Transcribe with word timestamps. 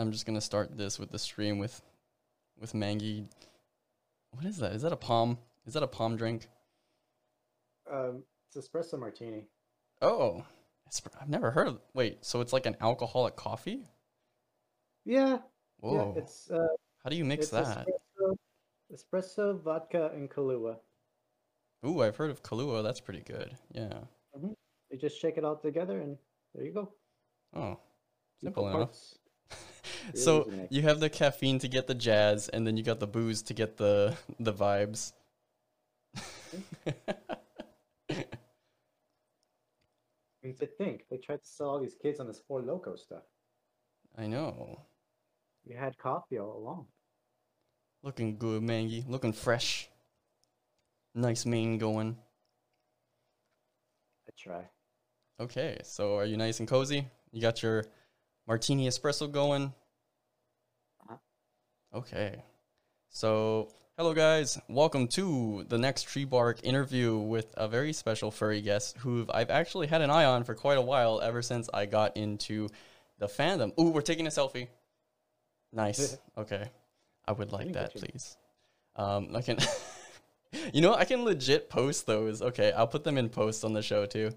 I'm 0.00 0.12
just 0.12 0.24
gonna 0.24 0.40
start 0.40 0.78
this 0.78 0.98
with 0.98 1.10
the 1.10 1.18
stream 1.18 1.58
with 1.58 1.82
with 2.58 2.72
Mangy. 2.72 3.26
What 4.30 4.46
is 4.46 4.56
that? 4.56 4.72
Is 4.72 4.80
that 4.80 4.92
a 4.92 4.96
palm? 4.96 5.36
Is 5.66 5.74
that 5.74 5.82
a 5.82 5.86
palm 5.86 6.16
drink? 6.16 6.48
Um, 7.92 8.22
it's 8.48 8.66
espresso 8.66 8.98
martini. 8.98 9.46
Oh, 10.00 10.42
I've 11.20 11.28
never 11.28 11.50
heard 11.50 11.68
of. 11.68 11.80
Wait, 11.92 12.24
so 12.24 12.40
it's 12.40 12.52
like 12.54 12.64
an 12.64 12.76
alcoholic 12.80 13.36
coffee? 13.36 13.84
Yeah, 15.04 15.38
Whoa, 15.80 16.14
yeah. 16.14 16.22
It's 16.22 16.50
uh, 16.50 16.66
how 17.04 17.10
do 17.10 17.16
you 17.16 17.26
mix 17.26 17.50
that? 17.50 17.86
espresso, 17.86 18.36
espresso, 18.94 19.62
vodka, 19.62 20.10
and 20.14 20.30
Kahlua. 20.30 20.76
Ooh, 21.84 22.00
I've 22.00 22.16
heard 22.16 22.30
of 22.30 22.42
Kahlua. 22.42 22.82
That's 22.82 23.00
pretty 23.00 23.20
good. 23.20 23.54
Yeah. 23.72 24.00
Mhm. 24.34 24.54
You 24.90 24.98
just 24.98 25.20
shake 25.20 25.36
it 25.36 25.44
all 25.44 25.56
together, 25.56 26.00
and 26.00 26.16
there 26.54 26.64
you 26.64 26.72
go. 26.72 26.90
Oh, 27.54 27.78
simple 28.40 28.66
enough. 28.66 28.78
parts. 28.78 29.18
So 30.14 30.50
you 30.70 30.82
have 30.82 31.00
the 31.00 31.10
caffeine 31.10 31.58
to 31.60 31.68
get 31.68 31.86
the 31.86 31.94
jazz, 31.94 32.48
and 32.48 32.66
then 32.66 32.76
you 32.76 32.82
got 32.82 33.00
the 33.00 33.06
booze 33.06 33.42
to 33.42 33.54
get 33.54 33.76
the 33.76 34.16
the 34.38 34.52
vibes. 34.52 35.12
I 36.16 36.94
mean, 40.42 40.56
to 40.56 40.66
think 40.66 41.04
they 41.10 41.18
tried 41.18 41.42
to 41.42 41.48
sell 41.48 41.68
all 41.68 41.80
these 41.80 41.96
kids 42.00 42.18
on 42.18 42.26
this 42.26 42.40
Four 42.46 42.62
Loco 42.62 42.96
stuff. 42.96 43.22
I 44.16 44.26
know. 44.26 44.80
You 45.64 45.76
had 45.76 45.98
coffee 45.98 46.38
all 46.38 46.56
along. 46.56 46.86
Looking 48.02 48.38
good, 48.38 48.62
Mangy. 48.62 49.04
Looking 49.06 49.32
fresh. 49.32 49.88
Nice 51.14 51.44
mane 51.44 51.76
going. 51.78 52.16
I 54.26 54.32
try. 54.38 54.64
Okay, 55.38 55.78
so 55.82 56.16
are 56.16 56.24
you 56.24 56.36
nice 56.36 56.60
and 56.60 56.68
cozy? 56.68 57.06
You 57.32 57.42
got 57.42 57.62
your 57.62 57.84
martini 58.46 58.86
espresso 58.88 59.30
going? 59.30 59.72
Okay. 61.92 62.40
So, 63.08 63.68
hello 63.96 64.14
guys. 64.14 64.60
Welcome 64.68 65.08
to 65.08 65.64
the 65.68 65.76
next 65.76 66.04
Tree 66.04 66.24
Bark 66.24 66.60
interview 66.62 67.16
with 67.18 67.52
a 67.56 67.66
very 67.66 67.92
special 67.92 68.30
furry 68.30 68.60
guest 68.60 68.96
who 68.98 69.26
I've 69.28 69.50
actually 69.50 69.88
had 69.88 70.00
an 70.00 70.08
eye 70.08 70.24
on 70.24 70.44
for 70.44 70.54
quite 70.54 70.78
a 70.78 70.82
while 70.82 71.20
ever 71.20 71.42
since 71.42 71.68
I 71.74 71.86
got 71.86 72.16
into 72.16 72.68
the 73.18 73.26
fandom. 73.26 73.72
Ooh, 73.80 73.90
we're 73.90 74.02
taking 74.02 74.28
a 74.28 74.30
selfie. 74.30 74.68
Nice. 75.72 76.16
Okay. 76.38 76.70
I 77.26 77.32
would 77.32 77.50
like 77.50 77.72
that, 77.72 77.92
please. 77.96 78.36
Um, 78.94 79.34
I 79.34 79.42
can 79.42 79.58
You 80.72 80.82
know, 80.82 80.94
I 80.94 81.04
can 81.04 81.24
legit 81.24 81.68
post 81.68 82.06
those. 82.06 82.40
Okay, 82.40 82.70
I'll 82.70 82.86
put 82.86 83.02
them 83.02 83.18
in 83.18 83.28
posts 83.28 83.64
on 83.64 83.72
the 83.72 83.82
show 83.82 84.06
too. 84.06 84.30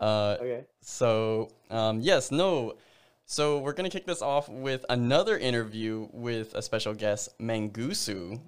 Uh 0.00 0.36
Okay. 0.40 0.64
so, 0.80 1.50
um, 1.70 2.00
yes, 2.00 2.32
no. 2.32 2.74
So, 3.30 3.58
we're 3.58 3.74
to 3.74 3.90
kick 3.90 4.06
this 4.06 4.22
off 4.22 4.48
with 4.48 4.86
another 4.88 5.36
interview 5.36 6.08
with 6.12 6.54
a 6.54 6.62
special 6.62 6.94
guest, 6.94 7.38
Mangusu. 7.38 8.40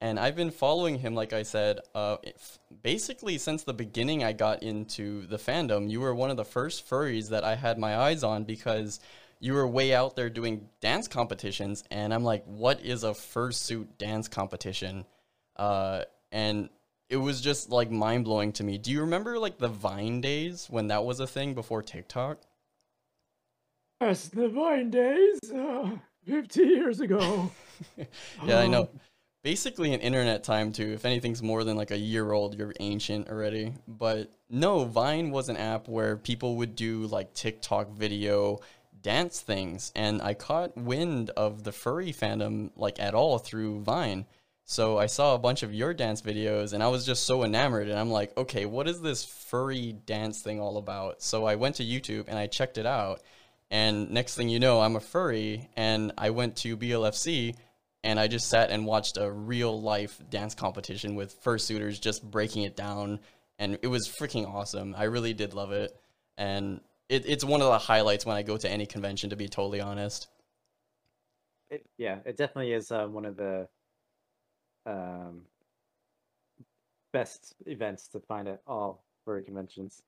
And 0.00 0.20
I've 0.20 0.36
been 0.36 0.52
following 0.52 1.00
him, 1.00 1.16
like 1.16 1.32
I 1.32 1.42
said, 1.42 1.80
uh, 1.96 2.18
basically 2.80 3.38
since 3.38 3.64
the 3.64 3.74
beginning 3.74 4.22
I 4.22 4.32
got 4.32 4.62
into 4.62 5.26
the 5.26 5.36
fandom. 5.36 5.90
You 5.90 5.98
were 6.00 6.14
one 6.14 6.30
of 6.30 6.36
the 6.36 6.44
first 6.44 6.88
furries 6.88 7.30
that 7.30 7.42
I 7.42 7.56
had 7.56 7.76
my 7.76 7.96
eyes 7.96 8.22
on 8.22 8.44
because 8.44 9.00
you 9.40 9.52
were 9.52 9.66
way 9.66 9.92
out 9.92 10.14
there 10.14 10.30
doing 10.30 10.68
dance 10.80 11.08
competitions. 11.08 11.82
And 11.90 12.14
I'm 12.14 12.22
like, 12.22 12.44
what 12.44 12.80
is 12.84 13.02
a 13.02 13.10
fursuit 13.10 13.88
dance 13.98 14.28
competition? 14.28 15.06
Uh, 15.56 16.04
and 16.30 16.68
it 17.08 17.16
was 17.16 17.40
just 17.40 17.70
like 17.70 17.90
mind 17.90 18.26
blowing 18.26 18.52
to 18.52 18.62
me. 18.62 18.78
Do 18.78 18.92
you 18.92 19.00
remember 19.00 19.40
like 19.40 19.58
the 19.58 19.66
Vine 19.66 20.20
days 20.20 20.68
when 20.70 20.86
that 20.86 21.04
was 21.04 21.18
a 21.18 21.26
thing 21.26 21.52
before 21.52 21.82
TikTok? 21.82 22.38
Yes, 24.00 24.28
the 24.28 24.48
Vine 24.48 24.90
days, 24.90 25.38
uh, 25.54 25.90
50 26.24 26.62
years 26.62 27.00
ago. 27.00 27.50
yeah, 28.44 28.58
I 28.58 28.66
know. 28.66 28.82
Um, 28.82 28.88
Basically, 29.42 29.94
in 29.94 30.00
internet 30.00 30.44
time 30.44 30.70
too. 30.70 30.92
If 30.92 31.06
anything's 31.06 31.42
more 31.42 31.64
than 31.64 31.74
like 31.74 31.90
a 31.90 31.96
year 31.96 32.32
old, 32.32 32.58
you're 32.58 32.74
ancient 32.78 33.28
already. 33.28 33.72
But 33.88 34.30
no, 34.50 34.84
Vine 34.84 35.30
was 35.30 35.48
an 35.48 35.56
app 35.56 35.88
where 35.88 36.18
people 36.18 36.56
would 36.56 36.76
do 36.76 37.06
like 37.06 37.32
TikTok 37.32 37.90
video 37.90 38.60
dance 39.00 39.40
things, 39.40 39.92
and 39.96 40.20
I 40.20 40.34
caught 40.34 40.76
wind 40.76 41.30
of 41.30 41.64
the 41.64 41.72
furry 41.72 42.12
fandom 42.12 42.70
like 42.76 43.00
at 43.00 43.14
all 43.14 43.38
through 43.38 43.80
Vine. 43.80 44.26
So 44.66 44.98
I 44.98 45.06
saw 45.06 45.34
a 45.34 45.38
bunch 45.38 45.62
of 45.62 45.72
your 45.72 45.94
dance 45.94 46.20
videos, 46.20 46.74
and 46.74 46.82
I 46.82 46.88
was 46.88 47.06
just 47.06 47.24
so 47.24 47.42
enamored. 47.42 47.88
And 47.88 47.98
I'm 47.98 48.10
like, 48.10 48.36
okay, 48.36 48.66
what 48.66 48.88
is 48.88 49.00
this 49.00 49.24
furry 49.24 49.92
dance 50.04 50.42
thing 50.42 50.60
all 50.60 50.76
about? 50.76 51.22
So 51.22 51.46
I 51.46 51.54
went 51.54 51.76
to 51.76 51.82
YouTube 51.82 52.26
and 52.28 52.38
I 52.38 52.46
checked 52.46 52.76
it 52.76 52.86
out. 52.86 53.22
And 53.70 54.10
next 54.10 54.34
thing 54.34 54.48
you 54.48 54.58
know, 54.58 54.80
I'm 54.80 54.96
a 54.96 55.00
furry, 55.00 55.70
and 55.76 56.12
I 56.18 56.30
went 56.30 56.56
to 56.56 56.76
BLFC 56.76 57.54
and 58.02 58.18
I 58.18 58.28
just 58.28 58.48
sat 58.48 58.70
and 58.70 58.86
watched 58.86 59.16
a 59.16 59.30
real 59.30 59.80
life 59.80 60.20
dance 60.30 60.54
competition 60.54 61.14
with 61.14 61.42
fursuiters 61.42 62.00
just 62.00 62.28
breaking 62.28 62.62
it 62.62 62.76
down, 62.76 63.20
and 63.58 63.78
it 63.82 63.88
was 63.88 64.08
freaking 64.08 64.48
awesome. 64.48 64.94
I 64.96 65.04
really 65.04 65.34
did 65.34 65.54
love 65.54 65.72
it, 65.72 65.94
and 66.38 66.80
it, 67.08 67.24
it's 67.26 67.44
one 67.44 67.60
of 67.60 67.68
the 67.68 67.78
highlights 67.78 68.24
when 68.24 68.36
I 68.36 68.42
go 68.42 68.56
to 68.56 68.70
any 68.70 68.86
convention. 68.86 69.30
To 69.30 69.36
be 69.36 69.48
totally 69.48 69.80
honest, 69.80 70.28
It, 71.70 71.86
yeah, 71.98 72.18
it 72.24 72.36
definitely 72.36 72.72
is 72.72 72.90
uh, 72.90 73.06
one 73.06 73.26
of 73.26 73.36
the 73.36 73.68
um, 74.86 75.42
best 77.12 77.54
events 77.66 78.08
to 78.08 78.20
find 78.20 78.48
at 78.48 78.62
all 78.66 79.04
furry 79.24 79.42
conventions. 79.42 80.02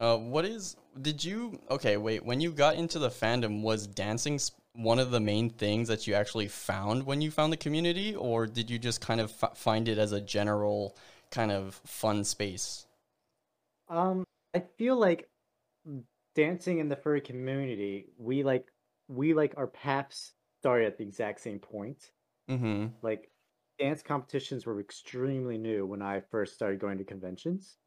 Uh, 0.00 0.16
what 0.16 0.44
is? 0.44 0.76
Did 1.00 1.24
you? 1.24 1.58
Okay, 1.70 1.96
wait. 1.96 2.24
When 2.24 2.40
you 2.40 2.52
got 2.52 2.76
into 2.76 2.98
the 2.98 3.08
fandom, 3.08 3.62
was 3.62 3.86
dancing 3.86 4.38
one 4.74 4.98
of 4.98 5.10
the 5.10 5.20
main 5.20 5.48
things 5.50 5.88
that 5.88 6.06
you 6.06 6.14
actually 6.14 6.48
found 6.48 7.04
when 7.04 7.20
you 7.22 7.30
found 7.30 7.52
the 7.52 7.56
community, 7.56 8.14
or 8.14 8.46
did 8.46 8.70
you 8.70 8.78
just 8.78 9.00
kind 9.00 9.20
of 9.20 9.32
f- 9.42 9.56
find 9.56 9.88
it 9.88 9.98
as 9.98 10.12
a 10.12 10.20
general 10.20 10.96
kind 11.30 11.50
of 11.50 11.80
fun 11.84 12.24
space? 12.24 12.86
Um, 13.88 14.24
I 14.54 14.60
feel 14.76 14.96
like 14.96 15.28
dancing 16.34 16.78
in 16.78 16.88
the 16.88 16.96
furry 16.96 17.20
community, 17.20 18.06
we 18.18 18.42
like 18.42 18.66
we 19.08 19.32
like 19.34 19.54
our 19.56 19.66
paths 19.66 20.32
started 20.60 20.86
at 20.86 20.98
the 20.98 21.04
exact 21.04 21.40
same 21.40 21.58
point. 21.58 22.10
Mm-hmm. 22.50 22.86
Like 23.02 23.30
dance 23.78 24.02
competitions 24.02 24.66
were 24.66 24.80
extremely 24.80 25.58
new 25.58 25.86
when 25.86 26.02
I 26.02 26.20
first 26.30 26.54
started 26.54 26.80
going 26.80 26.98
to 26.98 27.04
conventions. 27.04 27.78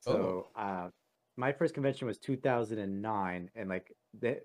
So, 0.00 0.48
uh, 0.56 0.88
my 1.36 1.52
first 1.52 1.74
convention 1.74 2.06
was 2.06 2.18
2009, 2.18 3.50
and 3.54 3.68
like 3.68 3.92
the 4.18 4.40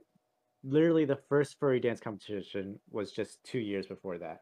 literally 0.64 1.06
the 1.06 1.20
first 1.30 1.58
furry 1.60 1.80
dance 1.80 2.00
competition 2.00 2.80
was 2.90 3.12
just 3.12 3.44
two 3.44 3.60
years 3.60 3.88
before 3.88 4.18
that. 4.20 4.42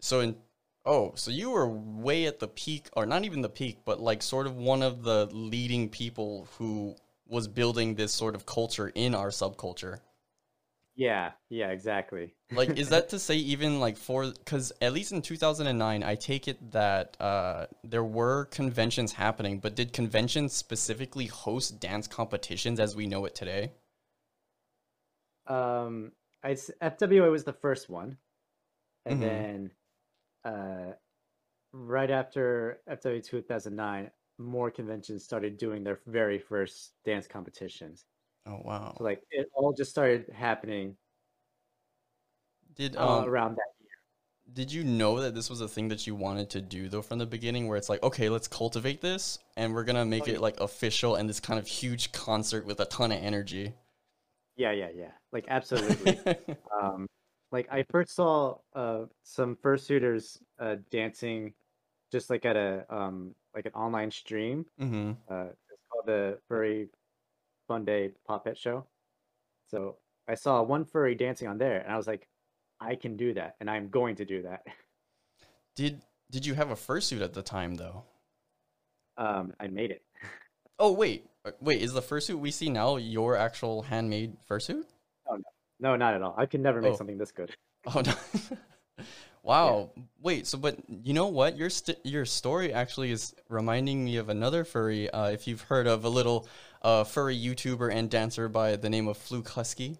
So 0.00 0.20
in 0.20 0.36
oh, 0.84 1.12
so 1.14 1.30
you 1.30 1.50
were 1.50 1.68
way 1.68 2.26
at 2.26 2.38
the 2.38 2.48
peak, 2.48 2.88
or 2.94 3.06
not 3.06 3.24
even 3.24 3.40
the 3.40 3.48
peak, 3.48 3.78
but 3.84 4.00
like 4.00 4.22
sort 4.22 4.46
of 4.46 4.56
one 4.56 4.82
of 4.82 5.02
the 5.02 5.28
leading 5.32 5.88
people 5.88 6.48
who 6.58 6.96
was 7.26 7.46
building 7.46 7.94
this 7.94 8.12
sort 8.12 8.34
of 8.34 8.46
culture 8.46 8.90
in 8.94 9.14
our 9.14 9.28
subculture. 9.28 10.00
Yeah, 10.98 11.32
yeah, 11.48 11.70
exactly. 11.70 12.34
Like, 12.50 12.76
is 12.76 12.88
that 12.90 13.08
to 13.10 13.18
say 13.18 13.36
even 13.36 13.78
like 13.80 13.96
for 13.98 14.30
because 14.30 14.70
at 14.82 14.92
least 14.94 15.12
in 15.12 15.20
2009, 15.22 16.02
I 16.02 16.14
take 16.14 16.46
it 16.48 16.72
that 16.72 17.16
uh, 17.20 17.66
there 17.84 18.04
were 18.04 18.46
conventions 18.46 19.12
happening, 19.14 19.60
but 19.60 19.74
did 19.74 19.92
conventions 19.94 20.52
specifically 20.54 21.26
host 21.26 21.78
dance 21.80 22.06
competitions 22.06 22.80
as 22.80 22.94
we 22.96 23.06
know 23.06 23.24
it 23.26 23.34
today? 23.34 23.72
Um, 25.46 26.12
I 26.42 26.52
s- 26.52 26.70
FWA 26.80 27.30
was 27.30 27.44
the 27.44 27.52
first 27.52 27.88
one, 27.88 28.18
and 29.06 29.20
Mhm. 29.20 29.22
then 29.22 29.72
uh, 30.44 30.92
right 31.72 32.10
after 32.10 32.80
FWA 32.88 33.22
2009, 33.22 34.10
more 34.38 34.70
conventions 34.70 35.24
started 35.24 35.58
doing 35.58 35.84
their 35.84 36.00
very 36.06 36.38
first 36.38 36.94
dance 37.04 37.28
competitions. 37.28 38.06
Oh 38.48 38.60
wow! 38.64 38.94
So 38.98 39.04
like 39.04 39.22
it 39.30 39.48
all 39.54 39.72
just 39.72 39.90
started 39.92 40.28
happening 40.34 40.96
Did 42.74 42.96
uh, 42.96 43.18
um, 43.18 43.24
around 43.24 43.56
that 43.56 43.72
year. 43.80 43.90
Did 44.52 44.72
you 44.72 44.84
know 44.84 45.20
that 45.20 45.34
this 45.34 45.50
was 45.50 45.60
a 45.60 45.68
thing 45.68 45.88
that 45.88 46.06
you 46.06 46.14
wanted 46.14 46.50
to 46.50 46.60
do 46.60 46.88
though 46.88 47.02
from 47.02 47.18
the 47.18 47.26
beginning 47.26 47.68
where 47.68 47.76
it's 47.76 47.88
like, 47.88 48.02
okay, 48.02 48.28
let's 48.28 48.48
cultivate 48.48 49.00
this 49.00 49.38
and 49.56 49.74
we're 49.74 49.84
gonna 49.84 50.04
make 50.04 50.28
Oh, 50.28 50.32
it 50.32 50.40
yeah. 50.40 50.40
like 50.40 50.60
official 50.60 51.14
and 51.16 51.28
this 51.28 51.40
kind 51.40 51.58
of 51.58 51.66
huge 51.66 52.12
concert 52.12 52.64
with 52.66 52.80
a 52.80 52.86
ton 52.86 53.12
of 53.12 53.22
energy? 53.22 53.74
Yeah, 54.56 54.72
yeah, 54.72 54.88
yeah. 54.94 55.12
Like 55.32 55.46
absolutely. 55.48 56.18
um, 56.82 57.06
like 57.52 57.68
I 57.70 57.84
first 57.90 58.14
saw 58.14 58.58
uh 58.74 59.06
some 59.22 59.56
fursuiters 59.56 60.38
uh 60.58 60.76
dancing 60.90 61.54
just 62.12 62.30
like 62.30 62.44
at 62.46 62.56
a 62.56 62.84
um 62.90 63.34
like 63.54 63.66
an 63.66 63.72
online 63.74 64.10
stream. 64.10 64.66
mm-hmm. 64.80 65.12
Uh, 65.30 65.46
it's 65.70 65.82
called 65.90 66.06
the 66.06 66.38
Furry 66.48 66.88
Fun 67.68 67.84
Day 67.84 68.10
Pop 68.26 68.44
Pet 68.44 68.56
Show. 68.58 68.84
So 69.70 69.96
I 70.26 70.34
saw 70.34 70.62
one 70.62 70.84
furry 70.84 71.14
dancing 71.14 71.46
on 71.46 71.58
there, 71.58 71.80
and 71.80 71.92
I 71.92 71.96
was 71.96 72.06
like, 72.06 72.26
I 72.80 72.96
can 72.96 73.16
do 73.16 73.34
that, 73.34 73.56
and 73.60 73.70
I'm 73.70 73.88
going 73.88 74.16
to 74.16 74.24
do 74.24 74.42
that. 74.42 74.62
Did 75.76 76.00
did 76.30 76.44
you 76.44 76.54
have 76.54 76.70
a 76.70 76.74
fursuit 76.74 77.22
at 77.22 77.34
the 77.34 77.42
time 77.42 77.76
though? 77.76 78.02
Um, 79.16 79.52
I 79.60 79.68
made 79.68 79.90
it. 79.90 80.02
Oh 80.78 80.92
wait, 80.92 81.26
Uh, 81.44 81.52
wait, 81.60 81.82
is 81.82 81.92
the 81.92 82.02
fursuit 82.02 82.38
we 82.38 82.50
see 82.50 82.68
now 82.70 82.96
your 82.96 83.36
actual 83.36 83.82
handmade 83.82 84.36
fursuit? 84.48 84.84
No, 85.28 85.38
no, 85.80 85.96
not 85.96 86.14
at 86.14 86.22
all. 86.22 86.34
I 86.36 86.46
can 86.46 86.62
never 86.62 86.80
make 86.80 86.94
Oh. 86.94 86.96
something 86.96 87.18
this 87.18 87.32
good. 87.32 87.54
Oh 87.94 88.00
no. 88.04 88.14
wow. 89.42 89.90
Wait, 90.20 90.46
so 90.46 90.58
but 90.58 90.78
you 90.88 91.14
know 91.14 91.28
what? 91.28 91.56
Your 91.56 91.70
st- 91.70 91.98
your 92.04 92.24
story 92.24 92.72
actually 92.72 93.10
is 93.12 93.34
reminding 93.48 94.04
me 94.04 94.16
of 94.16 94.28
another 94.28 94.64
furry. 94.64 95.08
Uh, 95.10 95.28
if 95.30 95.46
you've 95.46 95.62
heard 95.62 95.86
of 95.86 96.04
a 96.04 96.08
little 96.08 96.48
uh, 96.82 97.04
furry 97.04 97.36
YouTuber 97.36 97.92
and 97.92 98.10
dancer 98.10 98.48
by 98.48 98.76
the 98.76 98.90
name 98.90 99.08
of 99.08 99.16
Fluke 99.16 99.48
Husky. 99.48 99.98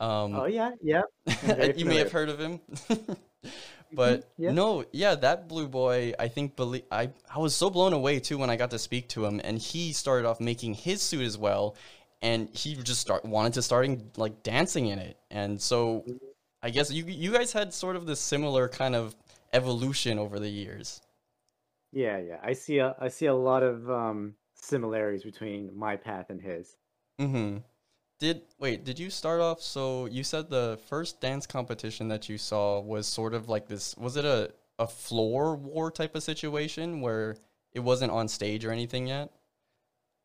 Um, 0.00 0.34
Oh 0.34 0.46
yeah, 0.46 0.72
yeah. 0.82 1.02
you 1.76 1.84
may 1.84 1.96
have 1.96 2.12
heard 2.12 2.28
of 2.28 2.38
him. 2.38 2.60
but 3.92 4.30
yeah. 4.36 4.52
no, 4.52 4.84
yeah, 4.92 5.14
that 5.16 5.48
blue 5.48 5.68
boy, 5.68 6.14
I 6.18 6.28
think 6.28 6.56
belie- 6.56 6.84
I 6.90 7.10
I 7.34 7.38
was 7.38 7.54
so 7.54 7.70
blown 7.70 7.92
away 7.92 8.20
too 8.20 8.38
when 8.38 8.50
I 8.50 8.56
got 8.56 8.70
to 8.70 8.78
speak 8.78 9.08
to 9.10 9.24
him 9.24 9.40
and 9.42 9.58
he 9.58 9.92
started 9.92 10.26
off 10.26 10.40
making 10.40 10.74
his 10.74 11.02
suit 11.02 11.22
as 11.22 11.36
well 11.36 11.76
and 12.22 12.48
he 12.50 12.74
just 12.74 13.00
start 13.00 13.24
wanted 13.24 13.54
to 13.54 13.62
starting 13.62 14.10
like 14.16 14.42
dancing 14.42 14.86
in 14.86 14.98
it. 14.98 15.18
And 15.30 15.60
so 15.60 16.04
I 16.62 16.70
guess 16.70 16.90
you 16.90 17.04
you 17.04 17.32
guys 17.32 17.52
had 17.52 17.72
sort 17.72 17.96
of 17.96 18.06
this 18.06 18.20
similar 18.20 18.68
kind 18.68 18.94
of 18.94 19.14
evolution 19.52 20.18
over 20.18 20.38
the 20.38 20.48
years. 20.48 21.00
Yeah, 21.92 22.18
yeah. 22.18 22.38
I 22.42 22.52
see 22.52 22.78
a 22.78 22.94
I 22.98 23.08
see 23.08 23.26
a 23.26 23.34
lot 23.34 23.62
of 23.62 23.90
um 23.90 24.34
similarities 24.60 25.24
between 25.24 25.76
my 25.76 25.96
path 25.96 26.30
and 26.30 26.40
his. 26.40 26.76
Mhm. 27.18 27.64
Did 28.18 28.42
wait, 28.58 28.84
did 28.84 28.98
you 28.98 29.10
start 29.10 29.40
off 29.40 29.60
so 29.62 30.06
you 30.06 30.24
said 30.24 30.50
the 30.50 30.78
first 30.88 31.20
dance 31.20 31.46
competition 31.46 32.08
that 32.08 32.28
you 32.28 32.38
saw 32.38 32.80
was 32.80 33.06
sort 33.06 33.34
of 33.34 33.48
like 33.48 33.66
this 33.68 33.96
was 33.96 34.16
it 34.16 34.24
a 34.24 34.54
a 34.78 34.86
floor 34.88 35.56
war 35.56 35.90
type 35.90 36.14
of 36.14 36.22
situation 36.22 37.00
where 37.00 37.36
it 37.72 37.80
wasn't 37.80 38.12
on 38.12 38.28
stage 38.28 38.64
or 38.64 38.72
anything 38.72 39.06
yet? 39.08 39.32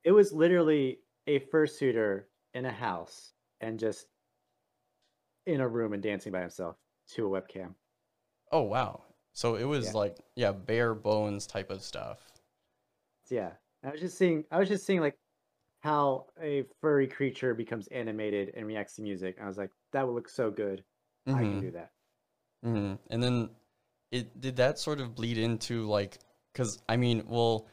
It 0.03 0.13
was 0.13 0.31
literally 0.31 1.01
a 1.27 1.39
fursuiter 1.39 2.27
in 2.53 2.65
a 2.65 2.71
house 2.71 3.33
and 3.59 3.77
just 3.79 4.07
in 5.45 5.61
a 5.61 5.67
room 5.67 5.93
and 5.93 6.03
dancing 6.03 6.31
by 6.31 6.41
himself 6.41 6.77
to 7.07 7.33
a 7.35 7.41
webcam. 7.41 7.75
Oh 8.53 8.61
wow. 8.61 9.03
So 9.33 9.55
it 9.55 9.65
was 9.65 9.87
Yeah. 9.87 9.91
like 9.93 10.17
yeah, 10.35 10.51
bare 10.53 10.95
bones 10.95 11.45
type 11.45 11.69
of 11.69 11.83
stuff. 11.83 12.31
Yeah. 13.29 13.53
I 13.83 13.91
was 13.91 13.99
just 13.99 14.17
seeing 14.17 14.45
I 14.51 14.59
was 14.59 14.69
just 14.69 14.85
seeing 14.85 15.01
like 15.01 15.17
how 15.81 16.27
a 16.41 16.63
furry 16.81 17.07
creature 17.07 17.53
becomes 17.53 17.87
animated 17.87 18.51
and 18.55 18.65
reacts 18.65 18.95
to 18.95 19.01
music. 19.01 19.37
I 19.41 19.45
was 19.45 19.57
like, 19.57 19.71
that 19.91 20.07
would 20.07 20.13
look 20.13 20.29
so 20.29 20.49
good. 20.49 20.83
I 21.27 21.41
can 21.41 21.57
Mhm. 21.57 21.61
do 21.61 21.71
that. 21.71 21.91
Mhm. 22.65 22.99
And 23.09 23.23
then 23.23 23.49
it 24.11 24.39
did 24.39 24.55
that 24.57 24.79
sort 24.79 25.01
of 25.01 25.15
bleed 25.15 25.37
into 25.37 25.85
like 25.87 26.19
cuz 26.53 26.81
I 26.87 26.97
mean, 26.97 27.25
well 27.27 27.67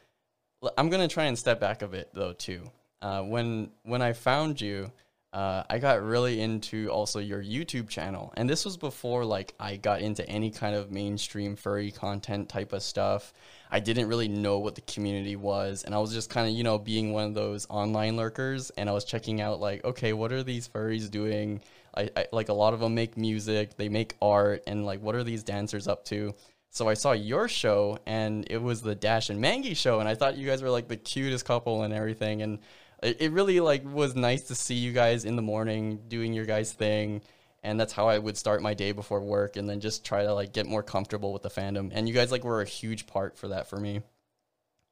I'm 0.77 0.89
going 0.89 1.07
to 1.07 1.13
try 1.13 1.25
and 1.25 1.37
step 1.37 1.59
back 1.59 1.81
a 1.81 1.87
bit 1.87 2.09
though 2.13 2.33
too. 2.33 2.69
Uh, 3.01 3.23
when 3.23 3.71
when 3.83 4.01
I 4.01 4.13
found 4.13 4.61
you, 4.61 4.91
uh, 5.33 5.63
I 5.69 5.79
got 5.79 6.03
really 6.03 6.41
into 6.41 6.89
also 6.89 7.19
your 7.19 7.41
YouTube 7.41 7.87
channel, 7.87 8.33
and 8.35 8.49
this 8.49 8.65
was 8.65 8.75
before 8.75 9.23
like 9.23 9.53
I 9.59 9.77
got 9.77 10.01
into 10.01 10.27
any 10.27 10.51
kind 10.51 10.75
of 10.75 10.91
mainstream 10.91 11.55
furry 11.55 11.91
content 11.91 12.49
type 12.49 12.73
of 12.73 12.83
stuff. 12.83 13.33
I 13.71 13.79
didn't 13.79 14.09
really 14.09 14.27
know 14.27 14.59
what 14.59 14.75
the 14.75 14.81
community 14.81 15.37
was, 15.37 15.83
and 15.85 15.95
I 15.95 15.99
was 15.99 16.11
just 16.11 16.29
kind 16.29 16.49
of 16.49 16.53
you 16.53 16.63
know 16.63 16.77
being 16.77 17.13
one 17.13 17.23
of 17.23 17.33
those 17.33 17.65
online 17.69 18.17
lurkers, 18.17 18.71
and 18.71 18.89
I 18.89 18.93
was 18.93 19.05
checking 19.05 19.39
out 19.39 19.61
like, 19.61 19.85
okay, 19.85 20.11
what 20.11 20.33
are 20.33 20.43
these 20.43 20.67
furries 20.67 21.09
doing? 21.09 21.61
I, 21.95 22.09
I 22.15 22.25
like 22.33 22.49
a 22.49 22.53
lot 22.53 22.73
of 22.73 22.81
them 22.81 22.93
make 22.93 23.15
music, 23.15 23.77
they 23.77 23.87
make 23.87 24.15
art, 24.21 24.63
and 24.67 24.85
like 24.85 25.01
what 25.01 25.15
are 25.15 25.23
these 25.23 25.43
dancers 25.43 25.87
up 25.87 26.03
to? 26.05 26.35
So 26.71 26.89
I 26.89 26.93
saw 26.93 27.13
your 27.13 27.47
show, 27.47 27.99
and 28.05 28.45
it 28.49 28.61
was 28.61 28.81
the 28.81 28.95
Dash 28.95 29.29
and 29.29 29.39
Mangy 29.39 29.75
show, 29.75 30.01
and 30.01 30.09
I 30.09 30.15
thought 30.15 30.37
you 30.37 30.45
guys 30.45 30.61
were 30.61 30.69
like 30.69 30.89
the 30.89 30.97
cutest 30.97 31.45
couple 31.45 31.83
and 31.83 31.93
everything, 31.93 32.41
and 32.41 32.59
it, 33.01 33.31
really 33.31 33.59
like 33.59 33.83
was 33.85 34.15
nice 34.15 34.43
to 34.43 34.55
see 34.55 34.75
you 34.75 34.91
guys 34.91 35.25
in 35.25 35.35
the 35.35 35.41
morning 35.41 36.01
doing 36.07 36.33
your 36.33 36.45
guys 36.45 36.71
thing, 36.71 37.21
and 37.63 37.79
that's 37.79 37.93
how 37.93 38.07
I 38.07 38.17
would 38.17 38.37
start 38.37 38.61
my 38.61 38.73
day 38.73 38.91
before 38.91 39.21
work, 39.21 39.55
and 39.55 39.69
then 39.69 39.79
just 39.79 40.05
try 40.05 40.23
to 40.23 40.33
like 40.33 40.53
get 40.53 40.65
more 40.65 40.83
comfortable 40.83 41.33
with 41.33 41.43
the 41.43 41.49
fandom, 41.49 41.89
and 41.93 42.07
you 42.07 42.13
guys 42.13 42.31
like 42.31 42.43
were 42.43 42.61
a 42.61 42.65
huge 42.65 43.07
part 43.07 43.37
for 43.37 43.49
that 43.49 43.67
for 43.67 43.77
me. 43.77 44.01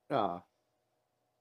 Oh. 0.10 0.44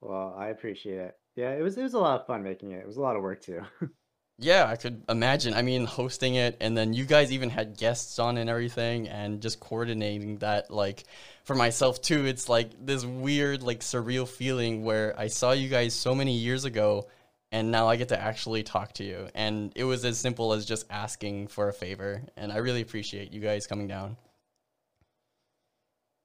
Well, 0.00 0.35
I 0.37 0.49
appreciate 0.49 0.99
it. 0.99 1.17
Yeah, 1.37 1.53
it 1.53 1.62
was 1.62 1.76
it 1.76 1.82
was 1.82 1.94
a 1.94 1.99
lot 1.99 2.20
of 2.20 2.26
fun 2.26 2.43
making 2.43 2.73
it. 2.73 2.81
It 2.81 2.87
was 2.87 2.97
a 2.97 3.00
lot 3.00 3.17
of 3.17 3.23
work 3.23 3.43
too. 3.43 3.62
Yeah, 4.40 4.67
I 4.67 4.76
could 4.76 5.02
imagine. 5.08 5.52
I 5.55 5.62
mean, 5.62 5.85
hosting 5.85 6.37
it, 6.37 6.56
and 6.61 6.76
then 6.76 6.93
you 6.93 7.05
guys 7.05 7.32
even 7.32 7.50
had 7.50 7.76
guests 7.76 8.19
on 8.20 8.37
and 8.38 8.49
everything, 8.49 9.08
and 9.08 9.40
just 9.43 9.58
coordinating 9.58 10.38
that. 10.38 10.70
Like, 10.70 11.05
for 11.44 11.56
myself 11.56 12.00
too, 12.00 12.25
it's 12.25 12.49
like 12.49 12.70
this 12.85 13.05
weird, 13.05 13.62
like, 13.64 13.81
surreal 13.81 14.29
feeling 14.29 14.85
where 14.85 15.19
I 15.19 15.26
saw 15.26 15.52
you 15.52 15.69
guys 15.69 15.93
so 15.94 16.14
many 16.14 16.35
years 16.38 16.64
ago, 16.64 17.08
and 17.50 17.73
now 17.73 17.88
I 17.88 17.96
get 17.96 18.08
to 18.11 18.20
actually 18.20 18.62
talk 18.62 18.93
to 18.94 19.05
you. 19.05 19.29
And 19.35 19.73
it 19.75 19.85
was 19.85 20.05
as 20.05 20.19
simple 20.19 20.52
as 20.52 20.64
just 20.67 20.87
asking 20.90 21.49
for 21.49 21.69
a 21.69 21.73
favor. 21.73 22.23
And 22.37 22.52
I 22.52 22.58
really 22.58 22.82
appreciate 22.82 23.32
you 23.32 23.40
guys 23.40 23.67
coming 23.67 23.88
down. 23.88 24.17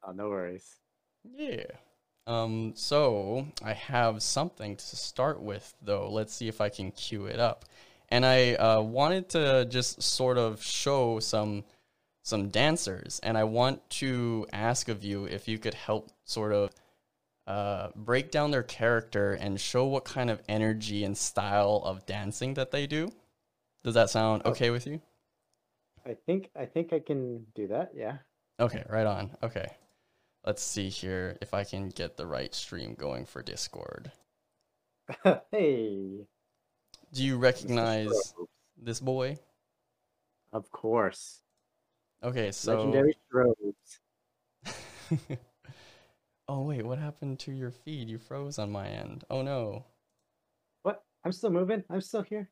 oh, 0.03 0.11
no 0.11 0.29
worries. 0.29 0.79
Yeah. 1.23 1.65
Um, 2.27 2.73
so 2.75 3.47
I 3.63 3.73
have 3.73 4.23
something 4.23 4.75
to 4.77 4.95
start 4.95 5.41
with, 5.41 5.73
though. 5.81 6.09
Let's 6.09 6.33
see 6.33 6.47
if 6.47 6.61
I 6.61 6.69
can 6.69 6.91
cue 6.91 7.25
it 7.25 7.39
up. 7.39 7.65
And 8.13 8.27
I 8.27 8.53
uh, 8.53 8.79
wanted 8.79 9.29
to 9.29 9.65
just 9.65 10.03
sort 10.03 10.37
of 10.37 10.61
show 10.63 11.19
some 11.19 11.63
some 12.21 12.49
dancers, 12.49 13.19
and 13.23 13.35
I 13.35 13.43
want 13.45 13.89
to 14.01 14.45
ask 14.53 14.87
of 14.87 15.03
you 15.03 15.25
if 15.25 15.47
you 15.47 15.57
could 15.57 15.73
help 15.73 16.11
sort 16.23 16.53
of 16.53 16.69
uh, 17.47 17.87
break 17.95 18.29
down 18.29 18.51
their 18.51 18.61
character 18.61 19.33
and 19.33 19.59
show 19.59 19.85
what 19.87 20.05
kind 20.05 20.29
of 20.29 20.43
energy 20.47 21.03
and 21.03 21.17
style 21.17 21.81
of 21.83 22.05
dancing 22.05 22.53
that 22.53 22.69
they 22.69 22.85
do. 22.85 23.09
Does 23.83 23.95
that 23.95 24.11
sound 24.11 24.43
Oh. 24.45 24.51
okay 24.51 24.69
with 24.69 24.85
you? 24.85 25.01
I 26.05 26.13
think 26.13 26.51
I 26.55 26.67
think 26.67 26.93
I 26.93 26.99
can 26.99 27.47
do 27.55 27.67
that. 27.69 27.93
Yeah. 27.95 28.17
Okay, 28.59 28.83
right 28.89 29.07
on. 29.07 29.31
Okay. 29.41 29.65
Let's 30.45 30.61
see 30.61 30.89
here 30.89 31.35
if 31.41 31.55
I 31.55 31.63
can 31.63 31.89
get 31.89 32.15
the 32.15 32.27
right 32.27 32.53
stream 32.53 32.93
going 32.93 33.25
for 33.25 33.41
Discord. 33.41 34.11
hey. 35.51 36.27
Do 37.13 37.23
you 37.23 37.37
recognize 37.37 38.33
this 38.81 38.99
boy? 38.99 39.37
Of 40.51 40.71
course. 40.71 41.41
Okay, 42.23 42.51
so 42.51 42.85
Legendary 42.85 43.15
strobes. 43.31 43.99
Oh 46.49 46.63
wait, 46.63 46.85
what 46.85 46.99
happened 46.99 47.39
to 47.39 47.51
your 47.53 47.71
feed? 47.71 48.09
You 48.09 48.17
froze 48.17 48.59
on 48.59 48.71
my 48.71 48.87
end. 48.87 49.23
Oh 49.29 49.41
no. 49.41 49.85
What? 50.81 51.03
I'm 51.23 51.31
still 51.31 51.51
moving. 51.51 51.83
I'm 51.89 52.01
still 52.01 52.23
here. 52.23 52.49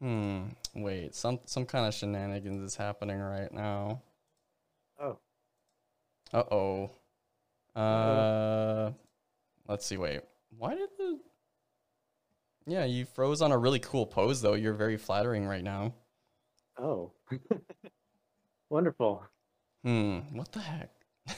Hmm. 0.00 0.48
Wait, 0.74 1.14
some 1.14 1.40
some 1.46 1.64
kind 1.64 1.86
of 1.86 1.94
shenanigans 1.94 2.62
is 2.62 2.76
happening 2.76 3.18
right 3.18 3.52
now. 3.52 4.02
Oh. 5.00 5.18
Uh-oh. 6.32 6.90
Uh 7.74 8.92
Let's 9.66 9.86
see. 9.86 9.96
Wait. 9.96 10.20
Why 10.58 10.74
did 10.74 10.90
the 10.98 11.18
Yeah, 12.66 12.84
you 12.84 13.04
froze 13.04 13.42
on 13.42 13.52
a 13.52 13.58
really 13.58 13.78
cool 13.78 14.06
pose 14.06 14.40
though. 14.40 14.54
You're 14.54 14.74
very 14.74 14.96
flattering 14.96 15.46
right 15.46 15.64
now. 15.64 15.94
Oh. 16.78 17.12
Wonderful. 18.70 19.24
Hmm, 19.84 20.18
what 20.32 20.52
the 20.52 20.60
heck? 20.60 20.90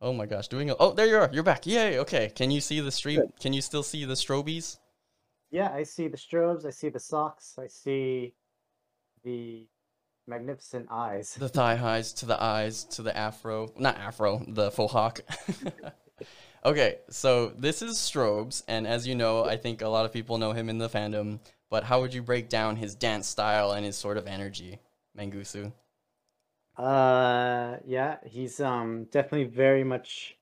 oh 0.00 0.12
my 0.12 0.26
gosh, 0.26 0.48
doing 0.48 0.70
a 0.70 0.76
Oh, 0.78 0.92
there 0.92 1.06
you 1.06 1.16
are. 1.16 1.30
You're 1.32 1.42
back. 1.42 1.66
Yay. 1.66 1.98
Okay. 2.00 2.30
Can 2.34 2.50
you 2.50 2.60
see 2.60 2.80
the 2.80 2.90
stream? 2.90 3.20
Good. 3.20 3.32
Can 3.40 3.52
you 3.52 3.60
still 3.62 3.82
see 3.82 4.04
the 4.04 4.14
strobies? 4.14 4.78
Yeah, 5.50 5.70
I 5.70 5.82
see 5.82 6.08
the 6.08 6.16
strobes. 6.16 6.64
I 6.64 6.70
see 6.70 6.88
the 6.88 6.98
socks. 6.98 7.56
I 7.58 7.66
see 7.66 8.34
the 9.22 9.66
magnificent 10.26 10.88
eyes. 10.90 11.34
The 11.34 11.48
thigh 11.48 11.76
highs 11.76 12.12
to 12.14 12.26
the 12.26 12.42
eyes 12.42 12.84
to 12.84 13.02
the 13.02 13.16
afro. 13.16 13.70
Not 13.78 13.98
afro, 13.98 14.42
the 14.48 14.70
faux 14.70 14.92
hawk. 14.92 15.20
okay, 16.64 16.98
so 17.10 17.48
this 17.56 17.82
is 17.82 17.96
Strobes, 17.98 18.62
and 18.68 18.86
as 18.86 19.06
you 19.06 19.14
know, 19.14 19.44
I 19.44 19.56
think 19.56 19.82
a 19.82 19.88
lot 19.88 20.04
of 20.04 20.12
people 20.12 20.38
know 20.38 20.52
him 20.52 20.68
in 20.68 20.78
the 20.78 20.88
fandom. 20.88 21.40
But 21.70 21.84
how 21.84 22.00
would 22.02 22.12
you 22.12 22.22
break 22.22 22.48
down 22.50 22.76
his 22.76 22.94
dance 22.94 23.26
style 23.26 23.72
and 23.72 23.84
his 23.84 23.96
sort 23.96 24.18
of 24.18 24.26
energy, 24.26 24.78
Mangusu? 25.18 25.72
Uh, 26.76 27.76
yeah, 27.86 28.16
he's 28.26 28.60
um 28.60 29.04
definitely 29.10 29.44
very 29.44 29.84
much 29.84 30.36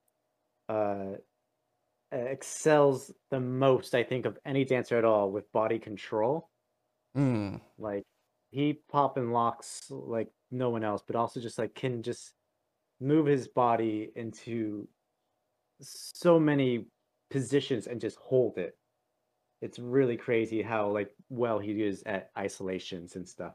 uh 0.68 1.14
excels 2.12 3.12
the 3.30 3.40
most, 3.40 3.94
I 3.94 4.02
think, 4.02 4.26
of 4.26 4.38
any 4.44 4.64
dancer 4.64 4.98
at 4.98 5.04
all 5.04 5.30
with 5.30 5.50
body 5.52 5.78
control. 5.78 6.48
Hmm. 7.14 7.56
Like 7.78 8.04
he 8.50 8.74
pop 8.90 9.16
and 9.16 9.32
locks 9.32 9.86
like 9.90 10.28
no 10.50 10.70
one 10.70 10.84
else, 10.84 11.02
but 11.06 11.16
also 11.16 11.40
just 11.40 11.58
like 11.58 11.74
can 11.74 12.02
just 12.02 12.34
move 13.00 13.26
his 13.26 13.48
body 13.48 14.10
into 14.16 14.88
so 15.80 16.38
many 16.38 16.86
positions 17.30 17.86
and 17.86 18.00
just 18.00 18.16
hold 18.18 18.58
it. 18.58 18.76
It's 19.62 19.78
really 19.78 20.16
crazy 20.16 20.62
how 20.62 20.90
like 20.90 21.10
well 21.28 21.58
he 21.58 21.82
is 21.82 22.02
at 22.06 22.30
isolations 22.36 23.16
and 23.16 23.28
stuff. 23.28 23.54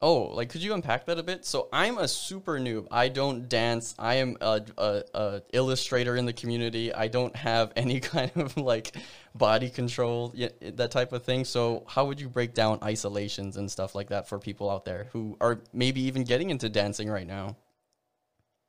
Oh, 0.00 0.24
like 0.34 0.50
could 0.50 0.62
you 0.62 0.74
unpack 0.74 1.06
that 1.06 1.18
a 1.18 1.22
bit? 1.22 1.46
So 1.46 1.68
I'm 1.72 1.98
a 1.98 2.08
super 2.08 2.58
noob. 2.58 2.88
I 2.90 3.08
don't 3.08 3.48
dance. 3.48 3.94
I 3.98 4.16
am 4.16 4.36
a, 4.40 4.60
a, 4.76 5.02
a 5.14 5.42
illustrator 5.52 6.16
in 6.16 6.26
the 6.26 6.32
community. 6.32 6.92
I 6.92 7.08
don't 7.08 7.34
have 7.36 7.72
any 7.76 8.00
kind 8.00 8.32
of 8.36 8.56
like 8.56 8.96
body 9.34 9.70
control, 9.70 10.34
that 10.60 10.90
type 10.90 11.12
of 11.12 11.22
thing. 11.22 11.44
So 11.44 11.84
how 11.86 12.04
would 12.06 12.20
you 12.20 12.28
break 12.28 12.54
down 12.54 12.80
isolations 12.82 13.56
and 13.56 13.70
stuff 13.70 13.94
like 13.94 14.08
that 14.08 14.28
for 14.28 14.38
people 14.38 14.70
out 14.70 14.84
there 14.84 15.08
who 15.12 15.36
are 15.40 15.60
maybe 15.72 16.02
even 16.02 16.24
getting 16.24 16.50
into 16.50 16.68
dancing 16.68 17.08
right 17.08 17.26
now? 17.26 17.56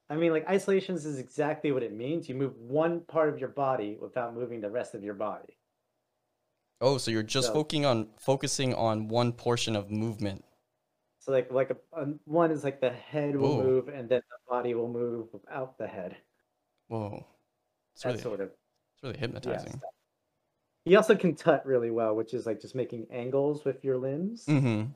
I 0.09 0.15
mean, 0.15 0.31
like 0.31 0.47
isolations 0.47 1.05
is 1.05 1.17
exactly 1.19 1.71
what 1.71 1.81
it 1.83 1.93
means. 1.93 2.29
You 2.29 2.35
move 2.35 2.55
one 2.57 3.01
part 3.01 3.29
of 3.29 3.39
your 3.39 3.49
body 3.49 3.97
without 3.99 4.35
moving 4.35 4.61
the 4.61 4.69
rest 4.69 4.93
of 4.93 5.03
your 5.03 5.15
body. 5.15 5.57
Oh, 6.81 6.97
so 6.97 7.09
you're 7.09 7.23
just 7.23 7.47
So- 7.47 7.53
focusing 7.53 7.85
on 7.85 8.09
focusing 8.19 8.73
on 8.73 9.07
one 9.07 9.31
portion 9.33 9.75
of 9.75 9.89
movement. 9.89 10.43
So 11.19 11.31
like 11.31 11.51
like 11.51 11.71
a, 11.71 11.77
a 11.99 12.05
one 12.25 12.51
is 12.51 12.63
like 12.63 12.79
the 12.81 12.91
head 12.91 13.35
will 13.35 13.57
Whoa. 13.57 13.63
move 13.63 13.87
and 13.87 14.07
then 14.07 14.21
the 14.29 14.37
body 14.47 14.75
will 14.75 14.87
move 14.89 15.27
without 15.33 15.77
the 15.79 15.87
head. 15.87 16.17
Whoa, 16.87 17.25
it's 17.95 18.03
That 18.03 18.09
really 18.09 18.21
sort 18.21 18.41
of 18.41 18.49
it's 18.93 19.03
really 19.03 19.17
hypnotizing. 19.17 19.71
stuff. 19.71 19.81
He 20.83 20.95
also 20.95 21.15
can 21.15 21.33
tut 21.33 21.65
really 21.65 21.89
well, 21.89 22.15
which 22.15 22.35
is 22.35 22.45
like 22.45 22.61
just 22.61 22.75
making 22.75 23.07
angles 23.09 23.65
with 23.65 23.83
your 23.83 23.97
limbs. 23.97 24.45
Mm-hmm. 24.45 24.91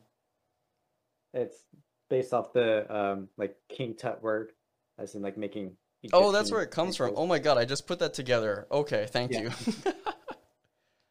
It's 1.34 1.64
based 2.12 2.32
off 2.34 2.54
the 2.54 2.86
um 2.96 3.30
like 3.38 3.56
king 3.70 3.96
tut 3.96 4.22
word, 4.22 4.52
as 5.00 5.16
in 5.16 5.22
like 5.22 5.38
making. 5.38 5.76
Oh, 6.14 6.32
that's 6.32 6.52
where 6.52 6.62
it 6.62 6.72
comes 6.72 6.96
from. 6.96 7.14
Oh 7.16 7.26
my 7.26 7.40
god, 7.40 7.58
I 7.58 7.66
just 7.66 7.88
put 7.88 8.00
that 8.00 8.14
together. 8.14 8.68
Okay, 8.72 9.08
thank 9.10 9.32
Yeah. 9.32 9.42
you. 9.42 9.52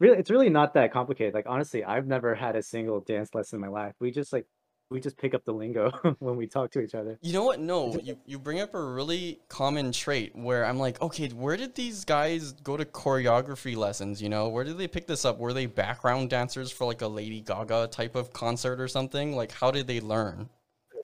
Really, 0.01 0.19
it's 0.19 0.31
really 0.31 0.49
not 0.49 0.75
that 0.75 0.93
complicated. 0.93 1.35
Like 1.35 1.47
honestly, 1.49 1.83
I've 1.85 2.07
never 2.07 2.33
had 2.35 2.55
a 2.55 2.63
single 2.63 3.01
dance 3.01 3.35
lesson 3.35 3.57
in 3.57 3.61
my 3.61 3.67
life. 3.69 3.95
We 3.99 4.13
just 4.13 4.33
like 4.33 4.47
we 4.91 5.01
just 5.01 5.19
pick 5.19 5.35
up 5.35 5.45
the 5.45 5.53
lingo 5.53 5.91
when 6.21 6.37
we 6.37 6.47
talk 6.47 6.71
to 6.71 6.81
each 6.81 6.95
other. 6.95 7.19
You 7.21 7.33
know 7.33 7.43
what? 7.43 7.59
No, 7.59 7.99
you, 7.99 8.17
you 8.25 8.39
bring 8.39 8.61
up 8.61 8.75
a 8.75 8.81
really 8.83 9.41
common 9.49 9.91
trait 9.91 10.37
where 10.37 10.65
I'm 10.65 10.79
like, 10.79 11.03
okay, 11.03 11.29
where 11.31 11.57
did 11.57 11.75
these 11.75 12.05
guys 12.05 12.53
go 12.53 12.77
to 12.77 12.85
choreography 12.85 13.77
lessons? 13.77 14.23
You 14.23 14.29
know, 14.29 14.49
where 14.49 14.63
did 14.63 14.79
they 14.79 14.87
pick 14.87 15.09
this 15.09 15.25
up? 15.25 15.37
Were 15.39 15.53
they 15.53 15.67
background 15.67 16.31
dancers 16.31 16.71
for 16.71 16.85
like 16.87 17.03
a 17.03 17.09
Lady 17.09 17.41
Gaga 17.41 17.89
type 17.89 18.15
of 18.15 18.33
concert 18.33 18.81
or 18.81 18.87
something? 18.87 19.35
Like, 19.35 19.51
how 19.51 19.73
did 19.73 19.89
they 19.89 20.01
learn? 20.01 20.49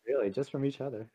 Really, 0.07 0.31
just 0.31 0.53
from 0.53 0.64
each 0.64 0.81
other. 0.81 1.09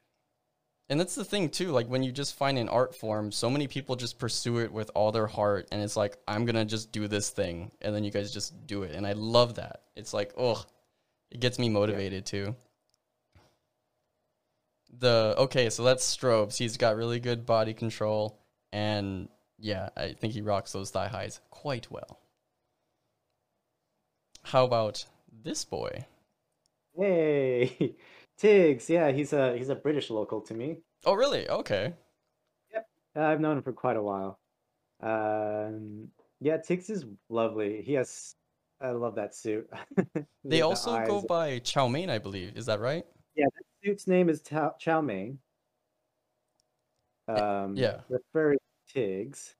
And 0.89 0.99
that's 0.99 1.13
the 1.13 1.23
thing 1.23 1.49
too. 1.49 1.69
Like 1.69 1.87
when 1.87 2.01
you 2.01 2.11
just 2.11 2.35
find 2.35 2.57
an 2.57 2.67
art 2.67 2.95
form, 2.95 3.31
so 3.31 3.49
many 3.49 3.67
people 3.67 3.95
just 3.95 4.17
pursue 4.17 4.57
it 4.57 4.71
with 4.71 4.89
all 4.95 5.11
their 5.11 5.27
heart, 5.27 5.67
and 5.71 5.81
it's 5.81 5.95
like, 5.95 6.17
I'm 6.27 6.45
gonna 6.45 6.65
just 6.65 6.91
do 6.91 7.07
this 7.07 7.29
thing, 7.29 7.71
and 7.81 7.93
then 7.93 8.03
you 8.03 8.11
guys 8.11 8.33
just 8.33 8.65
do 8.65 8.83
it, 8.83 8.95
and 8.95 9.05
I 9.05 9.13
love 9.13 9.55
that. 9.55 9.83
It's 9.95 10.13
like, 10.13 10.33
oh, 10.35 10.65
it 11.29 11.39
gets 11.39 11.59
me 11.59 11.69
motivated 11.69 12.25
too. 12.25 12.55
The 14.97 15.35
okay, 15.37 15.69
so 15.69 15.83
that's 15.83 16.15
Strobes. 16.15 16.57
He's 16.57 16.77
got 16.77 16.95
really 16.95 17.19
good 17.19 17.45
body 17.45 17.75
control, 17.75 18.39
and 18.71 19.29
yeah, 19.59 19.89
I 19.95 20.13
think 20.13 20.33
he 20.33 20.41
rocks 20.41 20.71
those 20.71 20.89
thigh 20.89 21.07
highs 21.07 21.39
quite 21.51 21.91
well. 21.91 22.19
How 24.41 24.65
about 24.65 25.05
this 25.43 25.65
boy? 25.65 26.05
Hey, 26.97 27.95
Tiggs. 28.39 28.89
Yeah, 28.89 29.11
he's 29.11 29.33
a 29.33 29.57
he's 29.57 29.69
a 29.69 29.75
British 29.75 30.09
local 30.09 30.41
to 30.41 30.53
me. 30.53 30.77
Oh, 31.05 31.13
really? 31.13 31.47
Okay. 31.49 31.93
Uh, 32.75 33.21
I've 33.21 33.39
known 33.41 33.57
him 33.57 33.63
for 33.63 33.73
quite 33.73 33.97
a 33.97 34.01
while. 34.01 34.39
Um, 35.01 36.09
yeah, 36.39 36.57
Tiggs 36.57 36.89
is 36.89 37.05
lovely. 37.29 37.81
He 37.81 37.93
has. 37.93 38.35
I 38.81 38.91
love 38.91 39.15
that 39.15 39.35
suit. 39.35 39.69
They 40.45 40.57
The 40.57 40.61
also 40.61 41.05
go 41.05 41.21
by 41.21 41.59
Chow 41.59 41.89
Mein, 41.89 42.09
I 42.09 42.17
believe. 42.17 42.55
Is 42.55 42.65
that 42.67 42.79
right? 42.79 43.03
Yeah, 43.35 43.45
that 43.53 43.63
suit's 43.83 44.07
name 44.07 44.29
is 44.29 44.41
Chow, 44.41 44.73
Chow 44.79 45.01
Mein. 45.01 45.39
Um, 47.27 47.75
yeah. 47.75 48.01
The 48.09 48.19
furry 48.31 48.57
Tiggs. 48.87 49.55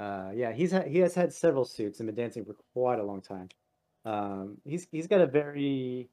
Uh, 0.00 0.32
yeah, 0.34 0.52
he's 0.52 0.72
ha 0.72 0.82
he 0.82 0.98
has 0.98 1.14
had 1.14 1.32
several 1.32 1.64
suits 1.64 2.00
and 2.00 2.08
been 2.08 2.16
dancing 2.16 2.44
for 2.44 2.56
quite 2.72 2.98
a 2.98 3.04
long 3.04 3.20
time. 3.22 3.48
Um, 4.04 4.58
he's 4.64 4.88
he's 4.90 5.06
got 5.06 5.20
a 5.20 5.26
very 5.26 6.10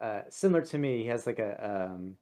uh, 0.00 0.22
similar 0.30 0.62
to 0.62 0.78
me. 0.78 1.02
He 1.02 1.08
has 1.08 1.26
like 1.26 1.38
a 1.38 1.86
um, 1.92 2.16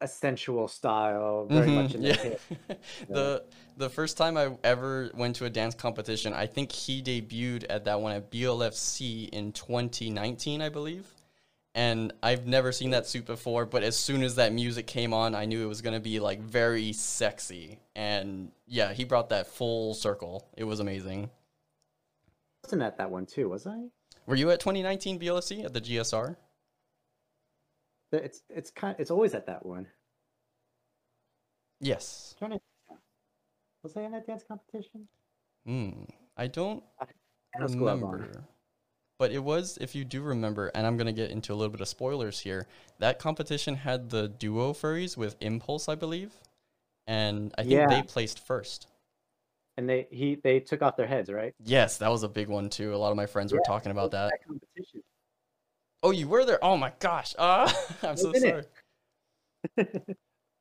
a 0.00 0.06
sensual 0.08 0.68
style, 0.68 1.46
very 1.46 1.70
much 1.70 1.94
Mhm, 1.94 1.94
in 1.94 2.04
the 2.04 2.12
yeah. 2.12 2.14
hip. 2.14 2.42
the 3.12 3.44
the 3.76 3.88
first 3.88 4.16
time 4.16 4.36
I 4.36 4.56
ever 4.64 5.10
went 5.14 5.36
to 5.36 5.44
a 5.44 5.50
dance 5.50 5.74
competition, 5.74 6.32
I 6.32 6.46
think 6.46 6.72
he 6.72 7.02
debuted 7.02 7.64
at 7.70 7.84
that 7.84 8.00
one 8.00 8.12
at 8.12 8.30
BLFC 8.30 9.28
in 9.28 9.52
2019, 9.52 10.60
I 10.62 10.68
believe. 10.68 11.14
And 11.74 12.12
I've 12.22 12.46
never 12.46 12.72
seen 12.72 12.90
that 12.90 13.06
suit 13.06 13.26
before, 13.26 13.66
but 13.66 13.82
as 13.84 13.96
soon 13.96 14.22
as 14.24 14.36
that 14.36 14.52
music 14.52 14.86
came 14.86 15.14
on, 15.14 15.34
I 15.34 15.44
knew 15.46 15.62
it 15.64 15.68
was 15.68 15.82
gonna 15.82 16.00
be 16.00 16.20
like 16.20 16.40
very 16.40 16.92
sexy. 16.92 17.80
And 17.96 18.52
yeah, 18.66 18.92
he 18.92 19.04
brought 19.04 19.30
that 19.30 19.46
full 19.48 19.94
circle. 19.94 20.48
It 20.56 20.64
was 20.64 20.80
amazing. 20.80 21.30
wasn't 22.62 22.82
at 22.82 22.98
that 22.98 23.10
one 23.10 23.26
too, 23.26 23.48
was 23.48 23.66
I? 23.66 23.90
Were 24.28 24.36
you 24.36 24.50
at 24.50 24.60
2019 24.60 25.18
BLFC 25.18 25.64
at 25.64 25.72
the 25.72 25.80
GSR? 25.80 26.36
It's 28.12 28.42
it's 28.50 28.70
kind 28.70 28.94
it's 28.98 29.10
always 29.10 29.32
at 29.34 29.46
that 29.46 29.64
one. 29.64 29.86
Yes. 31.80 32.34
Was 33.82 33.96
I 33.96 34.02
in 34.02 34.12
that 34.12 34.26
dance 34.26 34.44
competition? 34.46 35.08
Hmm. 35.64 36.04
I 36.36 36.46
don't 36.46 36.84
I'm 37.58 37.72
remember. 37.72 38.44
But 39.18 39.32
it 39.32 39.42
was, 39.42 39.78
if 39.80 39.94
you 39.94 40.04
do 40.04 40.20
remember, 40.22 40.68
and 40.74 40.86
I'm 40.86 40.98
gonna 40.98 41.12
get 41.12 41.30
into 41.30 41.54
a 41.54 41.56
little 41.56 41.72
bit 41.72 41.80
of 41.80 41.88
spoilers 41.88 42.38
here. 42.40 42.66
That 42.98 43.18
competition 43.18 43.76
had 43.76 44.10
the 44.10 44.28
duo 44.28 44.74
furries 44.74 45.16
with 45.16 45.36
Impulse, 45.40 45.88
I 45.88 45.94
believe, 45.94 46.34
and 47.06 47.54
I 47.56 47.62
think 47.62 47.72
Yeah. 47.72 47.86
they 47.88 48.02
placed 48.02 48.38
first. 48.38 48.88
And 49.78 49.88
they 49.88 50.08
he 50.10 50.34
they 50.42 50.58
took 50.58 50.82
off 50.82 50.96
their 50.96 51.06
heads, 51.06 51.30
right? 51.30 51.54
Yes, 51.64 51.98
that 51.98 52.10
was 52.10 52.24
a 52.24 52.28
big 52.28 52.48
one 52.48 52.68
too. 52.68 52.92
A 52.92 52.96
lot 52.96 53.12
of 53.12 53.16
my 53.16 53.26
friends 53.26 53.52
were 53.52 53.60
talking 53.60 53.92
about 53.92 54.10
that. 54.10 54.32
That 54.32 54.44
competition. 54.44 55.02
Oh, 56.02 56.10
you 56.10 56.26
were 56.26 56.44
there? 56.44 56.58
Oh 56.64 56.76
my 56.76 56.92
gosh! 56.98 57.36
Ah, 57.38 57.72
I'm 58.02 58.16
so 58.16 58.32
sorry. 58.32 58.64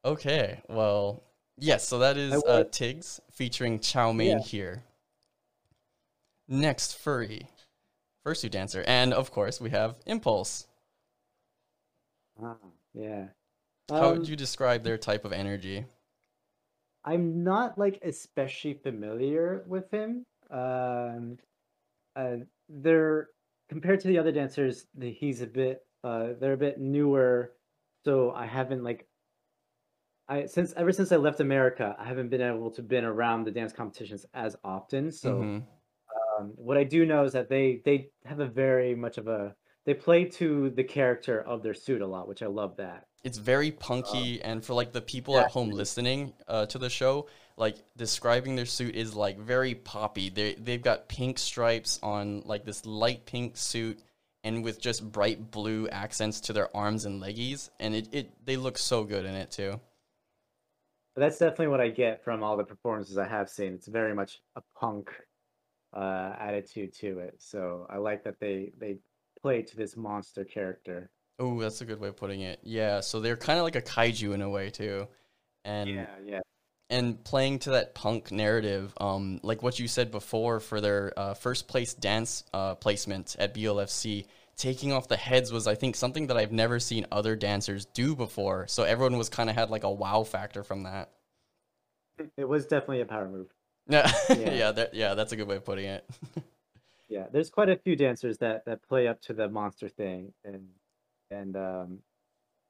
Okay, 0.06 0.62
well, 0.70 1.24
yes. 1.58 1.88
So 1.88 1.98
that 1.98 2.16
is 2.16 2.44
uh, 2.46 2.66
Tiggs 2.72 3.20
featuring 3.32 3.80
Chow 3.80 4.12
Mein 4.12 4.38
Yeah. 4.38 4.40
here. 4.40 4.84
Next, 6.48 6.96
furry, 6.96 7.48
fursuit 8.24 8.52
dancer, 8.52 8.84
and 8.86 9.16
of 9.16 9.32
course 9.32 9.60
we 9.60 9.72
have 9.72 9.96
Impulse. 10.06 10.68
Ah, 12.40 12.56
yeah. 12.94 13.30
How 13.90 14.12
Um, 14.12 14.20
would 14.20 14.28
you 14.28 14.36
describe 14.36 14.84
their 14.84 15.00
type 15.00 15.26
of 15.26 15.34
energy? 15.34 15.86
I'm 17.08 17.44
not 17.44 17.80
like 17.80 18.00
especially 18.04 18.76
familiar 18.76 19.66
with 19.68 19.92
him. 19.92 20.26
Um, 20.52 21.40
uh, 22.16 22.38
they're 22.70 23.30
compared 23.70 24.02
to 24.02 24.10
the 24.10 24.20
other 24.20 24.32
dancers, 24.34 24.88
he's 25.00 25.42
a 25.42 25.48
bit 25.48 25.88
uh, 26.04 26.34
they're 26.40 26.54
a 26.54 26.58
bit 26.58 26.80
newer, 26.80 27.56
so 28.06 28.32
I 28.34 28.46
haven't 28.48 28.84
like 28.84 29.10
I 30.28 30.46
since 30.46 30.74
ever 30.74 30.92
since 30.92 31.12
I 31.12 31.18
left 31.18 31.40
America, 31.40 31.96
I 31.98 32.06
haven't 32.06 32.30
been 32.30 32.42
able 32.42 32.72
to 32.72 32.84
been 32.84 33.06
around 33.06 33.44
the 33.46 33.52
dance 33.52 33.74
competitions 33.74 34.26
as 34.34 34.56
often. 34.64 35.12
So 35.12 35.52
Mhm. 35.52 35.68
um, 36.40 36.52
what 36.58 36.78
I 36.78 36.86
do 36.86 37.06
know 37.06 37.26
is 37.26 37.34
that 37.34 37.50
they 37.50 37.78
they 37.86 38.12
have 38.26 38.40
a 38.42 38.48
very 38.48 38.96
much 38.96 39.18
of 39.20 39.28
a 39.28 39.56
they 39.86 39.96
play 39.96 40.26
to 40.32 40.70
the 40.72 40.84
character 40.86 41.42
of 41.42 41.64
their 41.64 41.76
suit 41.76 42.02
a 42.02 42.08
lot, 42.08 42.28
which 42.30 42.44
I 42.44 42.48
love 42.48 42.78
that. 42.78 43.07
It's 43.24 43.38
very 43.38 43.72
punky, 43.72 44.42
and 44.42 44.64
for 44.64 44.74
like 44.74 44.94
the 44.94 45.02
people 45.02 45.38
at 45.38 45.52
home 45.52 45.70
listening 45.70 46.34
uh, 46.48 46.66
to 46.68 46.78
the 46.78 46.90
show, 46.90 47.28
like 47.58 47.78
describing 47.98 48.56
their 48.56 48.66
suit 48.66 48.96
is 48.96 49.16
like 49.16 49.38
very 49.40 49.76
poppy. 49.76 50.30
They 50.30 50.54
they've 50.54 50.82
got 50.82 51.10
pink 51.10 51.40
stripes 51.40 52.00
on 52.04 52.42
like 52.46 52.64
this 52.64 52.86
light 52.86 53.26
pink 53.26 53.58
suit, 53.58 54.00
and 54.44 54.64
with 54.64 54.80
just 54.80 55.12
bright 55.12 55.52
blue 55.52 55.90
accents 55.90 56.40
to 56.42 56.54
their 56.54 56.76
arms 56.76 57.06
and 57.06 57.22
leggies, 57.22 57.70
and 57.80 57.96
it, 57.96 58.08
it 58.14 58.46
they 58.46 58.56
look 58.56 58.78
so 58.78 59.04
good 59.04 59.26
in 59.26 59.34
it 59.34 59.52
too. 59.52 59.80
But 61.16 61.22
that's 61.22 61.40
definitely 61.40 61.70
what 61.70 61.82
I 61.82 61.90
get 61.90 62.24
from 62.24 62.44
all 62.44 62.56
the 62.56 62.64
performances 62.64 63.18
I 63.18 63.28
have 63.28 63.50
seen. 63.50 63.74
It's 63.74 63.88
very 63.88 64.14
much 64.14 64.40
a 64.56 64.62
punk 64.80 65.10
uh, 65.92 66.36
attitude 66.40 66.94
to 67.00 67.20
it. 67.20 67.36
So 67.40 67.88
I 67.90 67.98
like 67.98 68.24
that 68.24 68.40
they 68.40 68.72
they 68.78 69.00
play 69.42 69.64
to 69.64 69.76
this 69.76 69.98
monster 69.98 70.46
character. 70.46 71.10
Oh, 71.40 71.60
that's 71.60 71.82
a 71.82 71.86
good 71.86 72.00
way 72.00 72.10
of 72.10 72.18
putting 72.18 72.42
it. 72.42 72.60
Yeah, 72.64 73.02
so 73.02 73.20
they're 73.20 73.38
kind 73.38 73.60
of 73.60 73.64
like 73.64 73.76
a 73.76 73.82
kaiju 73.82 74.34
in 74.34 74.42
a 74.42 74.50
way 74.50 74.70
too, 74.70 75.08
and 75.66 75.90
yeah. 75.90 76.08
yeah, 76.26 76.40
and 76.90 77.24
playing 77.24 77.60
to 77.60 77.72
that 77.72 77.94
punk 77.94 78.32
narrative, 78.32 78.94
um, 79.00 79.40
like 79.44 79.62
what 79.62 79.80
you 79.80 79.88
said 79.88 80.10
before 80.12 80.60
for 80.60 80.82
their 80.82 81.14
uh, 81.18 81.34
first 81.34 81.68
place 81.68 81.94
dance 81.94 82.44
uh, 82.54 82.76
placement 82.76 83.36
at 83.38 83.54
BLFC, 83.54 84.26
taking 84.56 84.92
off 84.94 85.08
the 85.08 85.18
heads 85.18 85.52
was, 85.52 85.68
I 85.68 85.76
think, 85.76 85.96
something 85.96 86.28
that 86.28 86.38
I've 86.38 86.52
never 86.52 86.80
seen 86.80 87.06
other 87.12 87.36
dancers 87.36 87.86
do 87.86 88.16
before. 88.16 88.68
So 88.68 88.84
everyone 88.84 89.18
was 89.18 89.30
kind 89.30 89.50
of 89.50 89.56
had 89.56 89.70
like 89.70 89.84
a 89.84 89.92
wow 89.92 90.24
factor 90.24 90.64
from 90.64 90.84
that. 90.84 91.12
It 92.36 92.48
was 92.48 92.66
definitely 92.66 93.02
a 93.02 93.06
power 93.06 93.28
move. 93.28 93.48
Yeah, 93.90 94.12
Yeah. 94.30 94.72
that, 94.72 94.94
yeah, 94.94 95.14
that's 95.14 95.32
a 95.32 95.36
good 95.36 95.48
way 95.48 95.58
of 95.58 95.66
putting 95.66 95.86
it. 95.86 96.06
Yeah. 96.36 96.44
Yeah, 97.10 97.28
there's 97.32 97.50
quite 97.50 97.70
a 97.70 97.78
few 97.78 97.96
dancers 97.96 98.38
that 98.40 98.66
that 98.66 98.84
play 98.84 99.08
up 99.08 99.22
to 99.22 99.34
the 99.34 99.48
monster 99.48 99.88
thing, 99.88 100.34
and 100.44 100.68
and 101.32 101.56
um, 101.56 102.00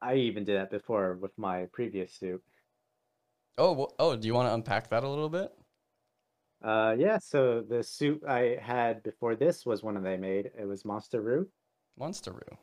I 0.01 0.15
even 0.15 0.43
did 0.45 0.57
that 0.57 0.71
before 0.71 1.15
with 1.15 1.31
my 1.37 1.65
previous 1.73 2.13
suit. 2.13 2.41
Oh, 3.57 3.73
well, 3.73 3.93
oh, 3.99 4.15
do 4.15 4.27
you 4.27 4.33
want 4.33 4.47
to 4.49 4.53
unpack 4.53 4.89
that 4.89 5.03
a 5.03 5.09
little 5.09 5.29
bit? 5.29 5.51
Uh, 6.63 6.95
yeah, 6.97 7.17
so 7.19 7.61
the 7.61 7.83
suit 7.83 8.23
I 8.27 8.57
had 8.61 9.03
before 9.03 9.35
this 9.35 9.65
was 9.65 9.83
one 9.83 10.01
that 10.01 10.09
I 10.09 10.17
made. 10.17 10.51
It 10.57 10.65
was 10.65 10.85
Monster 10.85 11.21
Roo, 11.21 11.47
Monsteroo. 11.99 12.57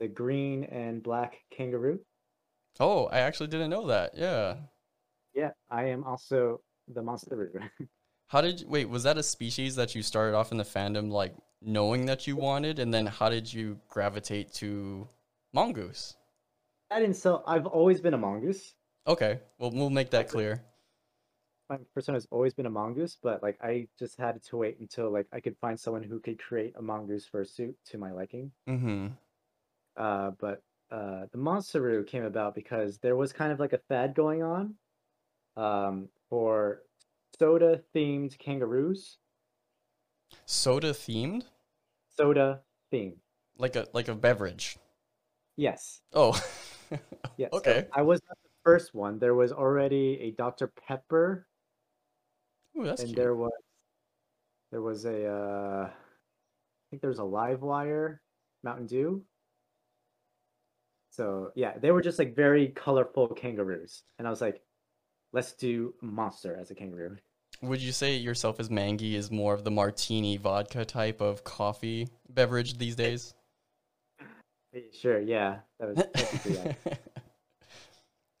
the 0.00 0.08
green 0.08 0.64
and 0.64 1.02
black 1.02 1.38
kangaroo. 1.50 2.00
Oh, 2.80 3.06
I 3.06 3.20
actually 3.20 3.48
didn't 3.48 3.70
know 3.70 3.86
that. 3.88 4.12
Yeah. 4.16 4.56
Yeah, 5.34 5.50
I 5.70 5.84
am 5.86 6.04
also 6.04 6.60
the 6.92 7.02
Monster 7.02 7.36
Roo. 7.36 7.86
How 8.28 8.40
did 8.40 8.60
you, 8.62 8.68
wait, 8.68 8.88
was 8.88 9.02
that 9.04 9.18
a 9.18 9.22
species 9.22 9.76
that 9.76 9.94
you 9.94 10.02
started 10.02 10.34
off 10.36 10.52
in 10.52 10.58
the 10.58 10.64
fandom 10.64 11.10
like 11.10 11.34
knowing 11.64 12.06
that 12.06 12.26
you 12.26 12.36
wanted 12.36 12.78
and 12.78 12.92
then 12.92 13.06
how 13.06 13.28
did 13.28 13.52
you 13.52 13.78
gravitate 13.88 14.52
to 14.54 15.08
mongoose? 15.52 16.16
I 16.90 17.00
didn't 17.00 17.16
sell. 17.16 17.42
I've 17.46 17.66
always 17.66 18.00
been 18.00 18.14
a 18.14 18.18
mongoose. 18.18 18.74
Okay. 19.06 19.40
Well, 19.58 19.70
we'll 19.70 19.90
make 19.90 20.10
that 20.10 20.28
clear. 20.28 20.62
My 21.70 21.78
persona 21.94 22.16
has 22.16 22.28
always 22.30 22.52
been 22.52 22.66
a 22.66 22.70
mongoose, 22.70 23.16
but 23.22 23.42
like 23.42 23.56
I 23.62 23.88
just 23.98 24.18
had 24.18 24.42
to 24.44 24.56
wait 24.58 24.78
until 24.78 25.10
like 25.10 25.26
I 25.32 25.40
could 25.40 25.56
find 25.58 25.78
someone 25.78 26.02
who 26.02 26.20
could 26.20 26.38
create 26.38 26.74
a 26.76 26.82
mongoose 26.82 27.28
fursuit 27.32 27.74
to 27.86 27.98
my 27.98 28.12
liking. 28.12 28.52
Mhm. 28.68 29.12
Uh, 29.96 30.32
but 30.38 30.62
uh, 30.90 31.26
the 31.32 31.38
Monsteroo 31.38 32.06
came 32.06 32.24
about 32.24 32.54
because 32.54 32.98
there 32.98 33.16
was 33.16 33.32
kind 33.32 33.52
of 33.52 33.58
like 33.58 33.72
a 33.72 33.78
fad 33.88 34.14
going 34.14 34.42
on 34.42 34.74
um, 35.56 36.08
for 36.28 36.82
soda 37.38 37.80
themed 37.94 38.38
kangaroos. 38.38 39.16
Soda 40.44 40.92
themed? 40.92 41.44
Soda 42.22 42.60
themed. 42.92 43.16
Like 43.58 43.74
a 43.74 43.88
like 43.92 44.08
a 44.08 44.14
beverage. 44.14 44.78
Yes. 45.56 46.00
Oh. 46.12 46.40
Yes. 47.38 47.48
so 47.50 47.58
okay. 47.60 47.86
I 47.90 48.02
was 48.02 48.20
not 48.28 48.36
the 48.42 48.50
first 48.62 48.94
one. 48.94 49.18
There 49.18 49.34
was 49.34 49.50
already 49.50 50.18
a 50.20 50.32
Dr. 50.32 50.66
Pepper, 50.86 51.46
Ooh, 52.76 52.84
that's 52.84 53.00
and 53.00 53.08
cute. 53.08 53.16
there 53.16 53.34
was 53.34 53.50
there 54.70 54.82
was 54.82 55.06
a 55.06 55.26
uh, 55.26 55.86
I 55.88 56.84
think 56.90 57.00
there 57.00 57.08
was 57.08 57.18
a 57.18 57.24
Live 57.24 57.62
Wire 57.62 58.20
Mountain 58.62 58.88
Dew. 58.88 59.24
So 61.08 61.52
yeah, 61.56 61.78
they 61.78 61.90
were 61.90 62.02
just 62.02 62.18
like 62.18 62.36
very 62.36 62.68
colorful 62.68 63.28
kangaroos, 63.28 64.02
and 64.18 64.28
I 64.28 64.30
was 64.30 64.42
like, 64.42 64.60
let's 65.32 65.54
do 65.54 65.94
Monster 66.02 66.58
as 66.60 66.70
a 66.70 66.74
kangaroo. 66.74 67.16
Would 67.62 67.80
you 67.80 67.92
say 67.92 68.16
yourself 68.16 68.58
as 68.58 68.68
Mangi 68.70 69.14
is 69.14 69.30
more 69.30 69.54
of 69.54 69.62
the 69.62 69.70
martini 69.70 70.36
vodka 70.36 70.84
type 70.84 71.20
of 71.20 71.44
coffee 71.44 72.08
beverage 72.28 72.76
these 72.76 72.96
days? 72.96 73.34
Sure, 74.92 75.20
yeah, 75.20 75.58
that 75.78 75.88
was 75.94 76.04
technically 76.14 76.58
uh, 76.58 76.94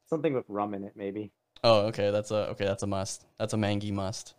something 0.08 0.32
with 0.32 0.44
rum 0.48 0.74
in 0.74 0.82
it, 0.84 0.92
maybe. 0.96 1.30
oh, 1.62 1.86
okay. 1.86 2.10
That's 2.10 2.30
a 2.30 2.48
okay. 2.50 2.64
That's 2.64 2.82
a 2.82 2.86
must. 2.86 3.26
That's 3.38 3.52
a 3.52 3.56
Mangi 3.56 3.92
must. 3.92 4.34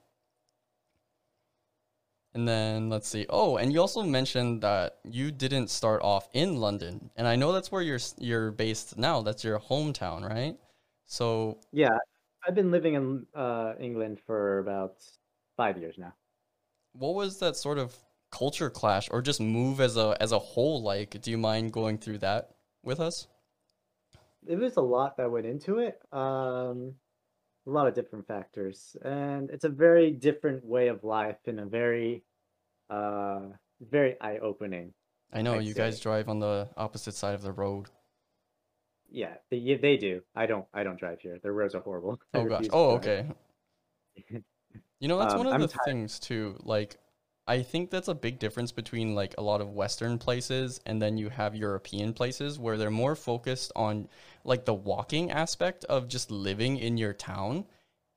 And 2.34 2.48
then 2.48 2.90
let's 2.90 3.08
see. 3.08 3.28
Oh, 3.30 3.58
and 3.58 3.72
you 3.72 3.80
also 3.80 4.02
mentioned 4.02 4.64
that 4.64 4.98
you 5.04 5.32
didn't 5.32 5.70
start 5.70 6.02
off 6.02 6.28
in 6.34 6.58
London, 6.58 7.12
and 7.16 7.28
I 7.28 7.36
know 7.36 7.52
that's 7.52 7.72
where 7.72 7.84
you're 7.84 8.00
you're 8.18 8.52
based 8.52 8.98
now. 8.98 9.22
That's 9.22 9.44
your 9.44 9.60
hometown, 9.60 10.28
right? 10.28 10.58
So, 11.06 11.60
Yeah, 11.72 11.98
I've 12.48 12.56
been 12.56 12.72
living 12.72 12.94
in 12.96 13.26
uh, 13.36 13.74
England 13.80 14.20
for 14.26 14.60
about 14.60 14.96
five 15.58 15.78
years 15.78 15.96
now. 15.98 16.14
what 16.94 17.16
was 17.16 17.40
that 17.40 17.56
sort 17.56 17.78
of 17.78 17.96
culture 18.32 18.70
clash, 18.70 19.08
or 19.12 19.22
just 19.22 19.40
move 19.40 19.80
as 19.80 19.96
a 19.98 20.16
as 20.20 20.32
a 20.32 20.40
whole 20.40 20.82
like? 20.84 21.22
Do 21.22 21.32
you 21.32 21.38
mind 21.38 21.72
going 21.72 21.98
through 21.98 22.20
that 22.20 22.50
with 22.84 23.00
us? 23.00 23.28
It 24.46 24.58
was 24.58 24.76
a 24.78 24.82
lot 24.82 25.18
that 25.18 25.32
went 25.32 25.46
into 25.46 25.80
it. 25.80 26.00
Um, 26.12 26.96
a 27.66 27.70
lot 27.70 27.88
of 27.88 27.94
different 27.96 28.28
factors, 28.28 28.96
and 29.04 29.50
it's 29.50 29.64
a 29.64 29.70
very 29.70 30.12
different 30.12 30.66
way 30.66 30.90
of 30.90 31.04
life 31.04 31.38
and 31.48 31.60
a 31.62 31.66
very, 31.66 32.24
uh, 32.90 33.40
very 33.80 34.20
eye-opening. 34.20 34.94
I 35.32 35.42
know 35.42 35.56
I'd 35.56 35.64
you 35.64 35.74
guys 35.74 36.00
drive 36.02 36.28
on 36.28 36.40
the 36.40 36.68
opposite 36.76 37.16
side 37.16 37.36
of 37.36 37.42
the 37.42 37.54
road. 37.54 37.88
Yeah, 39.14 39.36
they 39.50 39.76
they 39.82 39.96
do. 39.98 40.24
I 40.36 40.46
don't. 40.46 40.68
I 40.74 40.84
don't 40.84 41.00
drive 41.00 41.22
here. 41.22 41.40
The 41.42 41.52
roads 41.54 41.76
are 41.76 41.82
horrible. 41.82 42.20
Oh 42.34 42.46
gosh. 42.46 42.68
Oh, 42.72 42.92
okay. 42.96 43.26
You 45.00 45.08
know, 45.08 45.18
that's 45.20 45.36
Um, 45.36 45.36
one 45.36 45.48
of 45.48 45.58
I'm 45.58 45.60
the 45.60 45.68
tired. 45.68 45.80
things 45.84 46.20
too. 46.20 46.58
Like, 46.64 46.98
I 47.48 47.62
think 47.62 47.90
that's 47.92 48.08
a 48.08 48.16
big 48.16 48.40
difference 48.40 48.72
between 48.72 49.16
like 49.16 49.36
a 49.38 49.42
lot 49.42 49.62
of 49.62 49.70
Western 49.74 50.18
places 50.18 50.80
and 50.86 51.02
then 51.02 51.18
you 51.18 51.30
have 51.30 51.56
European 51.56 52.14
places 52.14 52.58
where 52.58 52.78
they're 52.78 52.90
more 52.90 53.16
focused 53.16 53.72
on 53.76 54.08
like 54.46 54.66
the 54.66 54.74
walking 54.74 55.30
aspect 55.30 55.84
of 55.86 56.08
just 56.08 56.32
living 56.32 56.78
in 56.78 56.98
your 56.98 57.14
town. 57.14 57.66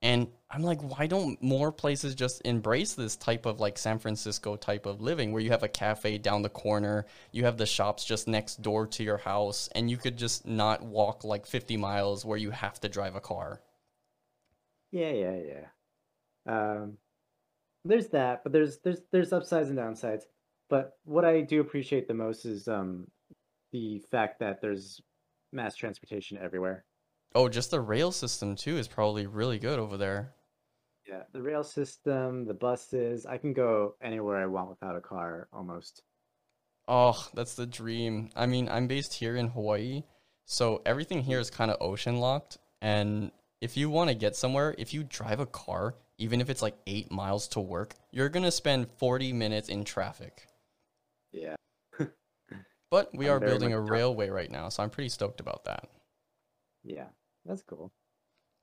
And 0.02 0.28
I'm 0.50 0.62
like, 0.62 0.80
why 0.82 1.06
don't 1.06 1.42
more 1.42 1.72
places 1.72 2.14
just 2.14 2.42
embrace 2.44 2.94
this 2.94 3.16
type 3.16 3.46
of 3.46 3.60
like 3.60 3.78
San 3.78 3.98
Francisco 3.98 4.56
type 4.56 4.86
of 4.86 5.00
living 5.00 5.32
where 5.32 5.42
you 5.42 5.50
have 5.50 5.62
a 5.62 5.68
cafe 5.68 6.18
down 6.18 6.42
the 6.42 6.48
corner, 6.50 7.06
you 7.32 7.44
have 7.44 7.56
the 7.56 7.66
shops 7.66 8.04
just 8.04 8.28
next 8.28 8.62
door 8.62 8.86
to 8.88 9.02
your 9.02 9.18
house, 9.18 9.68
and 9.74 9.90
you 9.90 9.96
could 9.96 10.16
just 10.16 10.46
not 10.46 10.82
walk 10.82 11.24
like 11.24 11.46
50 11.46 11.76
miles 11.76 12.24
where 12.24 12.38
you 12.38 12.50
have 12.50 12.80
to 12.80 12.88
drive 12.88 13.16
a 13.16 13.20
car? 13.20 13.62
Yeah, 14.92 15.10
yeah, 15.12 15.36
yeah. 15.36 15.66
Um, 16.46 16.98
there's 17.84 18.08
that, 18.08 18.44
but 18.44 18.52
there's 18.52 18.78
there's 18.80 19.02
there's 19.12 19.32
upsides 19.34 19.70
and 19.70 19.78
downsides. 19.78 20.24
But 20.70 20.98
what 21.04 21.26
I 21.26 21.42
do 21.42 21.60
appreciate 21.60 22.08
the 22.08 22.14
most 22.14 22.46
is 22.46 22.68
um 22.68 23.08
the 23.72 24.00
fact 24.10 24.40
that 24.40 24.62
there's 24.62 25.02
mass 25.52 25.76
transportation 25.76 26.38
everywhere. 26.38 26.85
Oh, 27.36 27.50
just 27.50 27.70
the 27.70 27.82
rail 27.82 28.12
system 28.12 28.56
too 28.56 28.78
is 28.78 28.88
probably 28.88 29.26
really 29.26 29.58
good 29.58 29.78
over 29.78 29.98
there. 29.98 30.32
Yeah, 31.06 31.24
the 31.34 31.42
rail 31.42 31.62
system, 31.62 32.46
the 32.46 32.54
buses, 32.54 33.26
I 33.26 33.36
can 33.36 33.52
go 33.52 33.94
anywhere 34.02 34.38
I 34.38 34.46
want 34.46 34.70
without 34.70 34.96
a 34.96 35.02
car 35.02 35.46
almost. 35.52 36.02
Oh, 36.88 37.28
that's 37.34 37.54
the 37.54 37.66
dream. 37.66 38.30
I 38.34 38.46
mean, 38.46 38.70
I'm 38.70 38.86
based 38.86 39.12
here 39.12 39.36
in 39.36 39.48
Hawaii, 39.48 40.04
so 40.46 40.80
everything 40.86 41.20
here 41.20 41.38
is 41.38 41.50
kind 41.50 41.70
of 41.70 41.76
ocean 41.78 42.20
locked. 42.20 42.56
And 42.80 43.32
if 43.60 43.76
you 43.76 43.90
want 43.90 44.08
to 44.08 44.16
get 44.16 44.34
somewhere, 44.34 44.74
if 44.78 44.94
you 44.94 45.04
drive 45.04 45.38
a 45.38 45.46
car, 45.46 45.94
even 46.16 46.40
if 46.40 46.48
it's 46.48 46.62
like 46.62 46.78
eight 46.86 47.12
miles 47.12 47.48
to 47.48 47.60
work, 47.60 47.96
you're 48.12 48.30
going 48.30 48.44
to 48.44 48.50
spend 48.50 48.88
40 48.96 49.34
minutes 49.34 49.68
in 49.68 49.84
traffic. 49.84 50.46
Yeah. 51.32 51.56
But 52.90 53.14
we 53.14 53.28
I'm 53.28 53.34
are 53.34 53.40
building 53.40 53.74
a 53.74 53.80
railway 53.80 54.30
right 54.30 54.50
now, 54.50 54.70
so 54.70 54.82
I'm 54.82 54.88
pretty 54.90 55.10
stoked 55.10 55.40
about 55.40 55.66
that. 55.66 55.90
Yeah, 56.82 57.08
that's 57.46 57.62
cool. 57.62 57.92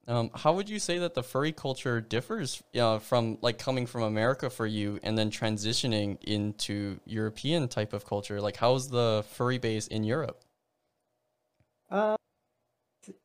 Um, 0.05 0.31
how 0.35 0.53
would 0.53 0.67
you 0.69 0.79
say 0.79 0.97
that 0.97 1.13
the 1.13 1.23
furry 1.23 1.53
culture 1.53 2.01
differs 2.01 2.61
uh, 2.75 2.99
from 2.99 3.37
like 3.41 3.57
coming 3.57 3.85
from 3.85 4.03
America 4.03 4.49
for 4.49 4.65
you 4.67 4.99
and 5.01 5.17
then 5.17 5.31
transitioning 5.31 6.21
into 6.23 6.99
European 7.05 7.69
type 7.69 7.93
of 7.93 8.05
culture? 8.05 8.41
Like, 8.41 8.57
how's 8.57 8.89
the 8.89 9.23
furry 9.31 9.57
base 9.59 9.87
in 9.87 10.03
Europe? 10.03 10.43
Uh, 11.89 12.15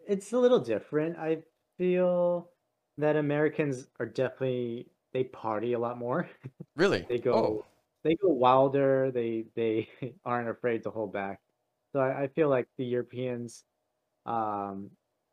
it's- 0.06 0.32
a 0.32 0.38
little 0.38 0.60
different. 0.60 1.16
I 1.18 1.42
feel 1.76 2.50
that 2.98 3.16
Americans 3.16 3.88
are 4.00 4.06
definitely 4.06 4.88
they 5.12 5.24
party 5.24 5.72
a 5.72 5.78
lot 5.78 5.98
more. 5.98 6.28
Really? 6.76 7.06
They 7.08 7.18
go 7.18 7.32
Oh, 7.32 7.64
they 8.04 8.14
go 8.16 8.28
wilder. 8.28 9.10
They 9.10 9.46
they 9.54 9.88
aren't 10.24 10.48
afraid 10.50 10.82
to 10.84 10.90
hold 10.90 11.12
back. 11.12 11.40
So 11.92 12.00
I, 12.00 12.24
I 12.24 12.28
feel 12.28 12.48
like 12.50 12.68
the 12.76 12.84
Europeans 12.84 13.64
um 14.26 14.90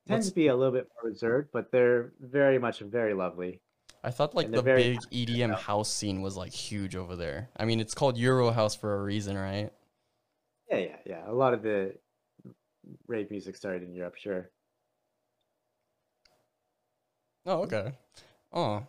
tend 0.07 0.19
What's- 0.19 0.29
to 0.29 0.35
be 0.35 0.47
a 0.47 0.55
little 0.55 0.73
bit 0.73 0.87
more 0.95 1.09
reserved, 1.09 1.49
but 1.51 1.71
they're 1.71 2.13
very 2.19 2.59
much 2.59 2.79
very 2.79 3.13
lovely. 3.13 3.61
I 4.03 4.11
thought 4.11 4.35
like 4.35 4.51
the 4.51 4.61
big 4.61 4.99
EDM 5.11 5.55
house 5.55 5.89
scene 5.91 6.21
was 6.21 6.37
like 6.37 6.53
huge 6.53 6.95
over 6.95 7.15
there. 7.15 7.49
I 7.57 7.65
mean, 7.65 7.79
it's 7.79 7.95
called 7.95 8.17
Euro 8.19 8.51
House 8.51 8.75
for 8.75 8.93
a 8.99 9.03
reason, 9.03 9.35
right? 9.35 9.71
Yeah, 10.69 10.77
yeah, 10.77 10.95
yeah. 11.05 11.23
A 11.27 11.33
lot 11.33 11.55
of 11.55 11.63
the 11.63 11.95
rave 13.07 13.31
music 13.31 13.55
started 13.55 13.81
in 13.81 13.95
Europe, 13.95 14.15
sure. 14.15 14.51
Oh, 17.47 17.63
okay. 17.63 17.93
Oh. 18.53 18.85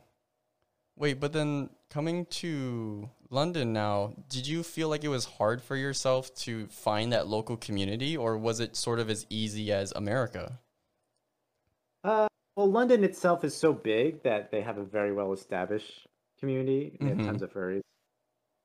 Wait, 0.97 1.19
but 1.21 1.33
then 1.33 1.71
coming 1.91 2.27
to 2.27 3.09
London 3.31 3.73
now, 3.73 4.15
did 4.29 4.47
you 4.47 4.63
feel 4.63 4.89
like 4.89 5.05
it 5.05 5.09
was 5.09 5.25
hard 5.25 5.63
for 5.63 5.77
yourself 5.77 6.35
to 6.35 6.67
find 6.67 7.13
that 7.13 7.27
local 7.27 7.57
community 7.57 8.17
or 8.17 8.37
was 8.37 8.61
it 8.61 8.77
sort 8.77 8.99
of 8.99 9.11
as 9.11 9.27
easy 9.31 9.73
as 9.73 9.93
America? 9.93 10.59
Uh, 12.05 12.29
well, 12.57 12.71
London 12.71 13.05
itself 13.05 13.45
is 13.45 13.55
so 13.55 13.73
big 13.73 14.23
that 14.23 14.51
they 14.51 14.61
have 14.63 14.79
a 14.79 14.85
very 14.85 15.13
well 15.13 15.33
established 15.33 16.07
community. 16.39 16.99
They 17.03 17.11
have 17.11 17.19
Mhm. 17.19 17.27
tons 17.27 17.43
of 17.43 17.53
furries. 17.53 17.83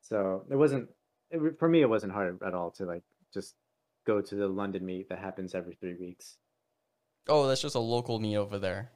So 0.02 0.46
it 0.50 0.56
wasn't 0.56 0.90
it, 1.32 1.60
for 1.60 1.70
me. 1.70 1.82
It 1.82 1.90
wasn't 1.90 2.14
hard 2.14 2.42
at 2.44 2.54
all 2.54 2.72
to 2.72 2.86
like 2.86 3.04
just 3.34 3.56
go 4.06 4.22
to 4.22 4.36
the 4.36 4.48
London 4.48 4.86
meet 4.86 5.10
that 5.10 5.20
happens 5.20 5.56
every 5.56 5.76
three 5.76 5.96
weeks. 5.96 6.38
Oh, 7.28 7.48
that's 7.48 7.62
just 7.62 7.74
a 7.76 7.80
local 7.80 8.20
meet 8.20 8.36
over 8.38 8.60
there. 8.60 8.92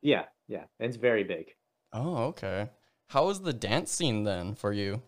Yeah, 0.00 0.26
yeah, 0.48 0.66
and 0.80 0.88
it's 0.88 0.96
very 0.96 1.22
big. 1.24 1.54
Oh, 1.92 2.24
okay. 2.28 2.70
How 3.08 3.28
is 3.28 3.40
the 3.42 3.52
dance 3.52 3.90
scene 3.92 4.24
then 4.24 4.54
for 4.54 4.72
you? 4.72 5.02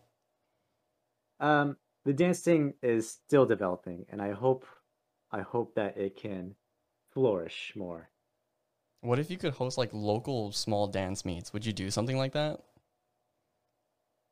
Um, 1.41 1.77
the 2.05 2.13
dance 2.13 2.41
thing 2.41 2.75
is 2.83 3.11
still 3.11 3.47
developing, 3.47 4.07
and 4.11 4.21
I 4.23 4.33
hope, 4.33 4.67
I 5.31 5.41
hope 5.41 5.75
that 5.75 5.97
it 5.97 6.17
can 6.17 6.55
flourish 7.13 7.73
more. 7.75 8.10
What 9.03 9.19
if 9.19 9.31
you 9.31 9.37
could 9.37 9.53
host 9.53 9.77
like 9.77 9.91
local 9.93 10.53
small 10.53 10.87
dance 10.87 11.25
meets? 11.27 11.53
Would 11.53 11.67
you 11.67 11.73
do 11.75 11.91
something 11.91 12.17
like 12.17 12.33
that? 12.33 12.61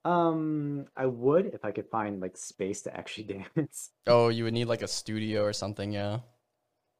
Um, 0.04 0.86
I 0.96 1.06
would 1.06 1.46
if 1.46 1.64
I 1.64 1.72
could 1.72 1.88
find 1.90 2.20
like 2.20 2.36
space 2.36 2.82
to 2.82 2.96
actually 2.96 3.24
dance. 3.56 3.90
Oh, 4.08 4.28
you 4.28 4.42
would 4.42 4.54
need 4.54 4.64
like 4.64 4.82
a 4.82 4.88
studio 4.88 5.44
or 5.44 5.52
something, 5.52 5.92
yeah. 5.92 6.20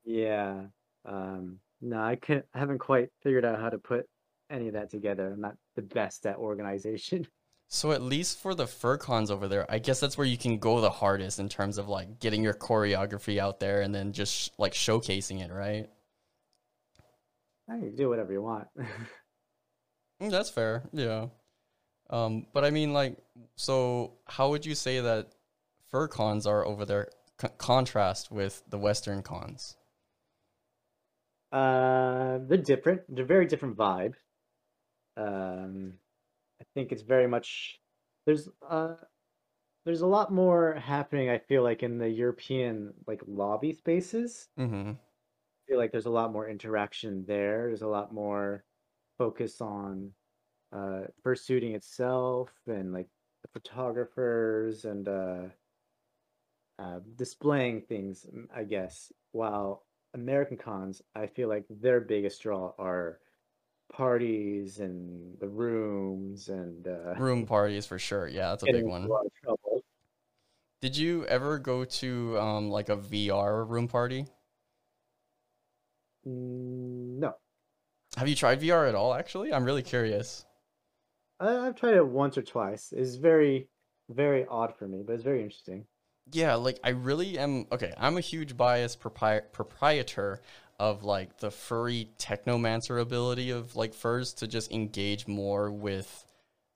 Yeah. 0.04 0.66
Um, 1.04 1.60
no, 1.80 2.00
I 2.02 2.16
can't. 2.16 2.44
I 2.54 2.58
haven't 2.58 2.78
quite 2.78 3.10
figured 3.22 3.44
out 3.44 3.60
how 3.60 3.70
to 3.70 3.78
put 3.78 4.08
any 4.50 4.68
of 4.68 4.74
that 4.74 4.90
together. 4.90 5.32
I'm 5.32 5.40
not 5.40 5.56
the 5.76 5.82
best 5.82 6.26
at 6.26 6.36
organization. 6.36 7.26
So 7.68 7.92
at 7.92 8.02
least 8.02 8.38
for 8.38 8.54
the 8.54 8.66
fur 8.66 8.96
cons 8.98 9.30
over 9.30 9.46
there, 9.48 9.70
I 9.70 9.78
guess 9.78 10.00
that's 10.00 10.16
where 10.18 10.26
you 10.26 10.36
can 10.38 10.58
go 10.58 10.80
the 10.80 10.90
hardest 10.90 11.38
in 11.38 11.48
terms 11.48 11.78
of 11.78 11.88
like 11.88 12.18
getting 12.18 12.42
your 12.42 12.54
choreography 12.54 13.38
out 13.38 13.60
there 13.60 13.80
and 13.82 13.94
then 13.94 14.12
just 14.12 14.58
like 14.58 14.72
showcasing 14.72 15.40
it, 15.42 15.52
right? 15.52 15.88
I 17.68 17.78
can 17.78 17.94
do 17.94 18.08
whatever 18.08 18.32
you 18.32 18.42
want. 18.42 18.68
Mm, 20.20 20.30
That's 20.30 20.50
fair, 20.50 20.88
yeah. 20.92 21.28
Um, 22.10 22.46
but 22.52 22.64
I 22.64 22.70
mean, 22.70 22.92
like, 22.92 23.16
so 23.56 24.14
how 24.26 24.50
would 24.50 24.66
you 24.66 24.74
say 24.74 25.00
that 25.00 25.32
fur 25.90 26.08
cons 26.08 26.46
are 26.46 26.64
over 26.66 26.84
there, 26.84 27.10
c- 27.40 27.48
contrast 27.58 28.30
with 28.30 28.62
the 28.68 28.78
Western 28.78 29.22
cons? 29.22 29.76
Uh, 31.52 32.38
they're 32.46 32.58
different. 32.58 33.02
They're 33.08 33.24
very 33.24 33.46
different 33.46 33.76
vibe. 33.76 34.14
Um, 35.16 35.94
I 36.60 36.64
think 36.74 36.92
it's 36.92 37.02
very 37.02 37.26
much 37.28 37.80
there's 38.26 38.48
uh 38.68 38.96
there's 39.84 40.02
a 40.02 40.06
lot 40.06 40.32
more 40.32 40.74
happening, 40.74 41.30
I 41.30 41.38
feel 41.38 41.62
like, 41.62 41.82
in 41.82 41.98
the 41.98 42.08
European 42.10 42.94
like 43.06 43.22
lobby 43.26 43.72
spaces. 43.72 44.48
Mm-hmm. 44.58 44.92
Feel 45.68 45.78
like 45.78 45.92
there's 45.92 46.06
a 46.06 46.10
lot 46.10 46.32
more 46.32 46.48
interaction 46.48 47.24
there. 47.26 47.66
There's 47.66 47.82
a 47.82 47.88
lot 47.88 48.12
more 48.12 48.64
focus 49.18 49.60
on 49.60 50.12
uh 50.72 51.02
fursuiting 51.24 51.74
itself 51.74 52.50
and 52.66 52.92
like 52.92 53.08
the 53.42 53.48
photographers 53.48 54.84
and 54.84 55.08
uh 55.08 55.42
uh 56.78 57.00
displaying 57.16 57.82
things, 57.82 58.26
mm, 58.34 58.46
I 58.54 58.64
guess. 58.64 59.12
While 59.32 59.84
American 60.14 60.56
cons, 60.56 61.02
I 61.14 61.26
feel 61.26 61.48
like 61.48 61.64
their 61.68 62.00
biggest 62.00 62.42
draw 62.42 62.72
are 62.78 63.20
parties 63.92 64.78
and 64.80 65.38
the 65.40 65.48
rooms 65.48 66.48
and 66.48 66.86
uh 66.86 67.14
Room 67.18 67.46
parties 67.46 67.86
for 67.86 67.98
sure. 67.98 68.28
Yeah, 68.28 68.50
that's 68.50 68.62
a 68.62 68.66
big 68.66 68.84
one. 68.84 69.04
a 69.04 69.08
lot 69.08 69.26
of 69.26 69.32
trouble. 69.42 69.82
Did 70.80 70.96
you 70.96 71.26
ever 71.26 71.58
go 71.58 71.84
to 71.84 72.38
um 72.38 72.70
like 72.70 72.88
a 72.88 72.96
VR 72.96 73.64
room 73.64 73.88
party? 73.88 74.26
Mm, 76.28 77.18
No, 77.18 77.34
Have 78.18 78.28
you 78.28 78.34
tried 78.34 78.60
VR 78.60 78.86
at 78.86 78.94
all? 78.94 79.14
Actually, 79.14 79.50
I'm 79.50 79.64
really 79.64 79.82
curious. 79.82 80.44
I, 81.40 81.66
I've 81.66 81.74
tried 81.74 81.94
it 81.94 82.06
once 82.06 82.38
or 82.38 82.42
twice. 82.42 82.92
It's 82.92 83.16
very, 83.16 83.68
very 84.08 84.46
odd 84.46 84.76
for 84.76 84.86
me, 84.86 85.02
but 85.02 85.14
it's 85.14 85.24
very 85.24 85.42
interesting. 85.42 85.86
Yeah, 86.30 86.54
like 86.56 86.78
I 86.84 86.90
really 86.90 87.38
am. 87.38 87.66
Okay, 87.72 87.92
I'm 87.96 88.18
a 88.18 88.20
huge 88.20 88.56
biased 88.56 89.00
propri- 89.00 89.50
proprietor 89.52 90.42
of 90.78 91.02
like 91.02 91.38
the 91.38 91.50
furry 91.50 92.10
technomancer 92.18 93.00
ability 93.00 93.50
of 93.50 93.74
like 93.76 93.94
furs 93.94 94.34
to 94.34 94.46
just 94.46 94.70
engage 94.70 95.26
more 95.26 95.70
with 95.70 96.26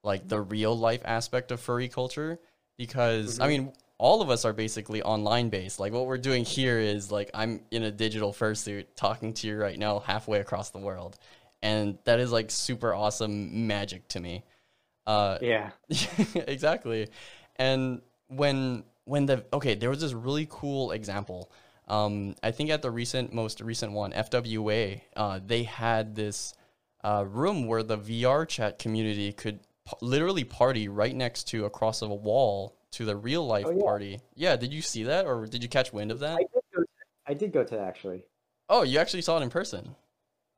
like 0.05 0.29
the 0.29 0.41
real 0.41 0.77
life 0.79 1.03
aspect 1.05 1.51
of 1.53 1.61
furry 1.61 1.89
culture 1.89 2.39
because 2.79 3.39
I 3.41 3.47
Mhm. 3.47 3.49
mean 3.49 3.73
all 4.03 4.21
of 4.21 4.31
us 4.31 4.45
are 4.45 4.53
basically 4.53 5.01
online 5.01 5.49
based. 5.49 5.79
Like 5.79 5.93
what 5.93 6.07
we're 6.07 6.19
doing 6.19 6.45
here 6.45 6.81
is 6.81 7.13
like 7.13 7.31
I'm 7.35 7.61
in 7.71 7.85
a 7.85 7.91
digital 7.93 8.33
fursuit 8.33 8.87
talking 8.97 9.33
to 9.35 9.47
you 9.47 9.57
right 9.57 9.79
now 9.79 10.01
halfway 10.01 10.41
across 10.41 10.71
the 10.71 10.81
world. 10.81 11.17
And 11.63 11.99
that 12.03 12.19
is 12.19 12.33
like 12.33 12.51
super 12.51 12.93
awesome 12.93 13.69
magic 13.69 14.09
to 14.09 14.19
me. 14.19 14.43
Uh 15.07 15.39
Yeah. 15.41 15.71
exactly. 16.35 17.11
And 17.55 18.03
when 18.27 18.83
when 19.05 19.27
the 19.27 19.45
okay, 19.53 19.77
there 19.77 19.91
was 19.91 20.01
this 20.01 20.15
really 20.15 20.49
cool 20.51 20.91
example. 20.91 21.53
Um, 21.87 22.35
I 22.43 22.51
think 22.51 22.71
at 22.71 22.83
the 22.83 22.91
recent 22.91 23.33
most 23.33 23.61
recent 23.61 23.93
one, 23.93 24.11
FWA, 24.11 25.01
uh, 25.15 25.39
they 25.47 25.63
had 25.63 26.17
this 26.17 26.55
uh, 27.05 27.25
room 27.29 27.69
where 27.69 27.85
the 27.85 27.99
VR 27.99 28.49
chat 28.49 28.81
community 28.81 29.33
could 29.33 29.61
p- 29.87 29.97
literally 30.01 30.43
party 30.43 30.89
right 30.89 31.15
next 31.15 31.45
to 31.49 31.67
across 31.67 32.03
a 32.03 32.09
wall 32.09 32.77
to 32.93 33.05
the 33.05 33.17
real 33.17 33.47
life 33.47 33.67
Oh, 33.67 33.71
yeah. 33.73 33.83
party. 33.83 34.21
Yeah, 34.35 34.57
did 34.57 34.73
you 34.73 34.83
see 34.83 35.03
that 35.05 35.27
or 35.27 35.47
did 35.47 35.63
you 35.63 35.69
catch 35.69 35.93
wind 35.93 36.11
of 36.11 36.21
that? 36.21 36.37
I 36.37 36.43
did 36.43 36.51
go 36.75 36.81
to, 36.83 36.87
I 37.27 37.35
did 37.35 37.53
go 37.53 37.65
to 37.65 37.75
that 37.77 37.89
actually. 37.89 38.25
oh, 38.69 38.83
you 38.83 38.99
actually 38.99 39.23
saw 39.23 39.39
it 39.39 39.43
in 39.43 39.51
person. 39.51 39.95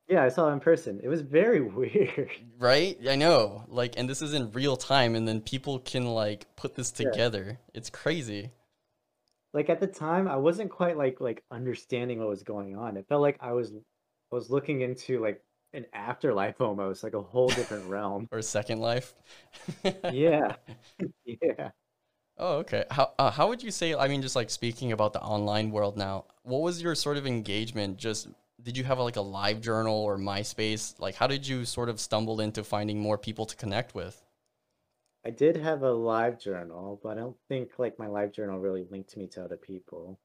Yeah, 0.08 0.22
I 0.22 0.28
saw 0.28 0.48
it 0.50 0.52
in 0.52 0.60
person. 0.60 1.00
It 1.02 1.08
was 1.08 1.22
very 1.22 1.60
weird. 1.78 2.30
Right? 2.58 2.98
I 3.08 3.16
know. 3.16 3.64
Like 3.68 3.94
and 3.96 4.08
this 4.08 4.20
is 4.22 4.34
in 4.34 4.52
real 4.52 4.76
time 4.76 5.14
and 5.14 5.26
then 5.26 5.40
people 5.40 5.78
can 5.78 6.04
like 6.06 6.46
put 6.56 6.74
this 6.74 6.92
Yeah. 6.98 7.10
together. 7.10 7.58
It's 7.72 7.90
crazy. 7.90 8.50
Like 9.52 9.70
at 9.70 9.78
the 9.80 9.86
time, 9.86 10.26
I 10.28 10.36
wasn't 10.36 10.70
quite 10.70 10.96
like 10.96 11.20
like 11.20 11.42
understanding 11.50 12.18
what 12.18 12.28
was 12.28 12.42
going 12.42 12.76
on. 12.76 12.96
It 12.96 13.06
felt 13.08 13.22
like 13.22 13.38
I 13.40 13.52
was 13.52 13.70
I 13.72 14.34
was 14.34 14.50
looking 14.50 14.80
into 14.80 15.20
like 15.22 15.40
an 15.72 15.86
afterlife 15.92 16.60
almost, 16.60 17.02
like 17.04 17.14
a 17.14 17.22
whole 17.22 17.48
different 17.48 17.86
realm. 17.88 18.28
or 18.32 18.42
Second 18.42 18.80
Life. 18.80 19.14
Yeah. 20.12 20.56
Yeah. 21.24 21.70
Oh, 22.36 22.56
okay. 22.58 22.84
How 22.90 23.12
uh, 23.18 23.30
how 23.30 23.48
would 23.48 23.62
you 23.62 23.70
say? 23.70 23.94
I 23.94 24.08
mean, 24.08 24.22
just 24.22 24.34
like 24.34 24.50
speaking 24.50 24.92
about 24.92 25.12
the 25.12 25.20
online 25.20 25.70
world 25.70 25.96
now, 25.96 26.24
what 26.42 26.62
was 26.62 26.82
your 26.82 26.94
sort 26.94 27.16
of 27.16 27.26
engagement? 27.26 27.96
Just 27.96 28.28
did 28.62 28.76
you 28.76 28.84
have 28.84 28.98
like 28.98 29.16
a 29.16 29.20
live 29.20 29.60
journal 29.60 29.94
or 29.94 30.18
MySpace? 30.18 30.98
Like, 30.98 31.14
how 31.14 31.26
did 31.26 31.46
you 31.46 31.64
sort 31.64 31.88
of 31.88 32.00
stumble 32.00 32.40
into 32.40 32.64
finding 32.64 32.98
more 32.98 33.18
people 33.18 33.46
to 33.46 33.56
connect 33.56 33.94
with? 33.94 34.20
I 35.24 35.30
did 35.30 35.56
have 35.56 35.82
a 35.82 35.92
live 35.92 36.38
journal, 36.38 37.00
but 37.02 37.10
I 37.10 37.20
don't 37.20 37.36
think 37.48 37.70
like 37.78 37.98
my 37.98 38.08
live 38.08 38.32
journal 38.32 38.58
really 38.58 38.86
linked 38.90 39.16
me 39.16 39.26
to 39.28 39.44
other 39.44 39.56
people. 39.56 40.18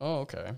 Oh, 0.00 0.18
okay. 0.20 0.52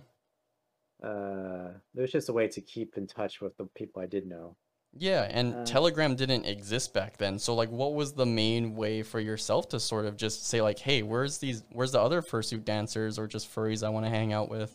Uh, 1.02 1.70
it 1.94 2.00
was 2.00 2.10
just 2.10 2.28
a 2.28 2.32
way 2.32 2.48
to 2.48 2.60
keep 2.60 2.96
in 2.96 3.06
touch 3.06 3.40
with 3.40 3.56
the 3.56 3.66
people 3.76 4.02
I 4.02 4.06
did 4.06 4.26
know. 4.26 4.56
Yeah, 4.92 5.22
and 5.30 5.54
Uh, 5.54 5.64
Telegram 5.66 6.16
didn't 6.16 6.46
exist 6.46 6.94
back 6.94 7.18
then. 7.18 7.38
So, 7.38 7.54
like, 7.54 7.70
what 7.70 7.94
was 7.94 8.14
the 8.14 8.24
main 8.26 8.74
way 8.74 9.02
for 9.02 9.20
yourself 9.20 9.68
to 9.70 9.80
sort 9.80 10.06
of 10.06 10.16
just 10.16 10.46
say, 10.46 10.62
like, 10.62 10.78
hey, 10.78 11.02
where's 11.02 11.38
these, 11.38 11.64
where's 11.72 11.92
the 11.92 12.00
other 12.00 12.22
fursuit 12.22 12.64
dancers 12.64 13.18
or 13.18 13.26
just 13.26 13.54
furries 13.54 13.82
I 13.84 13.90
want 13.90 14.06
to 14.06 14.10
hang 14.10 14.32
out 14.32 14.48
with? 14.48 14.74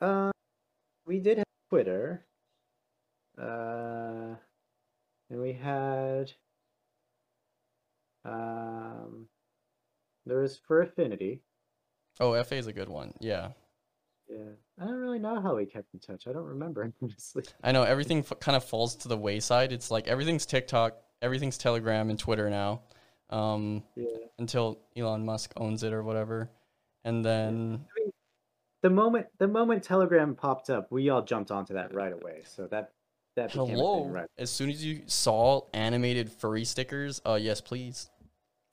Uh, 0.00 0.30
we 1.06 1.20
did 1.20 1.38
have 1.38 1.46
Twitter. 1.70 2.26
Uh, 3.38 4.34
and 5.30 5.40
we 5.40 5.54
had 5.54 6.32
um, 8.24 9.26
there 10.26 10.40
was 10.40 10.58
Fur 10.58 10.82
Affinity. 10.82 11.40
Oh, 12.20 12.40
FA 12.44 12.56
is 12.56 12.66
a 12.66 12.72
good 12.72 12.88
one. 12.90 13.14
Yeah. 13.20 13.52
Yeah, 14.32 14.52
I 14.80 14.86
don't 14.86 14.96
really 14.96 15.18
know 15.18 15.40
how 15.40 15.56
we 15.56 15.66
kept 15.66 15.92
in 15.92 16.00
touch. 16.00 16.26
I 16.26 16.32
don't 16.32 16.44
remember 16.44 16.90
honestly. 17.02 17.44
I 17.62 17.72
know 17.72 17.82
everything 17.82 18.18
f- 18.18 18.38
kind 18.40 18.56
of 18.56 18.64
falls 18.64 18.96
to 18.96 19.08
the 19.08 19.16
wayside. 19.16 19.72
It's 19.72 19.90
like 19.90 20.08
everything's 20.08 20.46
TikTok, 20.46 20.96
everything's 21.20 21.58
Telegram 21.58 22.08
and 22.08 22.18
Twitter 22.18 22.48
now, 22.48 22.82
um, 23.30 23.82
Yeah, 23.94 24.06
until 24.38 24.78
Elon 24.96 25.24
Musk 25.24 25.52
owns 25.56 25.82
it 25.82 25.92
or 25.92 26.02
whatever. 26.02 26.50
And 27.04 27.24
then, 27.24 27.84
the 28.82 28.90
moment 28.90 29.26
the 29.38 29.48
moment 29.48 29.82
Telegram 29.82 30.34
popped 30.34 30.70
up, 30.70 30.90
we 30.90 31.10
all 31.10 31.22
jumped 31.22 31.50
onto 31.50 31.74
that 31.74 31.94
right 31.94 32.12
away. 32.12 32.42
So 32.44 32.66
that 32.68 32.92
that 33.36 33.48
became 33.48 33.62
a 33.62 33.66
thing, 33.66 33.76
hello, 33.76 34.06
right? 34.06 34.28
as 34.38 34.50
soon 34.50 34.70
as 34.70 34.84
you 34.84 35.02
saw 35.06 35.62
animated 35.74 36.30
furry 36.30 36.64
stickers, 36.64 37.20
uh, 37.26 37.38
yes, 37.40 37.60
please. 37.60 38.08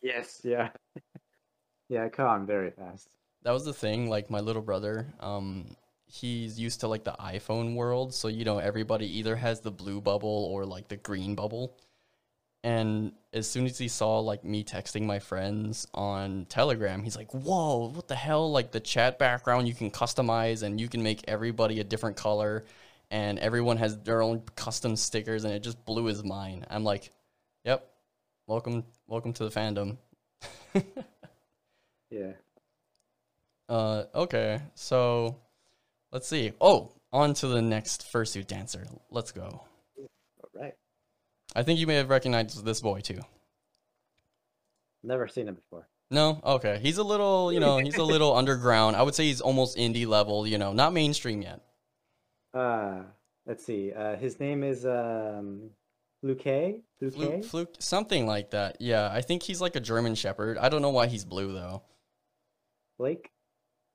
Yes, 0.02 0.42
yeah, 0.44 0.70
yeah. 1.90 2.06
I 2.06 2.10
caught 2.10 2.28
on 2.28 2.46
very 2.46 2.72
fast. 2.72 3.10
That 3.44 3.52
was 3.52 3.66
the 3.66 3.74
thing. 3.74 4.10
Like 4.10 4.30
my 4.30 4.40
little 4.40 4.62
brother, 4.62 5.08
um, 5.20 5.76
he's 6.06 6.60
used 6.60 6.82
to 6.82 6.88
like 6.88 7.04
the 7.04 7.16
iPhone 7.20 7.76
world, 7.76 8.14
so 8.14 8.28
you 8.28 8.44
know 8.46 8.58
everybody 8.60 9.20
either 9.20 9.36
has 9.36 9.62
the 9.62 9.72
blue 9.72 10.02
bubble 10.02 10.50
or 10.52 10.66
like 10.66 10.88
the 10.88 10.98
green 10.98 11.36
bubble. 11.36 11.78
And 12.64 13.14
as 13.32 13.50
soon 13.50 13.66
as 13.66 13.78
he 13.78 13.88
saw 13.88 14.20
like 14.20 14.44
me 14.44 14.66
texting 14.66 15.04
my 15.06 15.20
friends 15.20 15.88
on 15.94 16.46
Telegram, 16.50 17.04
he's 17.04 17.16
like, 17.16 17.32
"Whoa, 17.34 17.90
what 17.90 18.10
the 18.10 18.16
hell? 18.16 18.52
Like 18.52 18.72
the 18.72 18.82
chat 18.82 19.18
background 19.18 19.68
you 19.68 19.74
can 19.74 19.92
customize 19.92 20.64
and 20.64 20.80
you 20.80 20.90
can 20.90 21.02
make 21.02 21.24
everybody 21.28 21.80
a 21.80 21.86
different 21.86 22.18
color 22.18 22.66
and 23.12 23.40
everyone 23.40 23.78
has 23.78 23.98
their 24.00 24.22
own 24.22 24.42
custom 24.56 24.96
stickers 24.96 25.46
and 25.46 25.54
it 25.54 25.64
just 25.64 25.84
blew 25.86 26.06
his 26.06 26.24
mind." 26.24 26.68
I'm 26.70 26.84
like, 26.84 27.12
"Yep. 27.64 27.90
Welcome 28.48 28.84
welcome 29.08 29.34
to 29.34 29.48
the 29.48 29.52
fandom." 29.52 29.98
Yeah. 32.12 32.32
Uh, 33.70 34.06
okay, 34.16 34.60
so 34.74 35.38
let's 36.12 36.28
see. 36.28 36.52
Oh, 36.60 36.92
on 37.14 37.36
to 37.36 37.48
the 37.48 37.62
next 37.62 38.12
fursuit 38.12 38.48
dancer. 38.48 38.88
Let's 39.12 39.32
go. 39.32 39.62
All 39.98 40.50
right. 40.56 40.74
I 41.56 41.64
think 41.64 41.80
you 41.80 41.86
may 41.86 41.96
have 41.96 42.10
recognized 42.10 42.66
this 42.66 42.82
boy 42.82 43.02
too. 43.02 43.20
Never 45.04 45.28
seen 45.28 45.48
him 45.48 45.56
before. 45.56 45.88
No, 46.12 46.42
okay. 46.44 46.80
He's 46.82 46.98
a 46.98 47.04
little, 47.04 47.54
you 47.54 47.60
know, 47.60 47.78
he's 47.78 47.98
a 47.98 48.04
little 48.16 48.36
underground. 48.36 48.96
I 48.96 49.04
would 49.04 49.14
say 49.14 49.26
he's 49.26 49.42
almost 49.42 49.78
indie 49.78 50.08
level. 50.08 50.48
You 50.48 50.58
know, 50.58 50.74
not 50.74 50.92
mainstream 50.92 51.44
yet. 51.44 51.62
Uh, 52.54 53.04
let's 53.46 53.64
see. 53.64 53.94
Uh, 53.94 54.16
his 54.16 54.40
name 54.40 54.64
is 54.64 54.86
um. 54.86 55.70
Fluke. 56.22 56.82
Fluke, 57.00 57.46
Fluke, 57.46 57.76
something 57.80 58.28
like 58.28 58.52
that. 58.52 58.82
Yeah, 58.82 59.10
I 59.10 59.22
think 59.22 59.42
he's 59.42 59.62
like 59.62 59.78
a 59.78 59.80
German 59.80 60.16
Shepherd. 60.16 60.58
I 60.58 60.68
don't 60.68 60.82
know 60.82 60.90
why 60.90 61.08
he's 61.08 61.24
blue 61.24 61.54
though. 61.54 61.82
Blake. 62.98 63.32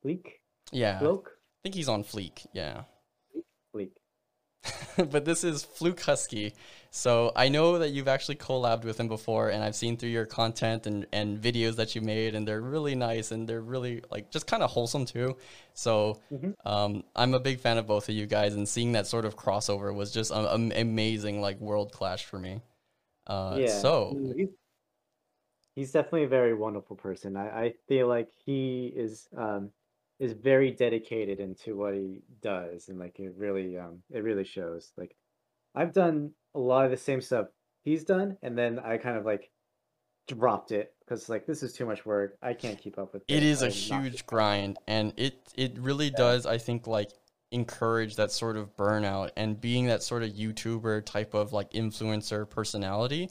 Bleak. 0.05 0.41
Yeah, 0.71 0.99
Bloke. 1.01 1.31
I 1.35 1.59
think 1.65 1.75
he's 1.75 1.89
on 1.89 2.05
Fleek. 2.05 2.47
Yeah. 2.53 2.83
Bleak. 3.73 3.97
but 4.97 5.25
this 5.25 5.45
is 5.45 5.65
Fluke 5.65 6.01
Husky. 6.01 6.55
So 6.91 7.33
I 7.35 7.49
know 7.49 7.79
that 7.79 7.91
you've 7.91 8.07
actually 8.07 8.37
collabed 8.37 8.85
with 8.85 9.01
him 9.01 9.09
before, 9.09 9.49
and 9.49 9.65
I've 9.65 9.75
seen 9.75 9.97
through 9.97 10.11
your 10.11 10.27
content 10.27 10.87
and, 10.87 11.07
and 11.13 11.41
videos 11.41 11.77
that 11.77 11.95
you 11.95 12.01
made, 12.03 12.35
and 12.35 12.47
they're 12.47 12.61
really 12.61 12.95
nice 12.95 13.33
and 13.33 13.49
they're 13.49 13.61
really 13.63 14.03
like 14.11 14.31
just 14.31 14.47
kind 14.47 14.63
of 14.63 14.71
wholesome 14.71 15.05
too. 15.07 15.37
So 15.73 16.21
Mhm. 16.31 16.55
um, 16.65 17.03
I'm 17.17 17.35
a 17.35 17.41
big 17.41 17.59
fan 17.61 17.79
of 17.79 17.87
both 17.87 18.09
of 18.09 18.15
you 18.15 18.27
guys, 18.27 18.55
and 18.55 18.69
seeing 18.69 18.93
that 18.93 19.07
sort 19.07 19.25
of 19.25 19.37
crossover 19.37 19.93
was 19.95 20.13
just 20.13 20.31
an 20.31 20.71
amazing 20.73 21.41
like 21.41 21.59
world 21.61 21.93
clash 21.93 22.25
for 22.25 22.39
me. 22.39 22.61
Uh, 23.27 23.57
yeah. 23.59 23.79
So 23.81 24.17
he's, 24.37 24.49
he's 25.75 25.93
definitely 25.93 26.25
a 26.25 26.29
very 26.29 26.55
wonderful 26.55 26.95
person. 26.97 27.37
I, 27.37 27.49
I 27.49 27.75
feel 27.89 28.07
like 28.07 28.29
he 28.47 28.93
is 28.95 29.29
um 29.37 29.71
is 30.19 30.33
very 30.33 30.71
dedicated 30.71 31.41
into 31.41 31.77
what 31.77 31.95
he 31.95 32.23
does, 32.43 32.89
and 32.89 32.99
like 32.99 33.19
it 33.19 33.35
really 33.37 33.79
um 33.79 34.03
it 34.11 34.21
really 34.21 34.45
shows. 34.45 34.93
Like 34.97 35.17
I've 35.75 35.93
done 35.93 36.33
a 36.55 36.59
lot 36.59 36.85
of 36.85 36.91
the 36.91 36.97
same 36.97 37.21
stuff 37.21 37.49
he's 37.83 38.05
done, 38.05 38.37
and 38.43 38.57
then 38.57 38.79
I 38.79 38.97
kind 38.99 39.17
of 39.17 39.25
like 39.25 39.51
dropped 40.27 40.73
it 40.73 40.95
because 41.01 41.29
like 41.29 41.47
this 41.47 41.63
is 41.63 41.73
too 41.73 41.87
much 41.87 42.07
work. 42.07 42.37
I 42.43 42.55
can't 42.55 42.79
keep 42.79 42.99
up 42.99 43.13
with 43.13 43.23
it 43.29 43.41
this. 43.41 43.45
is 43.45 43.63
a 43.63 43.69
huge 43.69 44.27
grind 44.27 44.79
and 44.87 45.13
it 45.17 45.53
it 45.55 45.79
really 45.79 46.11
does 46.11 46.47
i 46.47 46.57
think 46.59 46.87
like 46.87 47.11
encourage 47.53 48.17
that 48.17 48.33
sort 48.33 48.57
of 48.57 48.77
burnout 48.77 49.31
and 49.37 49.61
being 49.61 49.87
that 49.87 50.03
sort 50.03 50.23
of 50.23 50.31
youtuber 50.31 51.05
type 51.05 51.35
of 51.35 51.53
like 51.53 51.71
influencer 51.71 52.49
personality 52.49 53.31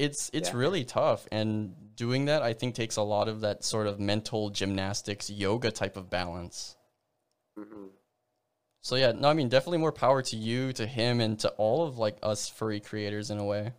it's 0.00 0.30
it's 0.32 0.50
Yeah. 0.50 0.56
really 0.56 0.84
tough 0.84 1.28
and 1.30 1.74
doing 1.94 2.24
that 2.24 2.42
i 2.42 2.52
think 2.54 2.74
takes 2.74 2.96
a 2.96 3.02
lot 3.02 3.28
of 3.28 3.42
that 3.42 3.62
sort 3.64 3.86
of 3.86 4.00
mental 4.00 4.50
gymnastics 4.50 5.28
yoga 5.28 5.70
type 5.70 5.96
of 5.96 6.08
balance 6.08 6.76
Mhm. 7.58 7.90
so 8.80 8.96
yeah 8.96 9.12
no 9.12 9.28
i 9.28 9.34
mean 9.34 9.48
definitely 9.48 9.78
more 9.78 9.92
power 9.92 10.22
to 10.22 10.36
you 10.36 10.72
to 10.72 10.86
him 10.86 11.20
and 11.20 11.38
to 11.40 11.50
all 11.50 11.86
of 11.86 11.98
like 11.98 12.16
us 12.22 12.48
furry 12.48 12.80
creators 12.80 13.30
in 13.30 13.38
a 13.38 13.44
way 13.44 13.72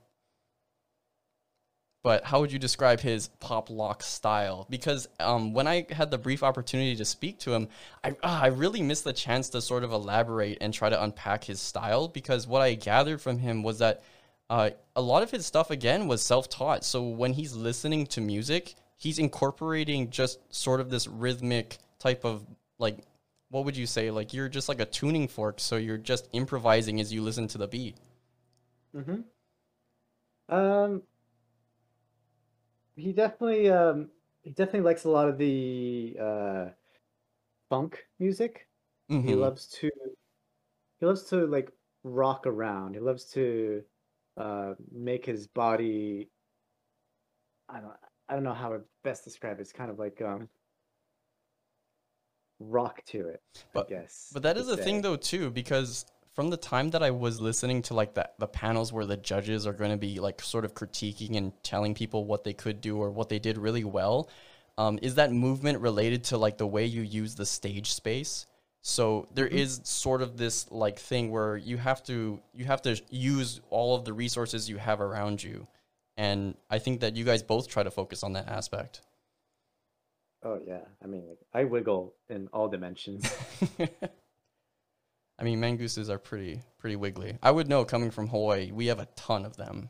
but 2.04 2.24
how 2.24 2.40
would 2.42 2.52
you 2.52 2.58
describe 2.58 3.00
his 3.00 3.28
pop 3.40 3.70
lock 3.70 4.02
style? 4.02 4.66
Because 4.72 5.08
um, 5.20 5.54
when 5.54 5.68
I 5.68 5.86
had 5.92 6.10
the 6.10 6.18
brief 6.18 6.42
opportunity 6.42 6.96
to 6.96 7.06
speak 7.06 7.38
to 7.42 7.54
him, 7.54 7.68
I 8.04 8.16
ah, 8.24 8.42
I 8.42 8.48
really 8.48 8.82
missed 8.82 9.04
the 9.04 9.14
chance 9.14 9.50
to 9.50 9.62
sort 9.62 9.84
of 9.84 9.92
elaborate 9.92 10.58
and 10.62 10.74
try 10.74 10.90
to 10.90 11.04
unpack 11.04 11.44
his 11.44 11.62
style. 11.62 12.08
Because 12.08 12.48
what 12.48 12.64
I 12.64 12.74
gathered 12.74 13.22
from 13.22 13.38
him 13.38 13.62
was 13.62 13.78
that 13.80 14.02
uh, 14.52 14.72
a 14.96 15.02
lot 15.02 15.24
of 15.24 15.32
his 15.32 15.48
stuff 15.48 15.72
again 15.72 16.08
was 16.08 16.22
self 16.24 16.50
taught. 16.50 16.86
So 16.86 17.04
when 17.10 17.34
he's 17.34 17.56
listening 17.56 18.08
to 18.10 18.22
music, 18.22 18.76
he's 18.98 19.20
incorporating 19.20 20.12
just 20.12 20.40
sort 20.56 20.82
of 20.82 20.92
this 20.92 21.08
rhythmic 21.08 21.80
type 22.00 22.26
of 22.26 22.46
like 22.80 23.00
what 23.50 23.66
would 23.66 23.78
you 23.78 23.88
say? 23.88 24.12
Like 24.12 24.34
you're 24.34 24.50
just 24.50 24.70
like 24.70 24.82
a 24.82 24.86
tuning 24.86 25.28
fork, 25.30 25.60
so 25.62 25.78
you're 25.78 25.98
just 25.98 26.30
improvising 26.34 27.02
as 27.02 27.14
you 27.14 27.24
listen 27.24 27.48
to 27.50 27.60
the 27.60 27.68
beat. 27.68 27.98
Mm-hmm. 28.96 29.22
Um, 30.50 31.04
he 32.96 33.14
definitely 33.14 33.70
um 33.70 34.10
he 34.44 34.52
definitely 34.52 34.82
likes 34.82 35.06
a 35.06 35.10
lot 35.10 35.30
of 35.30 35.38
the 35.38 36.18
uh 36.20 36.66
funk 37.70 38.06
music. 38.20 38.68
He 39.26 39.36
Mhm. 39.36 39.36
loves 39.36 39.68
to 39.80 39.90
he 41.00 41.06
loves 41.06 41.24
to 41.26 41.48
like 41.48 41.72
rock 42.04 42.48
around. 42.48 42.94
He 42.94 43.00
loves 43.02 43.26
to 43.34 43.84
uh 44.38 44.74
make 44.92 45.26
his 45.26 45.48
body 45.48 46.30
I 47.70 47.80
don't 47.80 47.94
I 48.30 48.34
don't 48.34 48.44
know 48.44 48.54
how 48.54 48.70
to 48.70 48.82
best 49.04 49.24
describe 49.24 49.60
it. 49.60 49.62
It's 49.62 49.74
kind 49.74 49.92
of 49.92 50.00
like 50.00 50.22
um 50.22 50.48
rock 52.60 53.04
to 53.08 53.28
it, 53.28 53.42
But- 53.74 53.88
I 53.88 53.90
guess. 53.90 54.30
But 54.34 54.44
that 54.44 54.58
is 54.58 54.70
a 54.70 54.78
thing 54.78 55.02
though 55.02 55.18
too, 55.18 55.50
because 55.50 56.06
from 56.34 56.50
the 56.50 56.58
time 56.58 56.92
that 56.92 57.04
I 57.04 57.12
was 57.12 57.42
listening 57.42 57.82
to 57.84 57.94
like 57.94 58.14
the 58.14 58.30
the 58.40 58.48
panels 58.48 58.94
where 58.94 59.06
the 59.06 59.18
judges 59.18 59.68
are 59.68 59.74
going 59.74 59.92
to 59.92 59.98
be 59.98 60.20
like 60.20 60.42
sort 60.42 60.66
of 60.66 60.74
critiquing 60.74 61.36
and 61.36 61.52
telling 61.64 61.94
people 61.94 62.26
what 62.26 62.44
they 62.44 62.54
could 62.54 62.82
do 62.82 62.98
or 62.98 63.12
what 63.12 63.30
they 63.30 63.40
did 63.40 63.58
really 63.58 63.84
well, 63.84 64.30
um, 64.78 64.98
is 65.02 65.16
that 65.16 65.32
movement 65.32 65.80
related 65.80 66.24
to 66.26 66.38
like 66.38 66.58
the 66.58 66.68
way 66.68 66.86
you 66.86 67.02
use 67.02 67.36
the 67.36 67.46
stage 67.46 67.92
space? 67.94 68.46
So 68.84 69.28
there 69.34 69.48
Mhm. 69.48 69.52
is 69.52 69.82
sort 69.84 70.22
of 70.22 70.38
this 70.38 70.70
like 70.72 70.98
thing 70.98 71.30
where 71.32 71.56
you 71.56 71.78
have 71.78 72.04
to 72.06 72.42
you 72.54 72.66
have 72.66 72.82
to 72.84 73.00
use 73.10 73.62
all 73.70 73.96
of 73.96 74.06
the 74.06 74.14
resources 74.14 74.70
you 74.70 74.78
have 74.78 75.00
around 75.02 75.44
you, 75.44 75.68
and 76.18 76.56
I 76.70 76.80
think 76.80 77.02
that 77.02 77.16
you 77.16 77.24
guys 77.24 77.44
both 77.44 77.68
try 77.68 77.84
to 77.84 77.92
focus 77.92 78.24
on 78.24 78.34
that 78.34 78.48
aspect. 78.48 79.02
Oh 80.44 80.60
yeah. 80.66 80.82
I 81.04 81.08
mean 81.08 81.28
like 81.28 81.40
I 81.54 81.66
wiggle 81.66 82.16
in 82.30 82.48
all 82.54 82.68
dimensions. 82.68 83.30
I 85.40 85.44
mean, 85.44 85.60
mangooses 85.60 86.10
are 86.10 86.20
pretty 86.20 86.62
pretty 86.80 86.96
wiggly. 86.96 87.38
I 87.42 87.52
would 87.52 87.68
know 87.68 87.86
coming 87.86 88.12
from 88.12 88.28
Hawaii. 88.28 88.72
We 88.72 88.88
have 88.88 89.00
a 89.00 89.08
ton 89.16 89.46
of 89.46 89.58
them. 89.58 89.90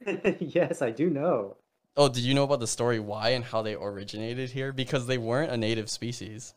yes, 0.40 0.82
I 0.82 0.90
do 0.90 1.08
know. 1.10 1.56
Oh, 1.96 2.08
did 2.08 2.24
you 2.24 2.34
know 2.34 2.44
about 2.44 2.60
the 2.60 2.66
story 2.66 2.98
why 2.98 3.30
and 3.30 3.44
how 3.44 3.62
they 3.62 3.74
originated 3.74 4.50
here? 4.50 4.72
Because 4.72 5.06
they 5.06 5.16
weren't 5.18 5.52
a 5.52 5.56
native 5.56 5.88
species. 5.90 6.54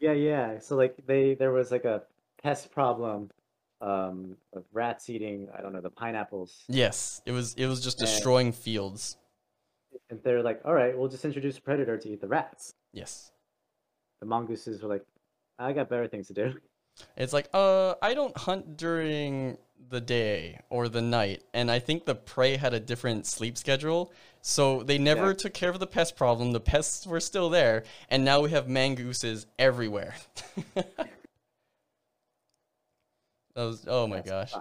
Yeah, 0.00 0.12
yeah. 0.12 0.58
So 0.58 0.76
like 0.76 0.96
they 1.06 1.34
there 1.34 1.52
was 1.52 1.70
like 1.70 1.84
a 1.84 2.02
pest 2.42 2.70
problem 2.70 3.30
um 3.80 4.36
of 4.52 4.64
rats 4.72 5.08
eating, 5.10 5.48
I 5.56 5.60
don't 5.60 5.72
know, 5.72 5.80
the 5.80 5.90
pineapples. 5.90 6.64
Yes, 6.68 7.20
it 7.26 7.32
was 7.32 7.54
it 7.54 7.66
was 7.66 7.82
just 7.82 7.98
Yeah. 7.98 8.06
destroying 8.06 8.52
fields. 8.52 9.16
And 10.10 10.20
they're 10.22 10.42
like, 10.42 10.60
all 10.64 10.74
right, 10.74 10.96
we'll 10.96 11.08
just 11.08 11.24
introduce 11.24 11.58
a 11.58 11.62
predator 11.62 11.96
to 11.96 12.08
eat 12.08 12.20
the 12.20 12.28
rats. 12.28 12.74
Yes. 12.92 13.32
The 14.20 14.26
mongooses 14.26 14.82
were 14.82 14.88
like, 14.88 15.04
I 15.58 15.72
got 15.72 15.88
better 15.88 16.06
things 16.08 16.28
to 16.28 16.34
do. 16.34 16.54
It's 17.16 17.32
like, 17.32 17.48
uh, 17.54 17.94
I 18.02 18.14
don't 18.14 18.36
hunt 18.36 18.76
during 18.76 19.56
the 19.90 20.00
day 20.00 20.60
or 20.70 20.88
the 20.88 21.00
night, 21.02 21.42
and 21.54 21.70
I 21.70 21.78
think 21.78 22.04
the 22.04 22.14
prey 22.14 22.56
had 22.56 22.74
a 22.74 22.80
different 22.80 23.26
sleep 23.26 23.56
schedule, 23.56 24.12
so 24.42 24.82
they 24.82 24.98
never 24.98 25.28
Yeah. 25.28 25.34
took 25.34 25.54
care 25.54 25.70
of 25.70 25.78
the 25.80 25.86
pest 25.86 26.16
problem. 26.16 26.52
The 26.52 26.60
pests 26.60 27.06
were 27.06 27.20
still 27.20 27.48
there, 27.50 27.84
and 28.10 28.24
now 28.24 28.40
we 28.40 28.50
have 28.50 28.68
mangooses 28.68 29.46
everywhere. 29.58 30.14
that 30.74 30.86
was 33.56 33.84
oh 33.88 34.06
my 34.06 34.20
gosh, 34.20 34.52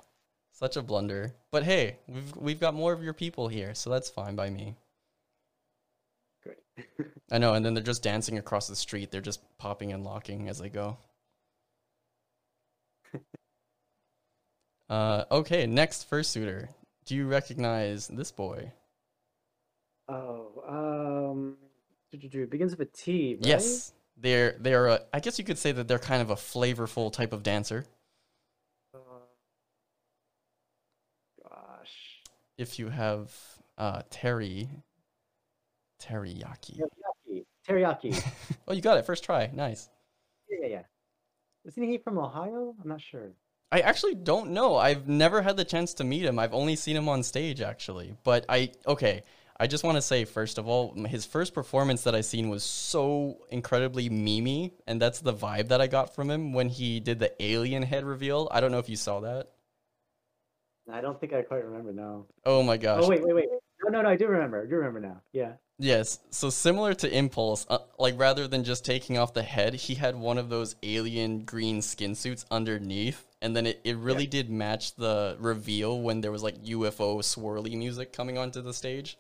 such 0.54 0.78
a 0.78 0.82
blunder. 0.82 1.34
But 1.52 1.64
hey, 1.64 1.98
we've 2.08 2.36
we've 2.38 2.60
got 2.60 2.74
more 2.74 2.94
of 2.94 3.04
your 3.04 3.14
people 3.14 3.48
here, 3.48 3.74
so 3.76 3.90
that's 3.90 4.10
fine 4.10 4.36
by 4.36 4.50
me. 4.50 4.76
Great. 6.44 6.58
I 7.32 7.38
know, 7.38 7.54
and 7.54 7.66
then 7.66 7.74
they're 7.74 7.84
just 7.84 8.04
dancing 8.04 8.38
across 8.38 8.68
the 8.68 8.76
street. 8.76 9.12
They're 9.12 9.22
just 9.22 9.42
popping 9.58 9.92
and 9.92 10.04
locking 10.04 10.48
as 10.50 10.60
they 10.60 10.70
go. 10.70 10.98
uh, 14.90 15.26
okay, 15.32 15.66
next 15.66 16.10
fursuiter. 16.10 16.70
Do 17.06 17.16
you 17.16 17.28
recognize 17.28 18.08
this 18.08 18.32
boy? 18.32 18.72
oh, 20.10 20.64
um 20.68 21.58
it 22.12 22.50
begins 22.50 22.72
with 22.72 22.88
a 22.88 22.92
T, 22.92 23.36
right? 23.36 23.46
Yes, 23.46 23.94
they're 24.16 24.56
they're. 24.60 24.88
A, 24.88 25.02
I 25.14 25.20
guess 25.20 25.38
you 25.38 25.46
could 25.46 25.58
say 25.58 25.72
that 25.72 25.88
they're 25.88 26.00
kind 26.00 26.22
of 26.22 26.30
a 26.30 26.36
flavorful 26.36 27.12
type 27.12 27.34
of 27.34 27.44
dancer. 27.44 27.86
Uh, 28.94 29.00
gosh. 31.44 32.22
If 32.58 32.80
you 32.80 32.90
have 32.90 33.32
uh, 33.78 34.02
terry, 34.10 34.70
teriyaki. 36.02 36.80
Teriyaki. 37.28 37.46
Teriyaki. 37.68 38.32
oh, 38.68 38.74
you 38.74 38.82
got 38.82 38.98
it 38.98 39.06
first 39.06 39.24
try. 39.24 39.50
Nice. 39.54 39.90
yeah, 40.50 40.58
yeah, 40.62 40.68
yeah. 40.68 40.84
Isn't 41.66 41.84
he 41.84 41.98
from 41.98 42.18
Ohio? 42.18 42.74
I'm 42.82 42.90
not 42.90 43.02
sure. 43.02 43.34
I 43.72 43.82
actually 43.82 44.16
don't 44.16 44.52
know. 44.52 44.78
I've 44.78 45.08
never 45.08 45.42
had 45.42 45.58
the 45.58 45.66
chance 45.66 45.94
to 45.96 46.04
meet 46.04 46.24
him. 46.24 46.40
I've 46.40 46.54
only 46.54 46.76
seen 46.76 46.96
him 46.96 47.10
on 47.10 47.24
stage 47.24 47.62
actually. 47.62 48.16
But 48.24 48.46
I 48.48 48.72
okay, 48.88 49.24
I 49.60 49.68
just 49.68 49.84
want 49.84 49.98
to 49.98 50.02
say 50.02 50.24
first 50.24 50.58
of 50.58 50.68
all, 50.68 50.94
his 51.06 51.26
first 51.26 51.54
performance 51.54 52.04
that 52.04 52.16
I 52.16 52.22
seen 52.22 52.50
was 52.50 52.64
so 52.64 53.40
incredibly 53.50 54.10
memey, 54.10 54.72
and 54.86 55.02
that's 55.02 55.20
the 55.20 55.34
vibe 55.34 55.68
that 55.70 55.82
I 55.82 55.88
got 55.88 56.16
from 56.16 56.30
him 56.30 56.54
when 56.54 56.70
he 56.70 57.00
did 57.00 57.20
the 57.20 57.34
alien 57.44 57.84
head 57.84 58.06
reveal. 58.06 58.48
I 58.52 58.62
don't 58.62 58.72
know 58.72 58.80
if 58.80 58.90
you 58.90 58.96
saw 58.96 59.20
that. 59.22 59.50
I 60.90 61.02
don't 61.02 61.20
think 61.20 61.34
I 61.34 61.42
quite 61.42 61.66
remember 61.66 61.92
now. 61.92 62.26
Oh 62.46 62.64
my 62.64 62.78
gosh. 62.78 63.04
Oh 63.04 63.10
wait, 63.10 63.22
wait, 63.22 63.36
wait. 63.36 63.50
No, 63.84 63.90
no, 63.92 64.02
no. 64.02 64.10
I 64.10 64.16
do 64.16 64.28
remember. 64.28 64.62
I 64.62 64.66
do 64.66 64.76
remember 64.76 65.02
now. 65.02 65.22
Yeah. 65.34 65.54
Yes, 65.80 66.20
so 66.32 66.50
similar 66.50 66.96
to 66.96 67.16
Impulse, 67.16 67.68
uh, 67.70 67.78
like 68.00 68.20
rather 68.20 68.48
than 68.48 68.64
just 68.64 68.84
taking 68.84 69.20
off 69.20 69.36
the 69.36 69.44
head, 69.44 69.76
he 69.76 69.94
had 69.94 70.16
one 70.16 70.40
of 70.40 70.50
those 70.50 70.76
alien 70.82 71.44
green 71.44 71.84
skin 71.84 72.16
suits 72.16 72.48
underneath, 72.50 73.27
and 73.42 73.56
then 73.56 73.66
it, 73.68 73.82
it 73.84 73.98
really 73.98 74.28
did 74.28 74.50
match 74.50 74.96
the 74.96 75.38
reveal 75.40 76.02
when 76.02 76.22
there 76.22 76.32
was 76.32 76.44
like 76.44 76.64
UFO 76.64 77.20
swirly 77.20 77.78
music 77.78 78.14
coming 78.14 78.38
onto 78.38 78.62
the 78.62 78.74
stage. 78.74 79.18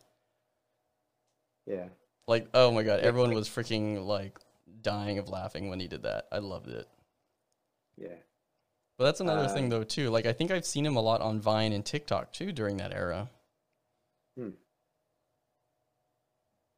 Yeah. 1.66 1.90
Like, 2.28 2.48
oh 2.54 2.72
my 2.72 2.84
god, 2.84 3.02
everyone 3.02 3.34
was 3.34 3.48
freaking 3.50 4.06
like 4.06 4.40
dying 4.82 5.18
of 5.18 5.30
laughing 5.30 5.70
when 5.70 5.80
he 5.80 5.88
did 5.88 6.04
that. 6.04 6.28
I 6.32 6.40
loved 6.40 6.68
it. 6.70 6.88
Yeah. 7.98 8.16
But 8.98 9.06
that's 9.06 9.20
another 9.22 9.46
Uh, 9.46 9.54
thing 9.54 9.70
though 9.70 9.84
too. 9.84 10.10
Like 10.10 10.26
I 10.26 10.34
think 10.34 10.52
I've 10.52 10.66
seen 10.66 10.86
him 10.86 10.96
a 10.96 11.02
lot 11.02 11.22
on 11.22 11.40
Vine 11.40 11.74
and 11.74 11.86
TikTok 11.86 12.34
too 12.34 12.52
during 12.52 12.78
that 12.78 12.94
era. 12.94 13.30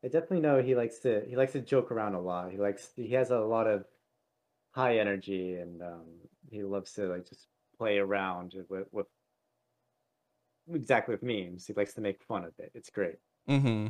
I 0.03 0.07
definitely 0.07 0.41
know 0.41 0.61
he 0.61 0.75
likes 0.75 0.99
to 0.99 1.25
he 1.27 1.35
likes 1.35 1.53
to 1.53 1.61
joke 1.61 1.91
around 1.91 2.15
a 2.15 2.21
lot. 2.21 2.51
He 2.51 2.57
likes 2.57 2.91
he 2.95 3.13
has 3.13 3.31
a 3.31 3.39
lot 3.39 3.67
of 3.67 3.85
high 4.71 4.99
energy 4.99 5.55
and 5.55 5.81
um, 5.81 6.05
he 6.51 6.63
loves 6.63 6.93
to 6.93 7.07
like 7.07 7.27
just 7.27 7.47
play 7.77 7.97
around 7.97 8.55
with, 8.69 8.87
with 8.91 9.07
exactly 10.73 11.13
with 11.13 11.23
memes. 11.23 11.65
He 11.65 11.73
likes 11.73 11.93
to 11.95 12.01
make 12.01 12.23
fun 12.23 12.43
of 12.43 12.53
it. 12.59 12.71
It's 12.73 12.89
great. 12.89 13.15
Mm-hmm. 13.47 13.87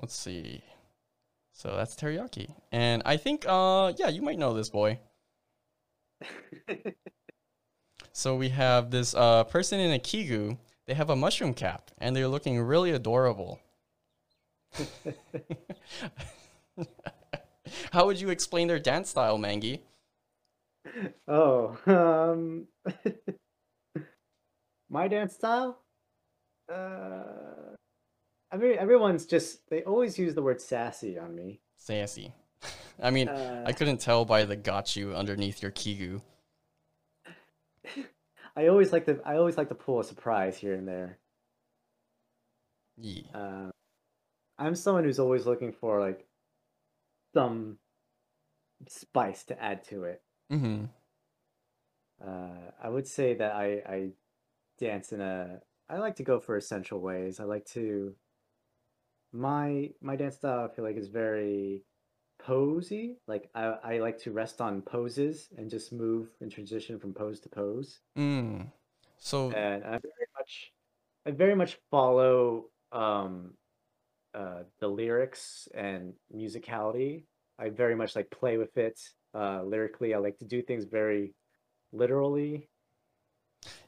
Let's 0.00 0.14
see. 0.14 0.62
So 1.52 1.74
that's 1.76 1.94
teriyaki. 1.94 2.54
And 2.72 3.02
I 3.04 3.16
think 3.16 3.44
uh 3.46 3.92
yeah, 3.96 4.08
you 4.08 4.22
might 4.22 4.38
know 4.38 4.54
this 4.54 4.70
boy. 4.70 4.98
So 8.12 8.34
we 8.34 8.48
have 8.48 8.90
this 8.90 9.14
uh 9.14 9.44
person 9.44 9.78
in 9.78 9.92
a 9.92 9.98
kigu. 9.98 10.58
They 10.86 10.94
have 10.94 11.10
a 11.10 11.16
mushroom 11.16 11.54
cap 11.54 11.90
and 11.98 12.14
they're 12.14 12.28
looking 12.28 12.60
really 12.60 12.90
adorable. 12.90 13.60
How 17.92 18.06
would 18.06 18.20
you 18.20 18.30
explain 18.30 18.68
their 18.68 18.78
dance 18.78 19.10
style, 19.10 19.38
Mangi? 19.38 19.80
Oh, 21.28 21.76
um, 21.86 22.66
my 24.90 25.08
dance 25.08 25.34
style. 25.34 25.80
Uh, 26.72 27.74
I 28.52 28.56
mean, 28.56 28.76
everyone's 28.78 29.26
just 29.26 29.68
they 29.70 29.82
always 29.82 30.18
use 30.18 30.34
the 30.34 30.42
word 30.42 30.60
sassy 30.60 31.18
on 31.18 31.34
me. 31.34 31.60
Sassy. 31.76 32.32
I 33.02 33.10
mean, 33.10 33.28
Uh, 33.28 33.64
I 33.66 33.72
couldn't 33.72 33.98
tell 34.00 34.24
by 34.24 34.44
the 34.44 34.56
got 34.56 34.96
you 34.96 35.14
underneath 35.14 35.62
your 35.62 35.70
kigu. 35.72 36.20
I 38.56 38.66
always 38.66 38.92
like 38.92 39.06
to 39.06 39.20
I 39.24 39.36
always 39.36 39.56
like 39.56 39.68
to 39.68 39.74
pull 39.74 40.00
a 40.00 40.04
surprise 40.04 40.58
here 40.58 40.74
and 40.74 40.86
there. 40.86 41.18
Yeah. 42.98 43.22
Uh, 43.32 43.70
I'm 44.58 44.74
someone 44.74 45.04
who's 45.04 45.18
always 45.18 45.46
looking 45.46 45.72
for 45.72 46.00
like 46.00 46.26
some 47.32 47.78
spice 48.88 49.44
to 49.44 49.62
add 49.62 49.84
to 49.84 50.04
it. 50.04 50.22
Mm-hmm. 50.50 50.84
Uh, 52.26 52.70
I 52.82 52.88
would 52.88 53.06
say 53.06 53.34
that 53.34 53.52
I 53.52 53.82
I 53.86 54.10
dance 54.78 55.12
in 55.12 55.20
a 55.20 55.60
I 55.88 55.98
like 55.98 56.16
to 56.16 56.22
go 56.22 56.38
for 56.38 56.56
essential 56.56 57.00
ways. 57.00 57.40
I 57.40 57.44
like 57.44 57.64
to 57.66 58.14
my 59.32 59.90
my 60.00 60.16
dance 60.16 60.36
style 60.36 60.68
I 60.70 60.74
feel 60.74 60.84
like 60.84 60.96
is 60.96 61.08
very 61.08 61.82
posy. 62.38 63.16
Like 63.26 63.50
I 63.54 63.64
I 63.64 63.98
like 63.98 64.18
to 64.20 64.32
rest 64.32 64.60
on 64.60 64.82
poses 64.82 65.48
and 65.56 65.70
just 65.70 65.92
move 65.92 66.28
and 66.40 66.50
transition 66.50 66.98
from 66.98 67.14
pose 67.14 67.40
to 67.40 67.48
pose. 67.48 68.00
Mm. 68.18 68.70
So 69.18 69.50
And 69.52 69.84
I 69.84 69.98
very 69.98 70.28
much 70.36 70.72
I 71.26 71.30
very 71.30 71.54
much 71.54 71.78
follow 71.90 72.66
um 72.92 73.54
uh 74.34 74.62
the 74.80 74.88
lyrics 74.88 75.68
and 75.74 76.14
musicality. 76.34 77.24
I 77.60 77.68
very 77.68 77.94
much 77.94 78.16
like 78.16 78.30
play 78.30 78.56
with 78.56 78.76
it 78.76 78.98
uh 79.34 79.62
lyrically. 79.62 80.14
I 80.14 80.18
like 80.18 80.38
to 80.38 80.44
do 80.44 80.62
things 80.62 80.84
very 80.84 81.34
literally. 81.92 82.68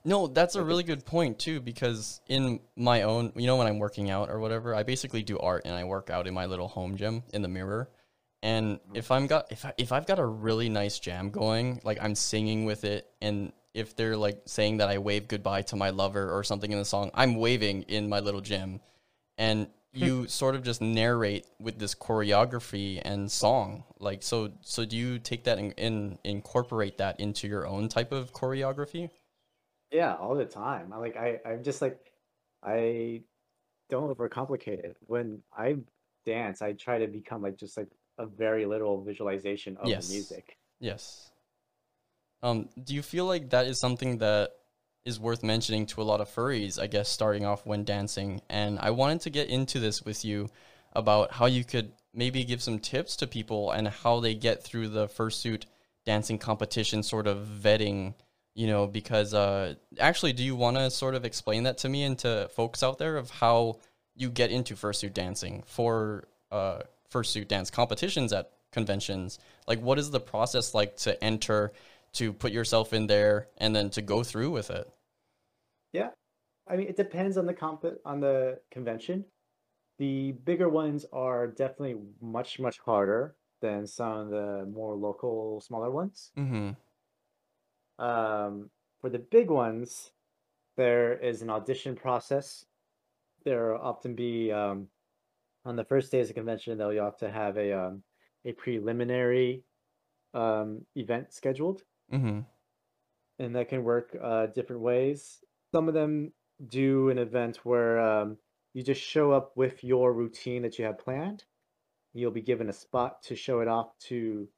No, 0.05 0.27
that's 0.27 0.57
a 0.57 0.63
really 0.63 0.83
good 0.83 1.05
point 1.07 1.39
too 1.39 1.61
because 1.61 2.21
in 2.29 2.61
my 2.77 3.03
own, 3.03 3.33
you 3.37 3.47
know, 3.47 3.57
when 3.57 3.67
I'm 3.67 3.79
working 3.79 4.11
out 4.11 4.29
or 4.29 4.39
whatever, 4.39 4.75
I 4.75 4.83
basically 4.83 5.23
do 5.23 5.39
art 5.39 5.63
and 5.65 5.75
I 5.75 5.85
work 5.85 6.11
out 6.11 6.27
in 6.27 6.35
my 6.35 6.47
little 6.47 6.69
home 6.69 6.97
gym 6.97 7.23
in 7.33 7.41
the 7.43 7.49
mirror. 7.49 7.89
And 8.43 8.81
if 8.93 9.11
I'm 9.11 9.27
got 9.27 9.51
if 9.51 9.65
I, 9.65 9.73
if 9.79 9.93
I've 9.93 10.07
got 10.07 10.19
a 10.19 10.27
really 10.27 10.69
nice 10.69 10.99
jam 10.99 11.31
going, 11.31 11.81
like 11.85 11.99
I'm 12.03 12.15
singing 12.15 12.65
with 12.65 12.85
it 12.85 13.09
and 13.21 13.53
if 13.73 13.97
they're 13.97 14.17
like 14.17 14.43
saying 14.45 14.79
that 14.79 14.89
I 14.91 14.99
wave 14.99 15.29
goodbye 15.29 15.63
to 15.63 15.77
my 15.77 15.91
lover 15.91 16.31
or 16.31 16.45
something 16.45 16.71
in 16.71 16.79
the 16.79 16.85
song, 16.85 17.11
I'm 17.15 17.37
waving 17.37 17.83
in 17.83 18.09
my 18.09 18.21
little 18.21 18.43
gym. 18.43 18.81
And 19.39 19.69
you 19.93 20.27
sort 20.27 20.55
of 20.55 20.63
just 20.63 20.81
narrate 20.81 21.47
with 21.61 21.79
this 21.79 21.95
choreography 21.95 23.01
and 23.05 23.31
song. 23.31 23.85
Like 23.99 24.23
so 24.23 24.53
so 24.63 24.85
do 24.85 24.97
you 24.97 25.19
take 25.19 25.45
that 25.45 25.59
and 25.59 25.75
in, 25.77 26.19
incorporate 26.25 26.99
that 26.99 27.21
into 27.21 27.47
your 27.47 27.67
own 27.67 27.89
type 27.89 28.13
of 28.13 28.33
choreography? 28.33 29.11
Yeah, 29.91 30.15
all 30.15 30.35
the 30.35 30.47
time. 30.47 30.93
I 30.93 30.97
like 30.97 31.17
I 31.17 31.41
I'm 31.45 31.63
just 31.63 31.83
like 31.83 31.99
I 32.63 33.23
don't 33.91 34.17
overcomplicate 34.17 34.85
it. 34.85 34.97
When 35.07 35.43
I 35.57 35.77
dance, 36.25 36.63
I 36.63 36.73
try 36.73 36.99
to 36.99 37.07
become 37.07 37.43
like 37.43 37.57
just 37.57 37.77
like 37.77 37.89
a 38.19 38.27
very 38.27 38.65
literal 38.65 39.03
visualization 39.03 39.77
of 39.77 39.89
Yes. 39.89 40.09
the 40.09 40.15
music. 40.15 40.57
Yes. 40.81 41.31
Um, 42.43 42.69
do 42.83 42.95
you 42.95 43.03
feel 43.03 43.27
like 43.27 43.51
that 43.51 43.67
is 43.67 43.79
something 43.79 44.19
that 44.19 44.51
is 45.05 45.19
worth 45.19 45.43
mentioning 45.43 45.87
to 45.87 46.03
a 46.03 46.05
lot 46.05 46.21
of 46.21 46.29
furries, 46.29 46.81
I 46.81 46.87
guess, 46.87 47.09
starting 47.09 47.45
off 47.45 47.67
when 47.67 47.85
dancing? 47.85 48.41
And 48.49 48.79
I 48.79 48.91
wanted 48.91 49.21
to 49.23 49.31
get 49.31 49.49
into 49.49 49.81
this 49.81 50.03
with 50.03 50.25
you 50.25 50.49
about 50.93 51.33
how 51.33 51.47
you 51.47 51.65
could 51.65 51.93
maybe 52.15 52.45
give 52.45 52.63
some 52.63 52.79
tips 52.79 53.17
to 53.17 53.27
people 53.27 53.71
and 53.71 53.89
how 53.89 54.21
they 54.21 54.35
get 54.35 54.63
through 54.63 54.89
the 54.89 55.09
fursuit 55.09 55.65
dancing 56.05 56.39
competition 56.39 57.03
sort 57.03 57.27
of 57.27 57.47
vetting, 57.63 58.15
you 58.55 58.67
know, 58.67 58.87
because 58.87 59.35
uh, 59.35 59.75
actually, 59.99 60.33
do 60.33 60.43
you 60.43 60.55
want 60.55 60.77
to 60.77 60.91
sort 60.91 61.15
of 61.15 61.25
explain 61.25 61.63
that 61.65 61.79
to 61.79 61.89
me 61.89 62.03
and 62.05 62.19
to 62.19 62.49
folks 62.55 62.83
out 62.83 62.99
there 62.99 63.17
of 63.17 63.31
how 63.31 63.79
you 64.15 64.31
get 64.31 64.51
into 64.51 64.75
fursuit 64.75 65.15
dancing 65.15 65.63
for 65.67 66.25
uh, 66.51 66.81
fursuit 67.13 67.49
dance 67.49 67.71
competitions 67.71 68.33
at 68.33 68.51
conventions? 68.73 69.39
Like, 69.67 69.81
what 69.81 69.99
is 69.99 70.11
the 70.11 70.21
process 70.21 70.75
like 70.75 70.97
to 70.99 71.23
enter, 71.23 71.73
to 72.15 72.33
put 72.33 72.53
yourself 72.53 72.93
in 72.93 73.07
there, 73.07 73.49
and 73.59 73.75
then 73.75 73.91
to 73.91 74.03
go 74.03 74.23
through 74.23 74.51
with 74.51 74.71
it? 74.71 74.89
Yeah. 75.93 76.11
I 76.69 76.77
mean, 76.77 76.89
it 76.89 76.97
depends 76.97 77.37
on 77.37 77.47
the 77.47 77.55
comp 77.55 77.85
on 78.05 78.21
the 78.21 78.59
convention. 78.71 79.25
The 79.99 80.33
bigger 80.33 80.69
ones 80.69 81.05
are 81.13 81.47
definitely 81.47 81.97
much, 82.21 82.59
much 82.59 82.79
harder 82.79 83.37
than 83.61 83.87
some 83.87 84.13
of 84.13 84.31
the 84.31 84.67
more 84.73 84.95
local, 84.95 85.61
smaller 85.61 85.91
ones. 85.91 86.33
Mm-hmm. 86.37 86.71
Um, 88.05 88.71
for 89.01 89.11
the 89.11 89.19
big 89.19 89.51
ones, 89.51 90.13
there 90.77 91.19
is 91.19 91.43
an 91.43 91.51
audition 91.51 91.95
process. 91.95 92.65
There 93.45 93.73
will 93.73 93.81
often 93.81 94.15
be 94.15 94.51
um, 94.51 94.89
on 95.65 95.77
the 95.77 95.85
first 95.85 96.11
day 96.11 96.21
of 96.21 96.29
the 96.29 96.35
convention, 96.35 96.79
they'll 96.79 96.93
you 96.93 97.01
have 97.01 97.19
to 97.19 97.31
have 97.31 97.57
a 97.57 97.73
um, 97.73 98.03
a 98.45 98.53
preliminary 98.53 99.63
um, 100.35 100.85
event 100.97 101.33
scheduled, 101.33 101.83
Mm-hmm. 102.13 102.41
and 103.39 103.57
that 103.57 103.69
can 103.69 103.83
work 103.85 104.17
uh, 104.23 104.47
different 104.47 104.83
ways. 104.83 105.39
Some 105.75 105.89
of 105.89 105.95
them 105.95 106.33
do 106.69 107.09
an 107.11 107.19
event 107.19 107.59
where 107.65 107.99
um, 108.01 108.37
you 108.75 108.83
just 108.83 109.01
show 109.01 109.33
up 109.33 109.57
with 109.57 109.83
your 109.83 110.13
routine 110.13 110.63
that 110.63 110.79
you 110.79 110.85
have 110.85 110.99
planned. 110.99 111.45
You'll 112.15 112.31
be 112.31 112.43
given 112.43 112.69
a 112.69 112.73
spot 112.73 113.23
to 113.25 113.35
show 113.37 113.61
it 113.61 113.69
off 113.69 113.97
to 114.09 114.49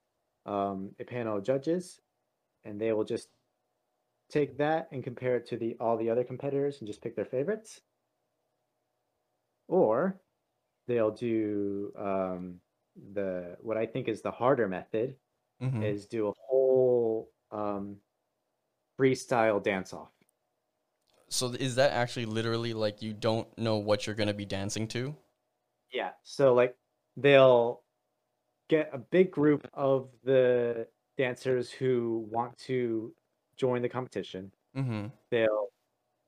um, 0.46 0.90
a 0.98 1.04
panel 1.04 1.36
of 1.38 1.44
judges, 1.44 2.00
and 2.64 2.80
they 2.80 2.92
will 2.92 3.04
just 3.04 3.28
take 4.30 4.58
that 4.58 4.88
and 4.90 5.04
compare 5.04 5.36
it 5.36 5.46
to 5.46 5.56
the 5.56 5.76
all 5.80 5.96
the 5.96 6.10
other 6.10 6.24
competitors 6.24 6.78
and 6.80 6.88
just 6.88 7.02
pick 7.02 7.14
their 7.14 7.24
favorites. 7.24 7.80
Or 9.68 10.20
they'll 10.86 11.10
do 11.10 11.92
um, 11.98 12.60
the 13.12 13.56
what 13.60 13.76
I 13.76 13.86
think 13.86 14.08
is 14.08 14.22
the 14.22 14.30
harder 14.30 14.68
method 14.68 15.16
Mm-hmm. 15.62 15.82
is 15.84 16.06
do 16.06 16.28
a 16.28 16.32
whole 16.48 16.63
um, 17.74 17.96
freestyle 18.98 19.62
dance 19.62 19.92
off. 19.92 20.10
So 21.28 21.48
is 21.48 21.74
that 21.76 21.92
actually 21.92 22.26
literally 22.26 22.74
like 22.74 23.02
you 23.02 23.12
don't 23.12 23.46
know 23.58 23.76
what 23.76 24.06
you're 24.06 24.14
gonna 24.14 24.34
be 24.34 24.44
dancing 24.44 24.87
to? 24.88 25.14
Yeah. 25.92 26.10
So 26.22 26.54
like 26.54 26.76
they'll 27.16 27.80
get 28.68 28.90
a 28.92 28.98
big 28.98 29.30
group 29.30 29.68
of 29.74 30.08
the 30.24 30.87
dancers 31.16 31.70
who 31.70 32.27
want 32.31 32.56
to 32.58 33.12
join 33.56 33.83
the 33.83 33.88
competition. 33.88 34.52
Mm-hmm. 34.77 35.06
They'll 35.31 35.68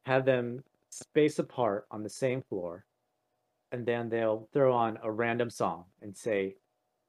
have 0.04 0.24
them 0.24 0.62
space 0.90 1.38
apart 1.38 1.86
on 1.90 2.02
the 2.02 2.08
same 2.08 2.42
floor, 2.42 2.84
and 3.72 3.84
then 3.84 4.08
they'll 4.08 4.48
throw 4.52 4.72
on 4.72 4.98
a 5.02 5.10
random 5.10 5.50
song 5.50 5.84
and 6.00 6.16
say, 6.16 6.56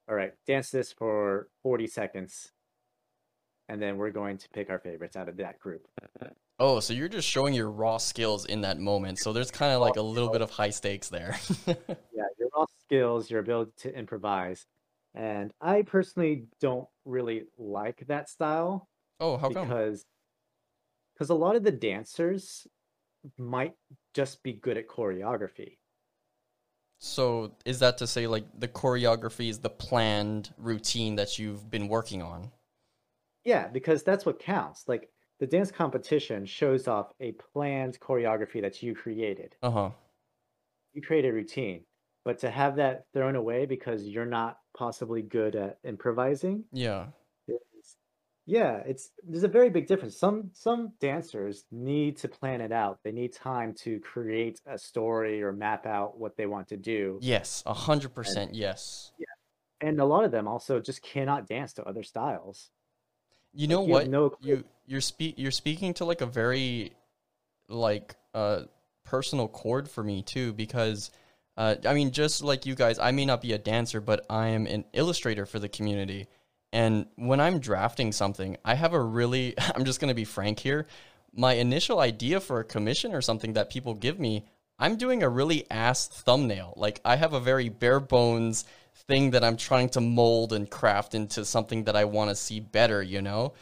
"All 0.09 0.15
right, 0.15 0.33
dance 0.45 0.71
this 0.71 0.91
for 0.91 1.49
40 1.63 1.87
seconds." 1.87 2.51
And 3.69 3.81
then 3.81 3.97
we're 3.97 4.11
going 4.11 4.37
to 4.37 4.49
pick 4.49 4.69
our 4.69 4.79
favorites 4.79 5.15
out 5.17 5.27
of 5.27 5.37
that 5.37 5.59
group. 5.59 5.87
Oh, 6.59 6.79
so 6.79 6.93
you're 6.93 7.09
just 7.09 7.27
showing 7.27 7.53
your 7.53 7.69
raw 7.69 7.97
skills 7.97 8.45
in 8.45 8.61
that 8.61 8.79
moment. 8.79 9.19
So 9.19 9.33
there's 9.33 9.51
kind 9.51 9.73
of 9.73 9.81
like 9.81 9.97
a 9.97 10.01
little 10.01 10.29
bit 10.29 10.41
of 10.41 10.49
high 10.49 10.69
stakes 10.69 11.09
there. 11.09 11.37
Yeah, 11.67 12.23
your 12.39 12.49
raw 12.55 12.65
skills, 12.79 13.29
your 13.29 13.41
ability 13.41 13.73
to 13.79 13.95
improvise. 13.95 14.65
And 15.13 15.53
I 15.61 15.83
personally 15.83 16.45
don't 16.59 16.87
really 17.05 17.43
like 17.57 18.03
that 18.07 18.29
style 18.29 18.87
oh, 19.19 19.37
how 19.37 19.49
come? 19.49 19.67
because 19.67 20.05
because 21.13 21.29
a 21.29 21.35
lot 21.35 21.55
of 21.55 21.63
the 21.63 21.71
dancers 21.71 22.67
might 23.37 23.73
just 24.13 24.43
be 24.43 24.53
good 24.53 24.77
at 24.77 24.87
choreography. 24.87 25.77
So 26.99 27.55
is 27.65 27.79
that 27.79 27.97
to 27.99 28.07
say 28.07 28.27
like 28.27 28.45
the 28.57 28.67
choreography 28.67 29.49
is 29.49 29.59
the 29.59 29.69
planned 29.69 30.53
routine 30.57 31.15
that 31.15 31.37
you've 31.37 31.69
been 31.69 31.87
working 31.87 32.21
on? 32.21 32.51
Yeah, 33.47 33.69
because 33.69 34.03
that's 34.03 34.25
what 34.25 34.39
counts. 34.39 34.83
Like 34.89 35.09
the 35.39 35.47
dance 35.47 35.71
competition 35.71 36.45
shows 36.45 36.85
off 36.85 37.13
a 37.21 37.31
planned 37.31 37.97
choreography 38.01 38.61
that 38.61 38.83
you 38.83 38.93
created. 38.93 39.55
Uh 39.63 39.71
huh. 39.71 39.89
You 40.93 41.01
create 41.01 41.23
a 41.23 41.31
routine. 41.31 41.85
But 42.25 42.39
to 42.39 42.49
have 42.49 42.75
that 42.75 43.05
thrown 43.13 43.37
away 43.37 43.65
because 43.65 44.03
you're 44.03 44.25
not 44.25 44.57
possibly 44.77 45.21
good 45.21 45.55
at 45.55 45.77
improvising 45.85 46.65
Yeah. 46.73 47.05
is 47.47 47.95
yeah, 48.45 48.81
it's 48.85 49.11
there's 49.25 49.43
a 49.43 49.47
very 49.47 49.69
big 49.69 49.87
difference. 49.87 50.17
Some 50.17 50.49
some 50.51 50.91
dancers 50.99 51.63
need 51.71 52.17
to 52.17 52.27
plan 52.27 52.59
it 52.59 52.73
out. 52.73 52.99
They 53.05 53.13
need 53.13 53.31
time 53.31 53.73
to 53.83 54.01
create 54.01 54.59
a 54.65 54.77
story 54.77 55.41
or 55.41 55.53
map 55.53 55.85
out 55.85 56.19
what 56.19 56.35
they 56.35 56.47
want 56.47 56.67
to 56.67 56.77
do. 56.77 57.17
Yes. 57.21 57.63
A 57.65 57.73
hundred 57.73 58.13
percent. 58.13 58.55
Yes. 58.55 59.13
yeah, 59.17 59.87
and 59.87 60.01
a 60.01 60.05
lot 60.05 60.25
of 60.25 60.31
them 60.31 60.49
also 60.49 60.81
just 60.81 61.01
cannot 61.01 61.47
dance 61.47 61.71
to 61.73 61.85
other 61.85 62.03
styles. 62.03 62.71
You 63.57 63.67
know 63.67 63.81
Like 63.81 63.87
you 63.87 63.93
what? 63.93 64.07
no. 64.07 64.37
You 64.39 64.63
you're 64.85 65.01
speak 65.01 65.35
you're 65.37 65.51
speaking 65.51 65.93
to 65.95 66.05
like 66.05 66.21
a 66.21 66.27
very 66.27 66.93
like 67.67 68.15
uh 68.35 68.61
personal 69.03 69.47
chord 69.47 69.89
for 69.89 70.03
me 70.03 70.21
too 70.21 70.53
because 70.53 71.09
uh 71.57 71.75
I 71.85 71.93
mean 71.95 72.11
just 72.11 72.43
like 72.43 72.67
you 72.67 72.75
guys 72.75 72.99
I 72.99 73.11
may 73.11 73.25
not 73.25 73.41
be 73.41 73.53
a 73.53 73.57
dancer 73.57 73.99
but 73.99 74.25
I 74.29 74.49
am 74.49 74.67
an 74.67 74.85
illustrator 74.93 75.45
for 75.47 75.57
the 75.59 75.67
community 75.69 76.27
and 76.71 77.07
when 77.15 77.39
I'm 77.39 77.59
drafting 77.59 78.11
something 78.11 78.57
I 78.63 78.75
have 78.75 78.93
a 78.93 79.01
really 79.01 79.55
I'm 79.75 79.85
just 79.85 79.99
going 79.99 80.09
to 80.09 80.15
be 80.15 80.25
frank 80.25 80.59
here 80.59 80.85
my 81.35 81.53
initial 81.53 81.99
idea 81.99 82.39
for 82.39 82.59
a 82.59 82.63
commission 82.63 83.13
or 83.13 83.21
something 83.21 83.53
that 83.53 83.71
people 83.71 83.95
give 83.95 84.19
me 84.19 84.45
I'm 84.79 84.97
doing 84.97 85.23
a 85.23 85.29
really 85.29 85.65
ass 85.71 86.07
thumbnail 86.07 86.73
like 86.77 87.01
I 87.03 87.15
have 87.15 87.33
a 87.33 87.39
very 87.39 87.69
bare 87.69 87.99
bones 87.99 88.65
thing 89.07 89.31
that 89.31 89.43
I'm 89.43 89.57
trying 89.57 89.89
to 89.89 90.01
mold 90.01 90.53
and 90.53 90.69
craft 90.69 91.15
into 91.15 91.45
something 91.45 91.83
that 91.85 91.95
I 91.95 92.05
want 92.05 92.29
to 92.29 92.35
see 92.35 92.59
better 92.59 93.01
you 93.03 93.21
know? 93.21 93.53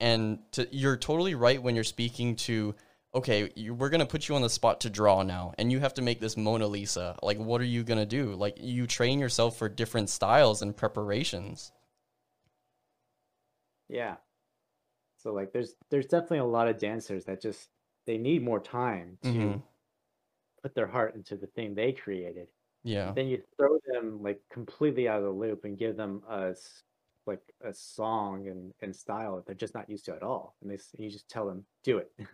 And 0.00 0.40
to, 0.52 0.68
you're 0.74 0.96
totally 0.96 1.34
right 1.34 1.62
when 1.62 1.74
you're 1.74 1.84
speaking 1.84 2.36
to 2.36 2.74
okay 3.14 3.50
you, 3.56 3.74
we're 3.74 3.90
going 3.90 4.00
to 4.00 4.06
put 4.06 4.28
you 4.28 4.34
on 4.36 4.42
the 4.42 4.50
spot 4.50 4.80
to 4.82 4.90
draw 4.90 5.22
now 5.22 5.52
and 5.58 5.70
you 5.72 5.80
have 5.80 5.94
to 5.94 6.02
make 6.02 6.20
this 6.20 6.36
mona 6.36 6.66
lisa. 6.66 7.16
Like 7.22 7.38
what 7.38 7.60
are 7.60 7.64
you 7.64 7.84
going 7.84 7.98
to 8.00 8.06
do? 8.06 8.34
Like 8.34 8.56
you 8.60 8.86
train 8.86 9.18
yourself 9.20 9.56
for 9.58 9.68
different 9.68 10.10
styles 10.10 10.62
and 10.62 10.76
preparations. 10.76 11.72
Yeah. 13.88 14.16
So 15.18 15.32
like 15.32 15.52
there's 15.52 15.74
there's 15.90 16.06
definitely 16.06 16.38
a 16.38 16.44
lot 16.44 16.68
of 16.68 16.78
dancers 16.78 17.24
that 17.26 17.40
just 17.40 17.68
they 18.06 18.18
need 18.18 18.42
more 18.42 18.60
time 18.60 19.18
to 19.32 19.54
hmm 19.54 19.62
put 20.62 20.74
their 20.74 20.86
heart 20.86 21.14
into 21.14 21.36
the 21.36 21.46
thing 21.48 21.74
they 21.74 21.92
created. 21.92 22.48
Yeah 22.82 23.12
Then 23.12 23.28
you 23.28 23.42
throw 23.56 23.78
them 23.92 24.22
like 24.22 24.40
completely 24.50 25.08
out 25.08 25.18
of 25.18 25.24
the 25.24 25.30
loop 25.30 25.64
and 25.64 25.78
give 25.78 25.96
them 25.96 26.22
a 26.28 26.54
like 27.26 27.42
a 27.62 27.72
song 27.72 28.48
and, 28.48 28.72
and 28.80 28.94
style 28.94 29.36
that 29.36 29.46
they're 29.46 29.54
just 29.54 29.74
not 29.74 29.88
used 29.88 30.04
to 30.06 30.14
at 30.14 30.22
all. 30.22 30.56
And 30.62 30.70
they 30.70 30.78
you 30.98 31.10
just 31.10 31.28
tell 31.28 31.46
them 31.46 31.64
do 31.84 31.98
it. 31.98 32.10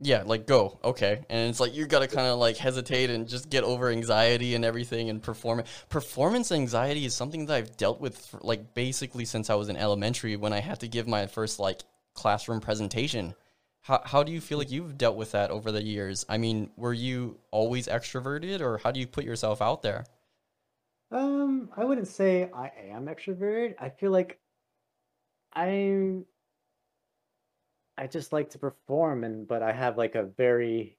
yeah 0.00 0.22
like 0.24 0.46
go 0.46 0.78
okay 0.84 1.24
and 1.28 1.50
it's 1.50 1.58
like 1.58 1.74
you 1.74 1.84
got 1.84 1.98
to 1.98 2.06
kind 2.06 2.28
of 2.28 2.38
like 2.38 2.56
hesitate 2.56 3.10
and 3.10 3.28
just 3.28 3.50
get 3.50 3.64
over 3.64 3.88
anxiety 3.90 4.54
and 4.54 4.64
everything 4.64 5.10
and 5.10 5.20
perform 5.20 5.62
performance 5.88 6.52
anxiety 6.52 7.04
is 7.04 7.12
something 7.14 7.46
that 7.46 7.54
i've 7.54 7.76
dealt 7.76 8.00
with 8.00 8.16
for, 8.16 8.38
like 8.42 8.74
basically 8.74 9.24
since 9.24 9.50
i 9.50 9.56
was 9.56 9.68
in 9.68 9.76
elementary 9.76 10.36
when 10.36 10.52
i 10.52 10.60
had 10.60 10.78
to 10.78 10.86
give 10.86 11.08
my 11.08 11.26
first 11.26 11.58
like 11.58 11.80
classroom 12.14 12.60
presentation 12.60 13.34
how, 13.88 14.02
how 14.04 14.22
do 14.22 14.32
you 14.32 14.40
feel 14.40 14.58
like 14.58 14.70
you've 14.70 14.98
dealt 14.98 15.16
with 15.16 15.32
that 15.32 15.50
over 15.50 15.72
the 15.72 15.82
years 15.82 16.24
i 16.28 16.38
mean 16.38 16.70
were 16.76 16.92
you 16.92 17.38
always 17.50 17.86
extroverted 17.86 18.60
or 18.60 18.78
how 18.78 18.90
do 18.90 19.00
you 19.00 19.06
put 19.06 19.24
yourself 19.24 19.60
out 19.62 19.82
there 19.82 20.04
Um, 21.10 21.70
I 21.76 21.84
wouldn't 21.84 22.08
say 22.08 22.50
I 22.52 22.68
am 22.90 23.06
extroverted. 23.06 23.74
I 23.78 23.90
feel 23.90 24.10
like 24.10 24.40
I 25.54 26.24
I 27.98 28.06
just 28.06 28.32
like 28.32 28.48
to 28.50 28.58
perform 28.58 29.24
and 29.24 29.46
but 29.46 29.62
I 29.62 29.72
have 29.72 29.98
like 29.98 30.14
a 30.14 30.22
very 30.24 30.96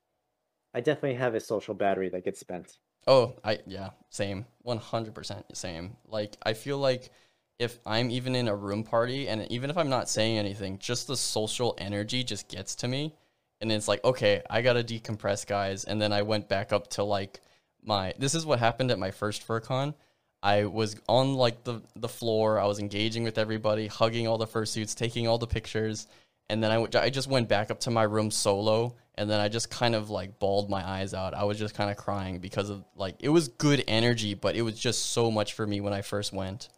I 0.73 0.81
definitely 0.81 1.15
have 1.15 1.35
a 1.35 1.39
social 1.39 1.75
battery 1.75 2.09
that 2.09 2.25
gets 2.25 2.39
spent. 2.39 2.79
Oh, 3.07 3.35
I 3.43 3.59
yeah, 3.65 3.89
same. 4.09 4.45
100% 4.63 5.55
same. 5.55 5.97
Like 6.07 6.37
I 6.43 6.53
feel 6.53 6.77
like 6.77 7.11
if 7.59 7.79
I'm 7.85 8.09
even 8.09 8.35
in 8.35 8.47
a 8.47 8.55
room 8.55 8.83
party 8.83 9.27
and 9.27 9.45
even 9.51 9.69
if 9.69 9.77
I'm 9.77 9.89
not 9.89 10.09
saying 10.09 10.37
anything, 10.37 10.79
just 10.79 11.07
the 11.07 11.17
social 11.17 11.75
energy 11.77 12.23
just 12.23 12.47
gets 12.47 12.75
to 12.75 12.87
me 12.87 13.13
and 13.61 13.71
it's 13.71 13.87
like, 13.87 14.03
okay, 14.03 14.41
I 14.49 14.61
got 14.61 14.73
to 14.73 14.83
decompress, 14.83 15.45
guys. 15.45 15.83
And 15.83 16.01
then 16.01 16.13
I 16.13 16.21
went 16.21 16.47
back 16.47 16.71
up 16.71 16.87
to 16.91 17.03
like 17.03 17.41
my 17.83 18.13
this 18.17 18.35
is 18.35 18.45
what 18.45 18.59
happened 18.59 18.91
at 18.91 18.99
my 18.99 19.11
first 19.11 19.45
FurCon. 19.47 19.93
I 20.41 20.65
was 20.65 20.95
on 21.09 21.33
like 21.33 21.65
the 21.65 21.81
the 21.95 22.07
floor, 22.07 22.59
I 22.59 22.65
was 22.65 22.79
engaging 22.79 23.23
with 23.23 23.37
everybody, 23.37 23.87
hugging 23.87 24.27
all 24.27 24.37
the 24.37 24.47
fursuits, 24.47 24.95
taking 24.95 25.27
all 25.27 25.37
the 25.37 25.47
pictures, 25.47 26.07
and 26.49 26.63
then 26.63 26.71
I 26.71 26.77
went- 26.77 26.95
I 26.95 27.09
just 27.09 27.27
went 27.27 27.49
back 27.49 27.71
up 27.71 27.81
to 27.81 27.91
my 27.91 28.03
room 28.03 28.31
solo 28.31 28.95
and 29.15 29.29
then 29.29 29.41
I 29.41 29.49
just 29.49 29.69
kind 29.69 29.95
of 29.95 30.09
like 30.09 30.39
bawled 30.39 30.69
my 30.69 30.87
eyes 30.87 31.13
out. 31.13 31.33
I 31.33 31.43
was 31.43 31.59
just 31.59 31.75
kind 31.75 31.91
of 31.91 31.97
crying 31.97 32.39
because 32.39 32.69
of 32.69 32.85
like 32.95 33.15
it 33.19 33.29
was 33.29 33.49
good 33.49 33.83
energy, 33.85 34.33
but 34.33 34.55
it 34.55 34.61
was 34.61 34.79
just 34.79 35.07
so 35.07 35.29
much 35.29 35.53
for 35.53 35.67
me 35.67 35.81
when 35.81 35.91
I 35.91 36.01
first 36.01 36.31
went. 36.31 36.69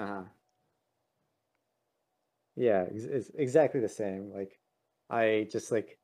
Uh-huh. 0.00 0.24
Yeah, 2.56 2.82
it's, 2.90 3.04
it's 3.04 3.30
exactly 3.34 3.80
the 3.80 3.88
same. 3.88 4.30
Like 4.32 4.58
I 5.08 5.48
just 5.50 5.72
like 5.72 5.98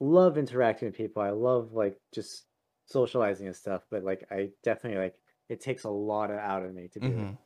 love 0.00 0.38
interacting 0.38 0.88
with 0.88 0.96
people. 0.96 1.22
I 1.22 1.30
love 1.30 1.72
like 1.72 1.98
just 2.14 2.46
socializing 2.86 3.46
and 3.48 3.56
stuff, 3.56 3.82
but 3.90 4.04
like 4.04 4.26
I 4.30 4.50
definitely 4.64 5.00
like 5.00 5.16
it 5.48 5.60
takes 5.60 5.84
a 5.84 5.90
lot 5.90 6.30
of 6.30 6.38
out 6.38 6.64
of 6.64 6.74
me 6.74 6.88
to 6.94 7.00
do 7.00 7.20
it. 7.20 7.30
hmm 7.30 7.36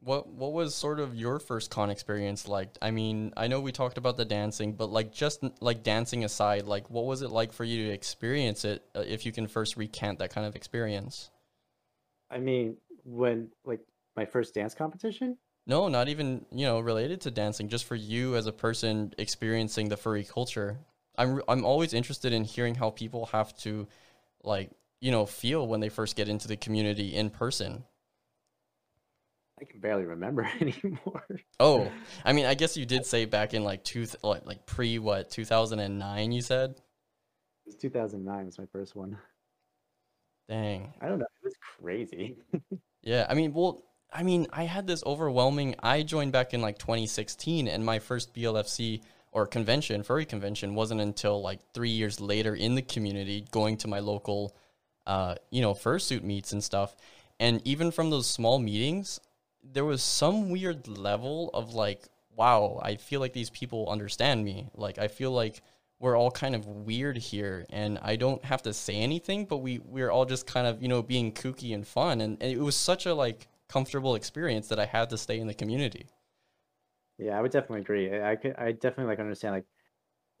What 0.00 0.28
what 0.28 0.52
was 0.52 0.74
sort 0.74 1.00
of 1.00 1.14
your 1.14 1.38
first 1.38 1.70
con 1.70 1.90
experience 1.90 2.46
like? 2.48 2.76
I 2.80 2.90
mean, 2.90 3.32
I 3.36 3.46
know 3.48 3.60
we 3.60 3.72
talked 3.72 3.98
about 3.98 4.16
the 4.16 4.24
dancing, 4.24 4.74
but 4.74 4.90
like 4.90 5.12
just 5.12 5.42
like 5.60 5.82
dancing 5.82 6.24
aside, 6.24 6.64
like 6.66 6.88
what 6.90 7.06
was 7.06 7.22
it 7.22 7.30
like 7.30 7.52
for 7.52 7.64
you 7.64 7.86
to 7.86 7.92
experience 7.92 8.64
it? 8.64 8.84
Uh, 8.94 9.00
if 9.06 9.26
you 9.26 9.32
can 9.32 9.48
first 9.48 9.76
recant 9.76 10.18
that 10.20 10.30
kind 10.30 10.46
of 10.46 10.54
experience. 10.56 11.30
I 12.30 12.38
mean, 12.38 12.76
when 13.04 13.50
like 13.64 13.80
my 14.16 14.24
first 14.24 14.54
dance 14.54 14.74
competition, 14.74 15.38
No, 15.66 15.88
not 15.88 16.08
even 16.08 16.46
you 16.52 16.64
know 16.66 16.80
related 16.80 17.20
to 17.22 17.30
dancing. 17.30 17.68
Just 17.68 17.84
for 17.84 17.94
you 17.96 18.36
as 18.36 18.46
a 18.46 18.52
person 18.52 19.12
experiencing 19.18 19.88
the 19.88 19.96
furry 19.96 20.24
culture. 20.24 20.78
I'm 21.18 21.42
I'm 21.48 21.64
always 21.64 21.94
interested 21.94 22.32
in 22.32 22.44
hearing 22.44 22.74
how 22.76 22.90
people 22.90 23.26
have 23.26 23.56
to, 23.58 23.86
like 24.44 24.70
you 25.00 25.10
know, 25.12 25.26
feel 25.26 25.66
when 25.68 25.80
they 25.80 25.90
first 25.90 26.16
get 26.16 26.28
into 26.28 26.48
the 26.48 26.56
community 26.56 27.14
in 27.14 27.30
person. 27.30 27.84
I 29.60 29.64
can 29.64 29.80
barely 29.80 30.04
remember 30.06 30.44
anymore. 30.60 31.26
Oh, 31.60 31.92
I 32.24 32.32
mean, 32.32 32.46
I 32.46 32.54
guess 32.54 32.76
you 32.76 32.84
did 32.86 33.04
say 33.06 33.24
back 33.24 33.54
in 33.54 33.64
like 33.64 33.82
two, 33.84 34.06
like, 34.22 34.44
like 34.46 34.66
pre 34.66 34.98
what, 34.98 35.30
2009, 35.30 36.32
you 36.32 36.42
said? 36.42 36.70
It 37.66 37.66
was 37.66 37.76
2009 37.76 38.46
was 38.46 38.58
my 38.58 38.64
first 38.66 38.96
one. 38.96 39.18
Dang. 40.48 40.92
I 41.00 41.08
don't 41.08 41.18
know. 41.18 41.26
It 41.26 41.44
was 41.44 41.56
crazy. 41.80 42.36
Yeah, 43.02 43.26
I 43.28 43.34
mean, 43.34 43.52
well, 43.52 43.82
I 44.16 44.22
mean, 44.22 44.46
I 44.50 44.64
had 44.64 44.86
this 44.86 45.04
overwhelming. 45.04 45.74
I 45.82 46.02
joined 46.02 46.32
back 46.32 46.54
in 46.54 46.62
like 46.62 46.78
2016, 46.78 47.68
and 47.68 47.84
my 47.84 47.98
first 47.98 48.32
BLFC 48.32 49.02
or 49.30 49.46
convention, 49.46 50.02
furry 50.02 50.24
convention, 50.24 50.74
wasn't 50.74 51.02
until 51.02 51.42
like 51.42 51.60
three 51.74 51.90
years 51.90 52.18
later 52.18 52.54
in 52.54 52.74
the 52.74 52.82
community, 52.82 53.44
going 53.50 53.76
to 53.76 53.88
my 53.88 53.98
local, 53.98 54.56
uh, 55.06 55.34
you 55.50 55.60
know, 55.60 55.74
fursuit 55.74 56.22
meets 56.22 56.52
and 56.52 56.64
stuff. 56.64 56.96
And 57.38 57.60
even 57.66 57.90
from 57.90 58.08
those 58.08 58.26
small 58.26 58.58
meetings, 58.58 59.20
there 59.62 59.84
was 59.84 60.02
some 60.02 60.48
weird 60.48 60.88
level 60.88 61.50
of 61.52 61.74
like, 61.74 62.08
wow, 62.34 62.80
I 62.82 62.96
feel 62.96 63.20
like 63.20 63.34
these 63.34 63.50
people 63.50 63.90
understand 63.90 64.42
me. 64.42 64.70
Like, 64.74 64.98
I 64.98 65.08
feel 65.08 65.32
like 65.32 65.60
we're 65.98 66.16
all 66.16 66.30
kind 66.30 66.54
of 66.54 66.66
weird 66.66 67.18
here 67.18 67.66
and 67.68 67.98
I 68.00 68.16
don't 68.16 68.42
have 68.44 68.62
to 68.62 68.72
say 68.72 68.94
anything, 68.94 69.44
but 69.44 69.58
we, 69.58 69.78
we're 69.78 70.10
all 70.10 70.24
just 70.24 70.46
kind 70.46 70.66
of, 70.66 70.80
you 70.80 70.88
know, 70.88 71.02
being 71.02 71.32
kooky 71.32 71.74
and 71.74 71.86
fun. 71.86 72.22
And, 72.22 72.38
and 72.40 72.50
it 72.50 72.60
was 72.60 72.76
such 72.76 73.04
a 73.04 73.14
like 73.14 73.46
comfortable 73.68 74.14
experience 74.14 74.68
that 74.68 74.78
I 74.80 74.86
had 74.86 75.10
to 75.10 75.18
stay 75.18 75.38
in 75.40 75.46
the 75.46 75.54
community. 75.54 76.08
Yeah, 77.18 77.38
I 77.38 77.42
would 77.42 77.52
definitely 77.52 77.80
agree. 77.80 78.20
I, 78.20 78.36
could, 78.36 78.54
I 78.56 78.72
definitely 78.72 79.06
like 79.06 79.20
understand 79.20 79.54
like 79.54 79.64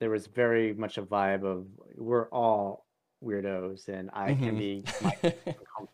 there 0.00 0.10
was 0.10 0.26
very 0.28 0.74
much 0.74 0.98
a 0.98 1.02
vibe 1.02 1.44
of 1.44 1.66
we're 1.96 2.28
all 2.30 2.86
weirdos 3.24 3.88
and 3.88 4.10
I 4.12 4.34
can 4.34 4.56
Mhm. 4.56 4.58
be 4.58 4.86
my 5.00 5.12
uncomfortable 5.58 5.92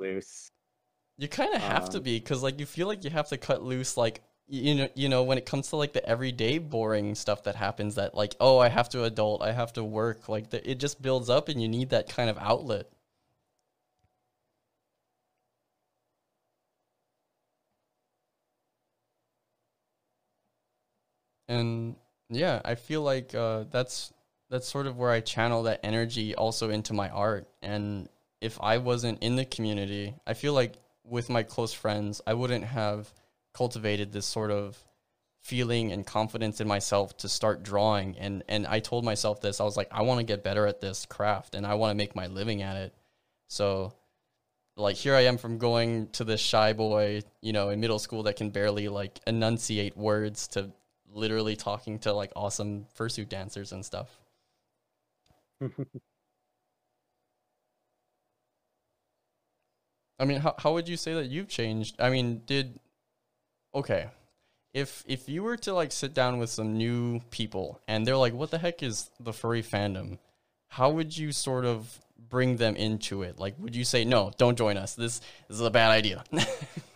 let 0.00 0.08
loose. 0.14 0.50
You 1.18 1.28
kind 1.28 1.52
of 1.54 1.60
have 1.62 1.90
to 1.90 2.00
Um, 2.00 2.02
be 2.02 2.18
because 2.18 2.42
like 2.42 2.58
you 2.58 2.64
feel 2.66 2.86
like 2.86 3.04
you 3.04 3.10
have 3.10 3.28
to 3.28 3.36
cut 3.36 3.62
loose 3.62 3.96
like 3.98 4.22
you 4.46 4.74
know 4.74 4.88
you 4.94 5.08
know 5.10 5.22
when 5.22 5.36
it 5.36 5.44
comes 5.44 5.68
to 5.68 5.76
like 5.76 5.92
the 5.92 6.06
everyday 6.08 6.56
boring 6.58 7.14
stuff 7.14 7.42
that 7.44 7.56
happens 7.56 7.96
that 7.96 8.14
like 8.14 8.34
oh 8.40 8.58
I 8.58 8.68
have 8.68 8.88
to 8.90 9.04
adult 9.04 9.42
I 9.42 9.52
have 9.52 9.72
to 9.74 9.84
work 9.84 10.28
like 10.30 10.48
the, 10.50 10.68
it 10.70 10.78
just 10.78 11.02
builds 11.02 11.28
up 11.28 11.48
and 11.50 11.60
you 11.60 11.68
need 11.68 11.90
that 11.90 12.08
kind 12.08 12.30
of 12.30 12.38
outlet. 12.38 12.90
And 21.48 21.96
yeah, 22.30 22.60
I 22.64 22.74
feel 22.74 23.02
like 23.02 23.34
uh, 23.34 23.64
that's 23.70 24.12
that's 24.50 24.68
sort 24.68 24.86
of 24.86 24.96
where 24.96 25.10
I 25.10 25.20
channel 25.20 25.64
that 25.64 25.80
energy 25.82 26.34
also 26.34 26.70
into 26.70 26.92
my 26.92 27.08
art. 27.08 27.48
And 27.62 28.08
if 28.40 28.58
I 28.60 28.78
wasn't 28.78 29.22
in 29.22 29.36
the 29.36 29.44
community, 29.44 30.14
I 30.26 30.34
feel 30.34 30.52
like 30.52 30.74
with 31.04 31.28
my 31.28 31.42
close 31.42 31.72
friends, 31.72 32.20
I 32.26 32.34
wouldn't 32.34 32.64
have 32.64 33.12
cultivated 33.54 34.12
this 34.12 34.26
sort 34.26 34.50
of 34.50 34.76
feeling 35.42 35.92
and 35.92 36.06
confidence 36.06 36.60
in 36.60 36.68
myself 36.68 37.16
to 37.18 37.28
start 37.28 37.62
drawing. 37.62 38.16
And 38.18 38.42
and 38.48 38.66
I 38.66 38.80
told 38.80 39.04
myself 39.04 39.40
this 39.40 39.60
I 39.60 39.64
was 39.64 39.76
like 39.76 39.88
I 39.90 40.02
want 40.02 40.20
to 40.20 40.24
get 40.24 40.44
better 40.44 40.66
at 40.66 40.80
this 40.80 41.06
craft 41.06 41.54
and 41.54 41.66
I 41.66 41.74
want 41.74 41.90
to 41.90 41.96
make 41.96 42.14
my 42.14 42.26
living 42.26 42.62
at 42.62 42.76
it. 42.76 42.94
So 43.48 43.94
like 44.76 44.96
here 44.96 45.14
I 45.14 45.22
am 45.22 45.38
from 45.38 45.58
going 45.58 46.08
to 46.10 46.24
this 46.24 46.40
shy 46.40 46.72
boy 46.72 47.22
you 47.40 47.52
know 47.52 47.70
in 47.70 47.80
middle 47.80 47.98
school 47.98 48.24
that 48.24 48.36
can 48.36 48.50
barely 48.50 48.88
like 48.88 49.18
enunciate 49.26 49.96
words 49.96 50.48
to 50.48 50.70
literally 51.12 51.56
talking 51.56 51.98
to 52.00 52.12
like 52.12 52.32
awesome 52.36 52.86
fursuit 52.96 53.28
dancers 53.28 53.72
and 53.72 53.84
stuff. 53.84 54.08
I 60.20 60.24
mean 60.24 60.40
how 60.40 60.54
how 60.58 60.72
would 60.74 60.88
you 60.88 60.96
say 60.96 61.14
that 61.14 61.26
you've 61.26 61.48
changed? 61.48 61.96
I 62.00 62.10
mean 62.10 62.42
did 62.46 62.78
okay 63.74 64.06
if 64.74 65.04
if 65.06 65.28
you 65.28 65.42
were 65.42 65.56
to 65.58 65.72
like 65.74 65.92
sit 65.92 66.14
down 66.14 66.38
with 66.38 66.50
some 66.50 66.76
new 66.76 67.20
people 67.30 67.80
and 67.88 68.06
they're 68.06 68.16
like 68.16 68.34
what 68.34 68.50
the 68.50 68.58
heck 68.58 68.82
is 68.82 69.10
the 69.20 69.32
furry 69.32 69.62
fandom? 69.62 70.18
How 70.68 70.90
would 70.90 71.16
you 71.16 71.32
sort 71.32 71.64
of 71.64 72.00
bring 72.28 72.56
them 72.56 72.76
into 72.76 73.22
it? 73.22 73.38
Like 73.38 73.54
would 73.58 73.74
you 73.74 73.84
say 73.84 74.04
no 74.04 74.32
don't 74.38 74.58
join 74.58 74.76
us. 74.76 74.94
This, 74.94 75.20
this 75.48 75.56
is 75.56 75.60
a 75.60 75.70
bad 75.70 75.90
idea. 75.90 76.24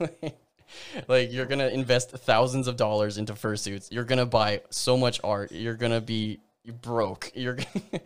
Like 0.00 0.36
you're 1.08 1.46
gonna 1.46 1.68
invest 1.68 2.10
thousands 2.10 2.66
of 2.68 2.76
dollars 2.76 3.18
into 3.18 3.32
fursuits 3.32 3.90
you're 3.90 4.04
gonna 4.04 4.26
buy 4.26 4.60
so 4.70 4.96
much 4.96 5.20
art 5.24 5.52
you're 5.52 5.74
gonna 5.74 6.00
be 6.00 6.40
broke 6.80 7.32
you're 7.36 7.58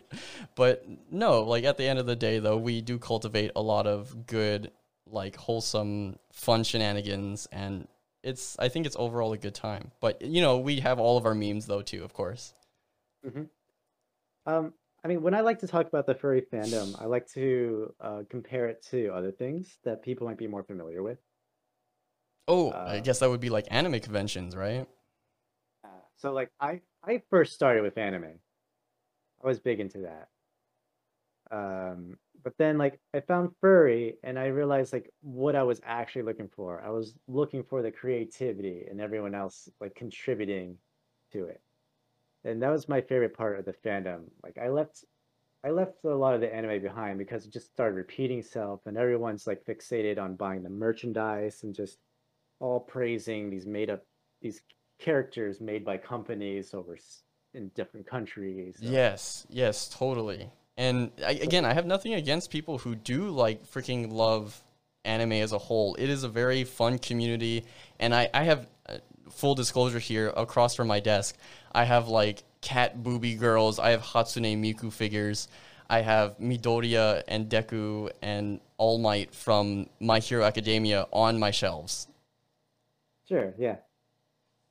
but 0.55 0.85
no 1.11 1.43
like 1.43 1.63
at 1.63 1.77
the 1.77 1.85
end 1.85 1.99
of 1.99 2.05
the 2.05 2.15
day 2.15 2.39
though 2.39 2.57
we 2.57 2.81
do 2.81 2.97
cultivate 2.97 3.51
a 3.55 3.61
lot 3.61 3.85
of 3.87 4.25
good 4.25 4.71
like 5.09 5.35
wholesome 5.35 6.17
fun 6.31 6.63
shenanigans 6.63 7.47
and 7.51 7.87
it's 8.27 8.57
I 8.59 8.67
think 8.67 8.85
it's 8.85 8.95
overall 8.99 9.33
a 9.33 9.37
good 9.37 9.55
time. 9.55 9.91
But 10.01 10.21
you 10.21 10.41
know, 10.41 10.57
we 10.57 10.81
have 10.81 10.99
all 10.99 11.17
of 11.17 11.25
our 11.25 11.33
memes 11.33 11.65
though 11.65 11.81
too, 11.81 12.03
of 12.03 12.13
course. 12.13 12.53
Mm-hmm. 13.25 13.43
Um, 14.45 14.73
I 15.03 15.07
mean, 15.07 15.21
when 15.21 15.33
I 15.33 15.41
like 15.41 15.59
to 15.59 15.67
talk 15.67 15.87
about 15.87 16.05
the 16.05 16.15
furry 16.15 16.41
fandom, 16.41 17.01
I 17.01 17.05
like 17.05 17.27
to 17.33 17.93
uh, 18.01 18.21
compare 18.29 18.67
it 18.67 18.85
to 18.91 19.09
other 19.09 19.31
things 19.31 19.77
that 19.83 20.03
people 20.03 20.27
might 20.27 20.37
be 20.37 20.47
more 20.47 20.63
familiar 20.63 21.01
with. 21.01 21.19
Oh, 22.47 22.71
uh, 22.71 22.85
I 22.87 22.99
guess 22.99 23.19
that 23.19 23.29
would 23.29 23.39
be 23.41 23.49
like 23.49 23.67
anime 23.71 23.99
conventions, 23.99 24.55
right? 24.55 24.87
Uh, 25.83 25.87
so, 26.15 26.31
like, 26.33 26.51
I 26.59 26.81
I 27.03 27.21
first 27.29 27.53
started 27.53 27.81
with 27.83 27.97
anime. 27.97 28.39
I 29.43 29.47
was 29.47 29.59
big 29.59 29.79
into 29.79 29.99
that. 29.99 30.29
Um, 31.51 32.17
but 32.43 32.57
then 32.57 32.77
like 32.77 32.99
I 33.13 33.21
found 33.21 33.51
furry 33.61 34.17
and 34.23 34.37
I 34.37 34.47
realized 34.47 34.93
like 34.93 35.11
what 35.21 35.55
I 35.55 35.63
was 35.63 35.81
actually 35.85 36.23
looking 36.23 36.49
for. 36.49 36.81
I 36.83 36.89
was 36.89 37.15
looking 37.27 37.63
for 37.63 37.81
the 37.81 37.91
creativity 37.91 38.85
and 38.89 38.99
everyone 39.01 39.33
else 39.35 39.69
like 39.79 39.95
contributing 39.95 40.77
to 41.31 41.45
it. 41.45 41.61
And 42.45 42.61
that 42.61 42.69
was 42.71 42.89
my 42.89 43.01
favorite 43.01 43.35
part 43.35 43.59
of 43.59 43.65
the 43.65 43.73
fandom. 43.73 44.25
Like 44.43 44.57
I 44.57 44.69
left 44.69 45.05
I 45.63 45.71
left 45.71 46.05
a 46.05 46.15
lot 46.15 46.35
of 46.35 46.41
the 46.41 46.53
anime 46.53 46.81
behind 46.81 47.17
because 47.19 47.45
it 47.45 47.53
just 47.53 47.71
started 47.71 47.95
repeating 47.95 48.39
itself 48.39 48.81
and 48.85 48.97
everyone's 48.97 49.47
like 49.47 49.65
fixated 49.65 50.19
on 50.19 50.35
buying 50.35 50.63
the 50.63 50.69
merchandise 50.69 51.63
and 51.63 51.75
just 51.75 51.99
all 52.59 52.79
praising 52.79 53.49
these 53.49 53.65
made 53.65 53.89
up 53.89 54.03
these 54.41 54.61
characters 54.99 55.61
made 55.61 55.85
by 55.85 55.97
companies 55.97 56.73
over 56.73 56.97
in 57.53 57.69
different 57.69 58.07
countries. 58.07 58.77
So. 58.79 58.89
Yes, 58.89 59.45
yes, 59.49 59.89
totally. 59.89 60.49
And 60.77 61.11
I, 61.25 61.31
again, 61.31 61.65
I 61.65 61.73
have 61.73 61.85
nothing 61.85 62.13
against 62.13 62.51
people 62.51 62.77
who 62.77 62.95
do 62.95 63.29
like 63.29 63.65
freaking 63.65 64.11
love 64.11 64.61
anime 65.05 65.33
as 65.33 65.51
a 65.51 65.57
whole. 65.57 65.95
It 65.95 66.09
is 66.09 66.23
a 66.23 66.29
very 66.29 66.63
fun 66.63 66.99
community, 66.99 67.65
and 67.99 68.13
I 68.13 68.29
I 68.33 68.43
have 68.43 68.67
uh, 68.87 68.97
full 69.31 69.55
disclosure 69.55 69.99
here 69.99 70.29
across 70.35 70.75
from 70.75 70.87
my 70.87 70.99
desk. 70.99 71.35
I 71.71 71.83
have 71.85 72.07
like 72.07 72.43
cat 72.61 73.01
booby 73.01 73.35
girls. 73.35 73.79
I 73.79 73.91
have 73.91 74.01
Hatsune 74.01 74.57
Miku 74.57 74.91
figures. 74.91 75.47
I 75.89 76.01
have 76.01 76.37
Midoriya 76.37 77.23
and 77.27 77.49
Deku 77.49 78.11
and 78.21 78.59
All 78.77 78.97
Might 78.97 79.33
from 79.33 79.87
My 80.01 80.19
Hero 80.19 80.43
Academia 80.43 81.07
on 81.13 81.39
my 81.39 81.51
shelves. 81.51 82.07
Sure, 83.27 83.53
yeah. 83.57 83.77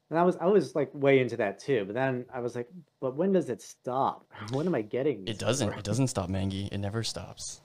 And 0.09 0.19
I 0.19 0.23
was 0.23 0.37
I 0.37 0.47
was 0.47 0.75
like 0.75 0.91
way 0.95 1.19
into 1.19 1.37
that 1.39 1.59
too, 1.59 1.85
but 1.85 1.95
then 1.95 2.27
I 2.33 2.41
was 2.41 2.55
like, 2.55 2.69
but 3.01 3.17
when 3.17 3.33
does 3.33 3.51
it 3.51 3.61
stop? 3.61 4.25
When 4.53 4.67
am 4.67 4.75
I 4.75 4.83
getting? 4.83 5.27
It 5.27 5.39
doesn't. 5.39 5.73
For? 5.73 5.79
It 5.79 5.85
doesn't 5.85 6.09
stop, 6.09 6.29
Mangi. 6.31 6.69
It 6.71 6.79
never 6.79 7.03
stops. 7.03 7.61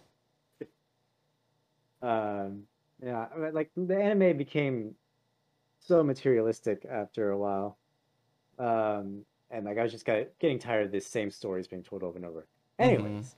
um, 2.01 2.63
yeah, 3.03 3.27
like 3.53 3.69
the 3.77 3.95
anime 3.95 4.37
became 4.37 4.95
so 5.79 6.03
materialistic 6.03 6.85
after 6.89 7.29
a 7.29 7.37
while, 7.37 7.77
um, 8.57 9.23
and 9.51 9.65
like 9.65 9.77
I 9.77 9.83
was 9.83 9.91
just 9.91 10.05
got, 10.05 10.25
getting 10.39 10.57
tired 10.57 10.87
of 10.87 10.91
the 10.91 10.99
same 10.99 11.29
stories 11.29 11.67
being 11.67 11.83
told 11.83 12.01
over 12.01 12.17
and 12.17 12.25
over. 12.25 12.47
Anyways, 12.79 13.35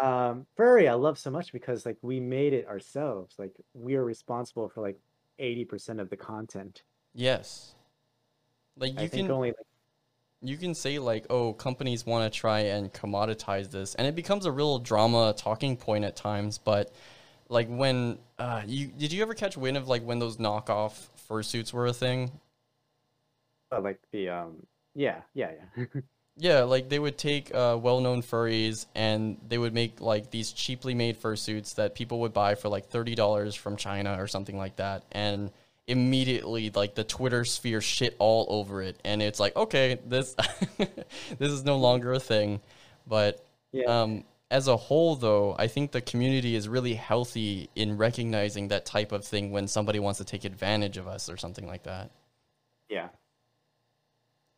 mm-hmm. 0.00 0.04
um, 0.04 0.46
furry 0.56 0.88
I 0.88 0.94
love 0.94 1.16
so 1.16 1.30
much 1.30 1.52
because 1.52 1.86
like 1.86 1.98
we 2.02 2.18
made 2.18 2.54
it 2.54 2.66
ourselves. 2.66 3.36
Like 3.38 3.52
we 3.72 3.94
are 3.94 4.04
responsible 4.04 4.68
for 4.68 4.80
like 4.80 4.98
eighty 5.38 5.64
percent 5.64 6.00
of 6.00 6.10
the 6.10 6.16
content. 6.16 6.82
Yes 7.14 7.74
like 8.76 8.98
you 8.98 9.08
can 9.08 9.30
only 9.30 9.48
like, 9.48 9.66
you 10.40 10.56
can 10.56 10.74
say 10.74 10.98
like, 10.98 11.26
oh, 11.30 11.52
companies 11.52 12.04
want 12.04 12.30
to 12.30 12.38
try 12.38 12.60
and 12.60 12.92
commoditize 12.92 13.70
this, 13.70 13.94
and 13.94 14.06
it 14.06 14.14
becomes 14.14 14.46
a 14.46 14.52
real 14.52 14.78
drama 14.78 15.34
talking 15.36 15.76
point 15.76 16.04
at 16.04 16.16
times. 16.16 16.58
But 16.58 16.92
like 17.48 17.68
when 17.68 18.18
uh, 18.38 18.62
you 18.66 18.88
did 18.88 19.12
you 19.12 19.22
ever 19.22 19.34
catch 19.34 19.56
wind 19.56 19.76
of 19.76 19.88
like 19.88 20.02
when 20.02 20.18
those 20.18 20.38
knockoff 20.38 21.06
fursuits 21.28 21.72
were 21.72 21.86
a 21.86 21.92
thing? 21.92 22.32
Uh, 23.70 23.80
like 23.80 24.00
the 24.10 24.28
um, 24.28 24.66
yeah, 24.94 25.20
yeah, 25.34 25.52
yeah. 25.76 25.84
yeah, 26.36 26.62
like 26.62 26.88
they 26.88 26.98
would 26.98 27.18
take 27.18 27.54
uh, 27.54 27.78
well-known 27.80 28.22
furries 28.22 28.86
and 28.94 29.36
they 29.46 29.58
would 29.58 29.74
make 29.74 30.00
like 30.00 30.30
these 30.30 30.52
cheaply 30.52 30.94
made 30.94 31.20
fursuits 31.20 31.74
that 31.74 31.94
people 31.94 32.20
would 32.20 32.32
buy 32.32 32.54
for 32.54 32.68
like 32.68 32.86
thirty 32.88 33.14
dollars 33.14 33.54
from 33.54 33.76
China 33.76 34.16
or 34.18 34.26
something 34.26 34.56
like 34.56 34.76
that, 34.76 35.04
and 35.12 35.50
immediately 35.86 36.70
like 36.70 36.94
the 36.94 37.04
Twitter 37.04 37.44
sphere 37.44 37.80
shit 37.80 38.16
all 38.18 38.46
over 38.48 38.82
it, 38.82 38.98
and 39.04 39.20
it's 39.22 39.38
like, 39.38 39.54
okay, 39.56 39.98
this 40.06 40.34
this 40.78 41.52
is 41.52 41.64
no 41.64 41.76
longer 41.76 42.12
a 42.14 42.20
thing. 42.20 42.60
But 43.06 43.44
yeah. 43.72 44.02
um, 44.02 44.24
as 44.50 44.68
a 44.68 44.76
whole, 44.76 45.16
though, 45.16 45.54
I 45.58 45.66
think 45.66 45.92
the 45.92 46.00
community 46.00 46.54
is 46.54 46.68
really 46.68 46.94
healthy 46.94 47.68
in 47.74 47.96
recognizing 47.96 48.68
that 48.68 48.86
type 48.86 49.12
of 49.12 49.24
thing 49.24 49.50
when 49.50 49.68
somebody 49.68 49.98
wants 49.98 50.18
to 50.18 50.24
take 50.24 50.44
advantage 50.44 50.96
of 50.96 51.06
us 51.06 51.28
or 51.28 51.36
something 51.36 51.66
like 51.66 51.82
that. 51.84 52.10
Yeah. 52.88 53.08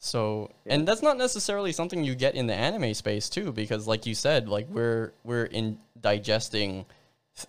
So, 0.05 0.51
yeah. 0.67 0.75
and 0.75 0.87
that's 0.87 1.01
not 1.01 1.17
necessarily 1.17 1.73
something 1.73 2.05
you 2.05 2.15
get 2.15 2.35
in 2.35 2.47
the 2.47 2.55
anime 2.55 2.93
space 2.93 3.31
too, 3.31 3.53
because 3.53 3.87
like 3.87 4.05
you 4.05 4.15
said, 4.15 4.49
like 4.51 4.69
we're 4.69 5.15
we're 5.25 5.47
in 5.47 5.79
digesting 5.99 6.85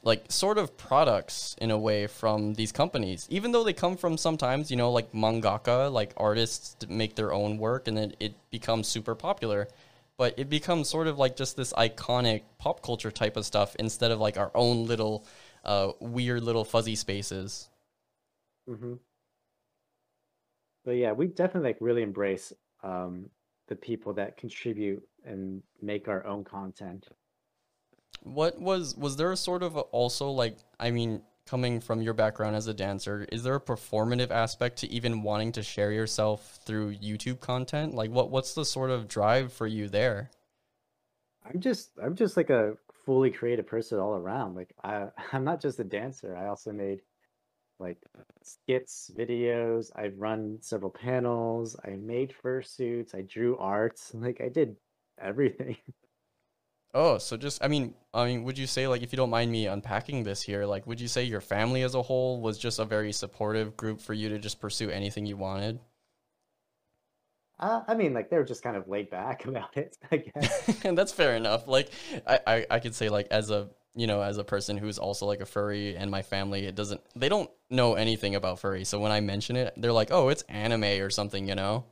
like 0.04 0.32
sort 0.32 0.58
of 0.58 0.78
products 0.78 1.58
in 1.60 1.70
a 1.70 1.78
way 1.78 2.08
from 2.08 2.56
these 2.56 2.72
companies 2.72 3.28
even 3.30 3.52
though 3.52 3.64
they 3.64 3.72
come 3.72 3.96
from 3.96 4.18
sometimes 4.18 4.72
you 4.72 4.78
know 4.78 4.92
like 4.92 5.12
mangaka 5.12 5.92
like 5.92 6.12
artists 6.18 6.76
make 6.90 7.14
their 7.14 7.32
own 7.32 7.60
work 7.60 7.88
and 7.88 7.96
then 7.96 8.12
it 8.20 8.34
becomes 8.50 8.88
super 8.88 9.14
popular 9.14 9.68
but 10.18 10.34
it 10.38 10.50
becomes 10.50 10.90
sort 10.90 11.06
of 11.06 11.20
like 11.20 11.36
just 11.36 11.56
this 11.56 11.72
iconic 11.74 12.42
pop 12.58 12.82
culture 12.82 13.12
type 13.12 13.38
of 13.38 13.46
stuff 13.46 13.76
instead 13.78 14.10
of 14.10 14.20
like 14.20 14.38
our 14.38 14.50
own 14.56 14.88
little 14.88 15.24
uh, 15.64 15.92
weird 16.00 16.42
little 16.42 16.66
fuzzy 16.66 16.96
spaces 16.96 17.70
mm-hmm. 18.68 18.94
But 20.86 20.92
yeah 20.92 21.12
we 21.12 21.28
definitely 21.28 21.70
like 21.70 21.78
really 21.80 22.04
embrace 22.04 22.54
um, 22.84 23.30
the 23.68 23.76
people 23.76 24.14
that 24.14 24.38
contribute 24.38 25.02
and 25.26 25.62
make 25.82 26.08
our 26.08 26.26
own 26.26 26.44
content 26.44 27.08
what 28.22 28.60
was 28.60 28.96
was 28.96 29.18
there 29.18 29.32
a 29.32 29.38
sort 29.38 29.64
of 29.64 29.76
a, 29.76 29.82
also 29.82 30.30
like 30.30 30.58
I 30.80 30.92
mean 30.92 31.22
coming 31.46 31.80
from 31.80 32.02
your 32.02 32.14
background 32.14 32.56
as 32.56 32.68
a 32.68 32.74
dancer, 32.74 33.28
is 33.32 33.44
there 33.44 33.56
a 33.56 33.62
performative 33.62 34.32
aspect 34.32 34.78
to 34.80 34.90
even 34.90 35.22
wanting 35.22 35.52
to 35.52 35.62
share 35.62 35.92
yourself 35.92 36.60
through 36.66 36.96
YouTube 36.96 37.40
content? 37.40 37.94
Like 37.94 38.10
what 38.10 38.32
what's 38.32 38.54
the 38.54 38.66
sort 38.66 38.90
of 38.90 39.08
drive 39.08 39.54
for 39.54 39.68
you 39.68 39.88
there? 39.88 40.32
I'm 41.48 41.60
just 41.60 41.92
I'm 42.02 42.16
just 42.16 42.36
like 42.36 42.50
a 42.50 42.76
fully 43.06 43.30
creative 43.30 43.68
person 43.68 44.00
all 44.00 44.16
around. 44.16 44.56
Like 44.56 44.74
I 44.84 45.08
I'm 45.34 45.44
not 45.44 45.62
just 45.62 45.80
a 45.80 45.84
dancer. 45.84 46.36
I 46.36 46.48
also 46.48 46.72
made 46.72 47.02
like 47.80 47.98
skits, 48.44 49.12
videos. 49.18 49.92
I've 49.96 50.18
run 50.18 50.58
several 50.62 50.92
panels. 50.92 51.76
I 51.86 51.92
made 51.92 52.34
fursuits. 52.44 53.16
I 53.16 53.22
drew 53.22 53.58
arts. 53.58 54.12
Like 54.26 54.42
I 54.42 54.50
did 54.50 54.76
everything. 55.22 55.78
Oh, 56.94 57.18
so 57.18 57.36
just 57.36 57.62
I 57.62 57.68
mean, 57.68 57.94
I 58.14 58.26
mean, 58.26 58.44
would 58.46 58.58
you 58.58 58.66
say 58.68 58.88
like 58.88 59.04
if 59.04 59.12
you 59.12 59.18
don't 59.18 59.30
mind 59.30 59.52
me 59.52 59.68
unpacking 59.68 60.24
this 60.24 60.42
here, 60.42 60.66
like 60.66 60.88
would 60.88 61.02
you 61.02 61.10
say 61.10 61.24
your 61.24 61.42
family 61.42 61.82
as 61.84 61.94
a 61.94 62.02
whole 62.02 62.40
was 62.42 62.58
just 62.58 62.80
a 62.80 62.86
very 62.86 63.12
supportive 63.12 63.76
group 63.76 64.00
for 64.00 64.14
you 64.14 64.30
to 64.30 64.40
just 64.40 64.62
pursue 64.62 64.90
anything 64.90 65.26
you 65.26 65.36
wanted? 65.36 65.80
Uh, 67.60 67.82
I 67.88 67.96
mean, 67.96 68.14
like 68.14 68.30
they 68.30 68.38
were 68.38 68.44
just 68.44 68.64
kind 68.64 68.76
of 68.76 68.88
laid 68.88 69.10
back 69.10 69.46
about 69.46 69.78
it, 69.78 69.98
I 70.12 70.18
guess. 70.18 70.86
and 70.86 70.98
that's 70.98 71.12
fair 71.12 71.36
enough. 71.36 71.68
Like 71.68 71.90
I, 72.28 72.40
I, 72.48 72.66
I 72.72 72.80
could 72.80 72.96
say 72.96 73.10
like 73.10 73.28
as 73.32 73.50
a 73.50 73.70
you 73.96 74.08
know, 74.08 74.22
as 74.22 74.38
a 74.38 74.44
person 74.44 74.78
who's 74.78 74.98
also 74.98 75.26
like 75.26 75.42
a 75.42 75.46
furry 75.46 75.96
and 75.96 76.12
my 76.12 76.22
family, 76.22 76.66
it 76.66 76.76
doesn't, 76.76 77.02
they 77.16 77.30
don't 77.30 77.50
know 77.70 77.96
anything 77.96 78.36
about 78.36 78.60
furry. 78.60 78.84
So 78.84 79.00
when 79.00 79.12
I 79.12 79.22
mention 79.22 79.56
it, 79.56 79.74
they're 79.78 79.94
like, 79.94 80.12
oh, 80.12 80.30
it's 80.30 80.44
anime 80.44 81.02
or 81.02 81.10
something, 81.10 81.48
you 81.48 81.56
know? 81.56 81.86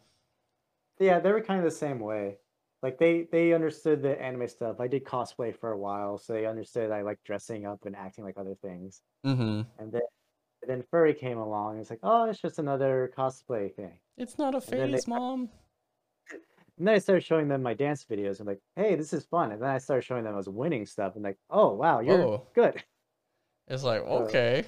Yeah, 0.99 1.19
they 1.19 1.31
were 1.31 1.41
kind 1.41 1.59
of 1.59 1.65
the 1.65 1.71
same 1.71 1.99
way. 1.99 2.37
Like 2.81 2.99
they 2.99 3.27
they 3.31 3.53
understood 3.53 4.01
the 4.01 4.21
anime 4.21 4.47
stuff. 4.49 4.81
I 4.81 4.87
did 4.87 5.05
cosplay 5.05 5.55
for 5.57 5.71
a 5.71 5.77
while, 5.77 6.17
so 6.17 6.33
they 6.33 6.45
understood 6.45 6.91
I 6.91 7.01
like 7.01 7.17
dressing 7.23 7.65
up 7.65 7.85
and 7.85 7.95
acting 7.95 8.25
like 8.25 8.37
other 8.37 8.55
things. 8.61 9.01
Mm-hmm. 9.25 9.61
And 9.79 9.91
then 9.91 10.01
then 10.67 10.83
furry 10.91 11.13
came 11.13 11.37
along. 11.37 11.79
It's 11.79 11.89
like, 11.89 12.01
oh, 12.03 12.29
it's 12.29 12.41
just 12.41 12.59
another 12.59 13.11
cosplay 13.17 13.73
thing. 13.73 13.99
It's 14.17 14.37
not 14.37 14.53
a 14.53 14.59
then 14.69 14.91
they- 14.91 14.97
phase, 14.97 15.07
mom. 15.07 15.49
And 16.77 16.87
then 16.87 16.95
I 16.95 16.99
started 16.99 17.21
showing 17.23 17.47
them 17.47 17.61
my 17.61 17.73
dance 17.73 18.05
videos. 18.05 18.39
I'm 18.39 18.47
like, 18.47 18.61
hey, 18.75 18.95
this 18.95 19.13
is 19.13 19.25
fun. 19.25 19.51
And 19.51 19.61
then 19.61 19.69
I 19.69 19.77
started 19.77 20.03
showing 20.03 20.23
them 20.23 20.33
I 20.33 20.37
was 20.37 20.49
winning 20.49 20.85
stuff. 20.85 21.15
And 21.15 21.23
like, 21.23 21.37
oh 21.49 21.73
wow, 21.73 21.99
you're 21.99 22.33
Oh. 22.33 22.47
good. 22.53 22.83
It's 23.67 23.83
like, 23.83 24.01
okay. 24.01 24.65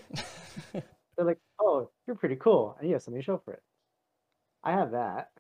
They're 1.17 1.25
like, 1.25 1.39
oh, 1.59 1.89
you're 2.07 2.15
pretty 2.15 2.35
cool. 2.37 2.75
And 2.79 2.87
you 2.87 2.93
have 2.93 3.03
something 3.03 3.21
to 3.21 3.25
show 3.25 3.37
for 3.37 3.53
it. 3.53 3.63
I 4.63 4.71
have 4.73 4.91
that. 4.91 5.31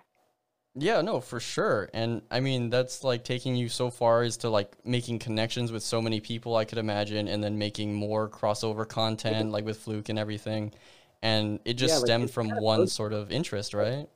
Yeah, 0.77 1.01
no, 1.01 1.21
for 1.21 1.39
sure. 1.39 1.89
And 1.93 2.21
I 2.29 2.41
mean, 2.41 2.69
that's 2.69 3.03
like 3.03 3.23
taking 3.23 3.55
you 3.55 3.69
so 3.69 3.89
far 3.89 4.23
as 4.23 4.35
to 4.37 4.49
like 4.49 4.75
making 4.85 5.19
connections 5.19 5.71
with 5.71 5.83
so 5.83 6.01
many 6.01 6.19
people, 6.19 6.55
I 6.57 6.65
could 6.65 6.77
imagine, 6.77 7.27
and 7.29 7.41
then 7.43 7.57
making 7.57 7.93
more 7.93 8.27
crossover 8.29 8.87
content, 8.87 9.51
like 9.51 9.63
with 9.63 9.77
Fluke 9.79 10.09
and 10.09 10.19
everything. 10.19 10.73
And 11.21 11.59
it 11.65 11.75
just 11.75 11.93
Yeah, 11.93 11.97
like, 11.97 12.05
stemmed 12.07 12.29
from 12.29 12.57
one 12.57 12.87
sort 12.87 13.13
of 13.13 13.31
interest, 13.31 13.73
right? 13.73 14.09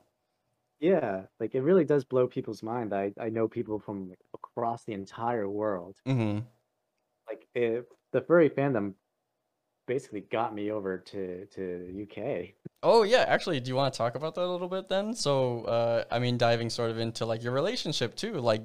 Yeah, 0.80 1.22
like 1.38 1.54
it 1.54 1.60
really 1.60 1.84
does 1.84 2.04
blow 2.04 2.26
people's 2.26 2.62
mind. 2.62 2.94
I 2.94 3.12
I 3.20 3.28
know 3.28 3.46
people 3.46 3.78
from 3.78 4.08
like, 4.08 4.18
across 4.34 4.84
the 4.84 4.94
entire 4.94 5.48
world. 5.48 5.96
Mm-hmm. 6.06 6.40
Like 7.28 7.46
if 7.54 7.84
the 8.12 8.22
furry 8.22 8.48
fandom 8.48 8.94
basically 9.86 10.20
got 10.20 10.54
me 10.54 10.70
over 10.70 10.98
to 10.98 11.46
to 11.46 12.06
UK. 12.06 12.54
Oh 12.82 13.02
yeah, 13.02 13.24
actually, 13.28 13.60
do 13.60 13.68
you 13.68 13.74
want 13.74 13.92
to 13.92 13.98
talk 13.98 14.14
about 14.14 14.34
that 14.36 14.44
a 14.44 14.46
little 14.46 14.68
bit 14.68 14.88
then? 14.88 15.14
So, 15.14 15.64
uh, 15.64 16.04
I 16.10 16.18
mean, 16.18 16.38
diving 16.38 16.70
sort 16.70 16.90
of 16.90 16.98
into 16.98 17.26
like 17.26 17.42
your 17.42 17.52
relationship 17.52 18.14
too. 18.14 18.34
Like, 18.34 18.62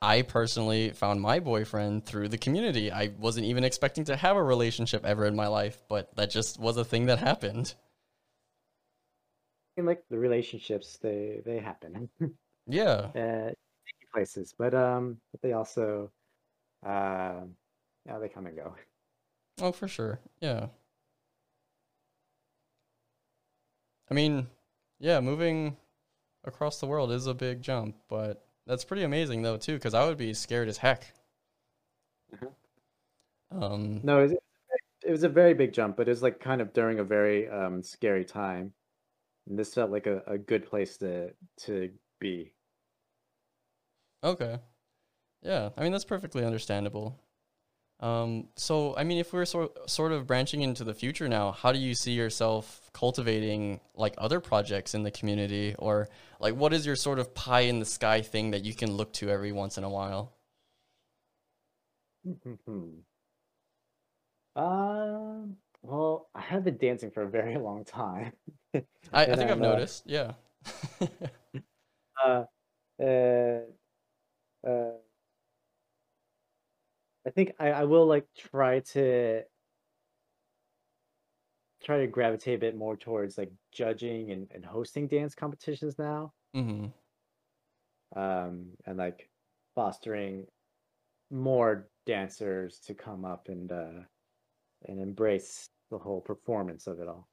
I 0.00 0.22
personally 0.22 0.90
found 0.90 1.20
my 1.20 1.40
boyfriend 1.40 2.04
through 2.04 2.28
the 2.28 2.38
community. 2.38 2.92
I 2.92 3.10
wasn't 3.18 3.46
even 3.46 3.64
expecting 3.64 4.04
to 4.04 4.16
have 4.16 4.36
a 4.36 4.42
relationship 4.42 5.04
ever 5.04 5.24
in 5.24 5.34
my 5.34 5.48
life, 5.48 5.82
but 5.88 6.14
that 6.16 6.30
just 6.30 6.60
was 6.60 6.76
a 6.76 6.84
thing 6.84 7.06
that 7.06 7.18
happened. 7.18 7.74
And 9.76 9.86
like 9.86 10.04
the 10.08 10.18
relationships, 10.18 10.96
they 10.98 11.42
they 11.44 11.58
happen 11.58 12.08
Yeah. 12.66 13.12
uh, 13.16 13.50
places, 14.12 14.54
but 14.58 14.74
um, 14.74 15.20
but 15.32 15.42
they 15.42 15.52
also, 15.54 16.12
uh, 16.86 17.42
yeah, 18.06 18.18
they 18.20 18.28
come 18.30 18.46
and 18.46 18.56
go. 18.56 18.74
Oh, 19.60 19.70
for 19.72 19.86
sure. 19.88 20.20
Yeah. 20.40 20.68
I 24.10 24.14
mean, 24.14 24.48
yeah, 24.98 25.20
moving 25.20 25.76
across 26.44 26.80
the 26.80 26.86
world 26.86 27.12
is 27.12 27.26
a 27.26 27.34
big 27.34 27.62
jump, 27.62 27.96
but 28.08 28.46
that's 28.66 28.84
pretty 28.84 29.02
amazing 29.04 29.42
though 29.42 29.56
too, 29.58 29.74
because 29.74 29.94
I 29.94 30.06
would 30.06 30.18
be 30.18 30.34
scared 30.34 30.68
as 30.68 30.78
heck. 30.78 31.14
Mhm. 32.32 32.52
Um, 33.50 34.02
No, 34.02 34.20
it 34.20 34.22
was, 34.22 34.32
it 35.04 35.10
was 35.12 35.24
a 35.24 35.28
very 35.28 35.54
big 35.54 35.72
jump, 35.72 35.96
but 35.96 36.08
it 36.08 36.12
was 36.12 36.22
like 36.22 36.40
kind 36.40 36.60
of 36.60 36.72
during 36.72 36.98
a 36.98 37.04
very 37.04 37.48
um 37.48 37.82
scary 37.82 38.24
time, 38.24 38.74
and 39.48 39.58
this 39.58 39.74
felt 39.74 39.90
like 39.90 40.06
a, 40.06 40.22
a 40.26 40.38
good 40.38 40.68
place 40.68 40.96
to 40.98 41.30
to 41.64 41.90
be. 42.20 42.52
Okay. 44.24 44.58
Yeah, 45.42 45.70
I 45.76 45.82
mean 45.82 45.92
that's 45.92 46.04
perfectly 46.04 46.44
understandable. 46.44 47.20
Um, 48.00 48.48
so 48.56 48.94
I 48.96 49.04
mean, 49.04 49.18
if 49.18 49.32
we're 49.32 49.44
sort 49.46 49.88
sort 49.88 50.12
of 50.12 50.26
branching 50.26 50.62
into 50.62 50.84
the 50.84 50.94
future 50.94 51.28
now, 51.28 51.52
how 51.52 51.72
do 51.72 51.78
you 51.78 51.94
see 51.94 52.12
yourself 52.12 52.90
cultivating 52.92 53.80
like 53.94 54.14
other 54.18 54.40
projects 54.40 54.94
in 54.94 55.02
the 55.02 55.10
community, 55.10 55.74
or 55.78 56.08
like 56.40 56.54
what 56.54 56.72
is 56.74 56.84
your 56.84 56.96
sort 56.96 57.18
of 57.18 57.34
pie 57.34 57.60
in 57.60 57.78
the 57.78 57.86
sky 57.86 58.20
thing 58.20 58.50
that 58.50 58.64
you 58.64 58.74
can 58.74 58.92
look 58.92 59.12
to 59.14 59.30
every 59.30 59.52
once 59.52 59.78
in 59.78 59.84
a 59.84 59.90
while? 59.90 60.32
Um, 64.56 65.58
well, 65.86 66.28
I 66.34 66.40
have 66.40 66.64
been 66.64 66.76
dancing 66.78 67.10
for 67.10 67.22
a 67.22 67.28
very 67.28 67.56
long 67.68 67.84
time. 67.84 68.32
I, 68.74 68.80
I 69.12 69.24
think 69.26 69.42
I've 69.42 69.50
I'm, 69.50 69.62
uh, 69.62 69.74
noticed. 69.74 70.04
Yeah. 70.06 70.32
Uh, 72.24 72.44
uh, 73.02 73.58
uh, 74.66 74.92
I 77.26 77.30
think 77.30 77.52
I, 77.58 77.68
I 77.72 77.84
will 77.84 78.06
like 78.06 78.26
try 78.36 78.80
to 78.80 79.42
try 81.82 81.98
to 81.98 82.06
gravitate 82.06 82.54
a 82.54 82.58
bit 82.58 82.76
more 82.76 82.96
towards 82.96 83.36
like 83.36 83.52
judging 83.70 84.30
and, 84.30 84.48
and 84.54 84.64
hosting 84.64 85.06
dance 85.08 85.34
competitions 85.34 85.98
now. 85.98 86.32
hmm 86.54 86.86
Um, 88.14 88.70
and 88.86 88.96
like 88.96 89.28
fostering 89.74 90.46
more 91.30 91.88
dancers 92.06 92.78
to 92.86 92.94
come 92.94 93.24
up 93.24 93.48
and 93.48 93.70
uh 93.72 94.00
and 94.86 95.00
embrace 95.00 95.68
the 95.90 95.98
whole 95.98 96.20
performance 96.20 96.86
of 96.86 97.00
it 97.00 97.08
all. 97.08 97.28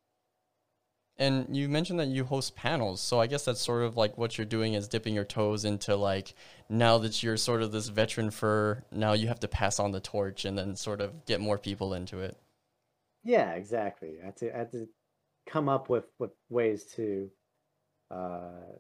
And 1.18 1.56
you 1.56 1.70
mentioned 1.70 2.00
that 2.00 2.08
you 2.08 2.24
host 2.24 2.56
panels, 2.56 3.00
so 3.00 3.20
I 3.22 3.28
guess 3.28 3.46
that's 3.46 3.62
sort 3.62 3.84
of 3.84 3.96
like 3.96 4.18
what 4.18 4.38
you're 4.38 4.46
doing 4.46 4.74
is 4.74 4.88
dipping 4.88 5.14
your 5.14 5.24
toes 5.24 5.64
into 5.64 5.96
like 5.96 6.34
now 6.70 6.98
that 6.98 7.22
you're 7.22 7.38
sort 7.38 7.62
of 7.62 7.72
this 7.72 7.88
veteran 7.90 8.32
for 8.32 8.84
now 8.92 9.14
you 9.14 9.28
have 9.28 9.40
to 9.42 9.48
pass 9.48 9.80
on 9.80 9.92
the 9.92 10.00
torch 10.00 10.44
and 10.44 10.58
then 10.58 10.76
sort 10.76 11.02
of 11.02 11.26
get 11.26 11.40
more 11.40 11.60
people 11.60 11.94
into 11.94 12.20
it. 12.20 12.36
Yeah, 13.24 13.52
exactly. 13.54 14.18
I 14.22 14.26
had 14.26 14.38
to 14.38 14.56
I 14.56 14.58
had 14.60 14.72
to 14.72 14.88
come 15.46 15.70
up 15.70 15.90
with 15.90 16.06
with 16.20 16.32
ways 16.50 16.86
to 16.96 17.30
uh 18.12 18.74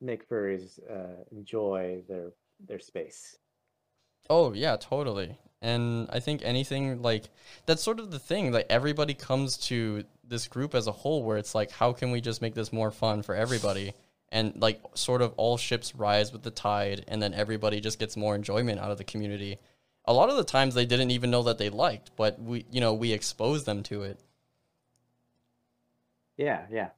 make 0.00 0.28
furries 0.28 0.78
uh 0.90 1.24
enjoy 1.30 2.02
their 2.08 2.32
their 2.60 2.80
space. 2.80 3.36
Oh 4.28 4.52
yeah, 4.52 4.76
totally. 4.76 5.38
And 5.62 6.08
I 6.12 6.18
think 6.18 6.42
anything 6.44 7.00
like 7.02 7.30
that's 7.66 7.82
sort 7.82 8.00
of 8.00 8.10
the 8.10 8.18
thing. 8.18 8.52
Like 8.52 8.66
everybody 8.68 9.14
comes 9.14 9.56
to 9.68 10.04
this 10.24 10.48
group 10.48 10.74
as 10.74 10.88
a 10.88 10.92
whole 10.92 11.22
where 11.22 11.38
it's 11.38 11.54
like, 11.54 11.70
how 11.70 11.92
can 11.92 12.10
we 12.10 12.20
just 12.20 12.42
make 12.42 12.54
this 12.54 12.72
more 12.72 12.90
fun 12.90 13.22
for 13.22 13.34
everybody? 13.34 13.94
And 14.30 14.60
like 14.60 14.80
sort 14.94 15.22
of 15.22 15.34
all 15.36 15.56
ships 15.56 15.94
rise 15.94 16.32
with 16.32 16.42
the 16.42 16.50
tide 16.50 17.04
and 17.06 17.22
then 17.22 17.32
everybody 17.32 17.80
just 17.80 17.98
gets 17.98 18.16
more 18.16 18.34
enjoyment 18.34 18.80
out 18.80 18.90
of 18.90 18.98
the 18.98 19.04
community. 19.04 19.58
A 20.04 20.12
lot 20.12 20.30
of 20.30 20.36
the 20.36 20.44
times 20.44 20.74
they 20.74 20.84
didn't 20.84 21.12
even 21.12 21.30
know 21.30 21.44
that 21.44 21.58
they 21.58 21.70
liked, 21.70 22.10
but 22.16 22.40
we 22.40 22.66
you 22.72 22.80
know, 22.80 22.94
we 22.94 23.12
expose 23.12 23.64
them 23.64 23.84
to 23.84 24.02
it. 24.02 24.18
Yeah, 26.36 26.62
yeah. 26.72 26.88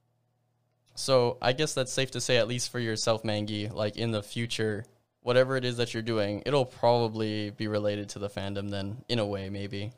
So 0.95 1.37
I 1.43 1.53
guess 1.53 1.75
that's 1.75 1.93
safe 1.93 2.13
to 2.13 2.21
say, 2.21 2.39
at 2.39 2.49
least 2.49 2.71
for 2.71 2.79
yourself, 2.79 3.25
Mangi, 3.25 3.71
like 3.73 3.97
in 3.97 4.13
the 4.13 4.23
future, 4.23 4.85
whatever 5.25 5.57
it 5.57 5.65
is 5.65 5.79
that 5.79 5.95
you're 5.95 6.03
doing, 6.03 6.43
it'll 6.45 6.67
probably 6.67 7.51
be 7.51 7.67
related 7.67 8.11
to 8.11 8.19
the 8.19 8.29
fandom 8.29 8.71
then, 8.71 9.03
in 9.09 9.19
a 9.19 9.27
way, 9.27 9.49
maybe. 9.49 9.91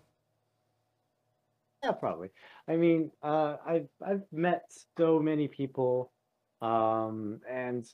Yeah, 1.83 1.93
probably. 1.93 2.31
I 2.69 2.77
mean, 2.77 3.11
uh, 3.23 3.57
I've 3.67 3.89
I've 4.05 4.23
met 4.33 4.65
so 4.97 5.19
many 5.19 5.49
people, 5.49 6.13
um, 6.63 7.41
and 7.51 7.85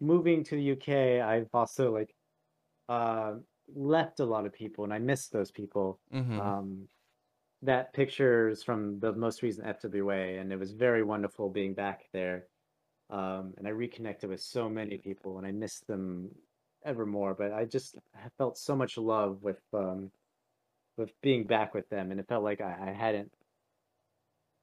moving 0.00 0.44
to 0.44 0.54
the 0.54 0.72
UK, 0.72 1.26
I've 1.26 1.50
also 1.52 1.92
like 1.92 2.14
uh, 2.88 3.34
left 3.74 4.20
a 4.20 4.24
lot 4.24 4.46
of 4.46 4.52
people, 4.52 4.84
and 4.84 4.92
I 4.92 4.98
miss 4.98 5.28
those 5.28 5.50
people. 5.50 5.98
Mm-hmm. 6.14 6.40
Um, 6.40 6.88
that 7.62 7.92
picture 7.94 8.48
is 8.48 8.62
from 8.62 9.00
the 9.00 9.12
most 9.12 9.42
recent 9.42 9.66
FWA, 9.66 10.40
and 10.40 10.52
it 10.52 10.58
was 10.58 10.70
very 10.70 11.02
wonderful 11.02 11.50
being 11.50 11.74
back 11.74 12.04
there. 12.12 12.46
Um, 13.10 13.54
and 13.58 13.66
I 13.66 13.70
reconnected 13.70 14.30
with 14.30 14.40
so 14.40 14.68
many 14.68 14.98
people, 14.98 15.38
and 15.38 15.46
I 15.46 15.52
miss 15.52 15.80
them 15.80 16.30
ever 16.86 17.04
more. 17.04 17.34
But 17.34 17.52
I 17.52 17.64
just 17.64 17.96
felt 18.38 18.56
so 18.56 18.74
much 18.74 18.96
love 18.96 19.42
with 19.42 19.60
um, 19.74 20.10
with 20.96 21.10
being 21.20 21.44
back 21.44 21.74
with 21.74 21.88
them, 21.90 22.10
and 22.10 22.20
it 22.20 22.26
felt 22.28 22.44
like 22.44 22.60
I, 22.60 22.76
I 22.88 22.92
hadn't 22.92 23.30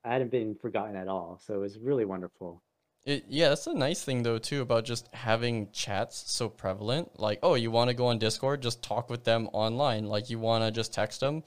I 0.04 0.14
hadn't 0.14 0.32
been 0.32 0.56
forgotten 0.56 0.96
at 0.96 1.08
all. 1.08 1.40
So 1.44 1.56
it 1.56 1.60
was 1.60 1.78
really 1.80 2.06
wonderful. 2.06 2.62
It, 3.06 3.26
yeah, 3.28 3.50
that's 3.50 3.68
a 3.68 3.74
nice 3.74 4.02
thing 4.02 4.24
though 4.24 4.38
too 4.40 4.62
about 4.62 4.86
just 4.86 5.10
having 5.14 5.70
chats 5.72 6.32
so 6.32 6.50
prevalent. 6.50 7.20
Like, 7.20 7.40
oh, 7.44 7.56
you 7.56 7.70
want 7.70 7.90
to 7.90 7.94
go 7.94 8.08
on 8.08 8.18
Discord, 8.18 8.62
just 8.62 8.82
talk 8.82 9.10
with 9.10 9.24
them 9.24 9.50
online. 9.54 10.06
Like, 10.08 10.30
you 10.30 10.40
want 10.40 10.64
to 10.64 10.72
just 10.72 10.94
text 10.94 11.20
them. 11.20 11.44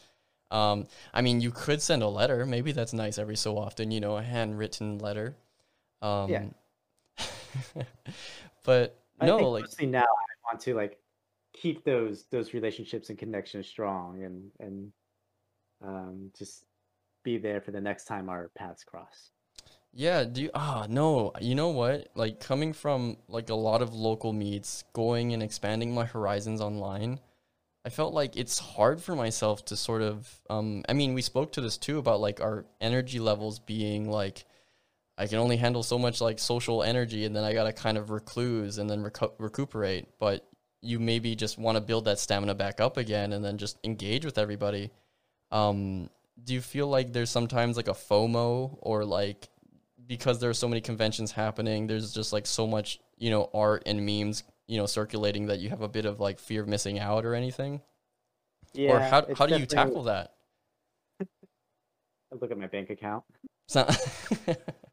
Um, 0.50 0.86
I 1.12 1.22
mean, 1.22 1.40
you 1.40 1.50
could 1.50 1.82
send 1.82 2.02
a 2.02 2.08
letter. 2.08 2.46
Maybe 2.46 2.72
that's 2.72 2.92
nice 2.92 3.18
every 3.18 3.36
so 3.36 3.58
often. 3.58 3.90
You 3.90 4.00
know, 4.00 4.16
a 4.16 4.22
handwritten 4.22 4.98
letter. 4.98 5.36
Um, 6.02 6.30
Yeah. 6.30 6.44
but 8.62 8.98
no, 9.22 9.48
like, 9.48 9.64
now 9.80 10.04
want 10.46 10.60
to 10.62 10.74
like 10.74 10.98
keep 11.52 11.84
those 11.84 12.26
those 12.30 12.54
relationships 12.54 13.10
and 13.10 13.18
connections 13.18 13.66
strong, 13.66 14.22
and 14.22 14.50
and 14.60 14.92
um, 15.84 16.30
just 16.38 16.64
be 17.24 17.38
there 17.38 17.60
for 17.60 17.72
the 17.72 17.80
next 17.80 18.04
time 18.04 18.28
our 18.28 18.50
paths 18.56 18.84
cross. 18.84 19.30
Yeah, 19.92 20.24
do 20.24 20.42
you, 20.42 20.50
ah 20.54 20.86
no, 20.88 21.32
you 21.40 21.54
know 21.54 21.70
what? 21.70 22.08
Like 22.14 22.38
coming 22.40 22.72
from 22.72 23.16
like 23.28 23.48
a 23.50 23.54
lot 23.54 23.82
of 23.82 23.94
local 23.94 24.32
meets, 24.32 24.84
going 24.92 25.32
and 25.32 25.42
expanding 25.42 25.94
my 25.94 26.04
horizons 26.04 26.60
online, 26.60 27.18
I 27.84 27.88
felt 27.90 28.12
like 28.12 28.36
it's 28.36 28.58
hard 28.58 29.00
for 29.00 29.16
myself 29.16 29.64
to 29.66 29.76
sort 29.76 30.02
of 30.02 30.42
um 30.50 30.84
I 30.88 30.92
mean, 30.92 31.14
we 31.14 31.22
spoke 31.22 31.52
to 31.52 31.60
this 31.62 31.78
too 31.78 31.98
about 31.98 32.20
like 32.20 32.40
our 32.40 32.66
energy 32.80 33.18
levels 33.20 33.58
being 33.58 34.10
like 34.10 34.44
I 35.18 35.26
can 35.26 35.38
only 35.38 35.56
handle 35.56 35.82
so 35.82 35.98
much 35.98 36.20
like 36.20 36.38
social 36.38 36.82
energy 36.82 37.24
and 37.24 37.34
then 37.34 37.44
I 37.44 37.54
got 37.54 37.64
to 37.64 37.72
kind 37.72 37.96
of 37.96 38.10
recluse 38.10 38.78
and 38.78 38.88
then 38.88 39.02
recu- 39.02 39.32
recuperate, 39.38 40.06
but 40.18 40.46
you 40.82 41.00
maybe 41.00 41.34
just 41.34 41.58
want 41.58 41.76
to 41.76 41.80
build 41.80 42.04
that 42.04 42.18
stamina 42.18 42.54
back 42.54 42.80
up 42.80 42.96
again 42.96 43.32
and 43.32 43.44
then 43.44 43.56
just 43.56 43.78
engage 43.82 44.24
with 44.24 44.38
everybody. 44.38 44.90
Um 45.50 46.10
do 46.42 46.52
you 46.52 46.60
feel 46.60 46.86
like 46.86 47.12
there's 47.12 47.30
sometimes 47.30 47.76
like 47.76 47.88
a 47.88 47.92
FOMO 47.92 48.76
or 48.82 49.04
like 49.04 49.48
because 50.06 50.38
there 50.38 50.50
are 50.50 50.54
so 50.54 50.68
many 50.68 50.80
conventions 50.80 51.32
happening, 51.32 51.86
there's 51.86 52.12
just 52.12 52.32
like 52.32 52.46
so 52.46 52.66
much, 52.66 53.00
you 53.16 53.30
know, 53.30 53.50
art 53.54 53.82
and 53.86 54.04
memes, 54.04 54.44
you 54.68 54.76
know, 54.76 54.86
circulating 54.86 55.46
that 55.46 55.58
you 55.58 55.70
have 55.70 55.80
a 55.80 55.88
bit 55.88 56.04
of 56.04 56.20
like 56.20 56.38
fear 56.38 56.62
of 56.62 56.68
missing 56.68 56.98
out 56.98 57.24
or 57.24 57.34
anything? 57.34 57.80
Yeah. 58.74 58.92
or 58.92 59.00
how 59.00 59.26
how 59.34 59.46
do 59.46 59.58
you 59.58 59.66
tackle 59.66 60.04
that? 60.04 60.34
I 61.20 61.24
look 62.38 62.50
at 62.50 62.58
my 62.58 62.66
bank 62.66 62.90
account 62.90 63.24
It's 63.64 63.74
not 63.74 63.96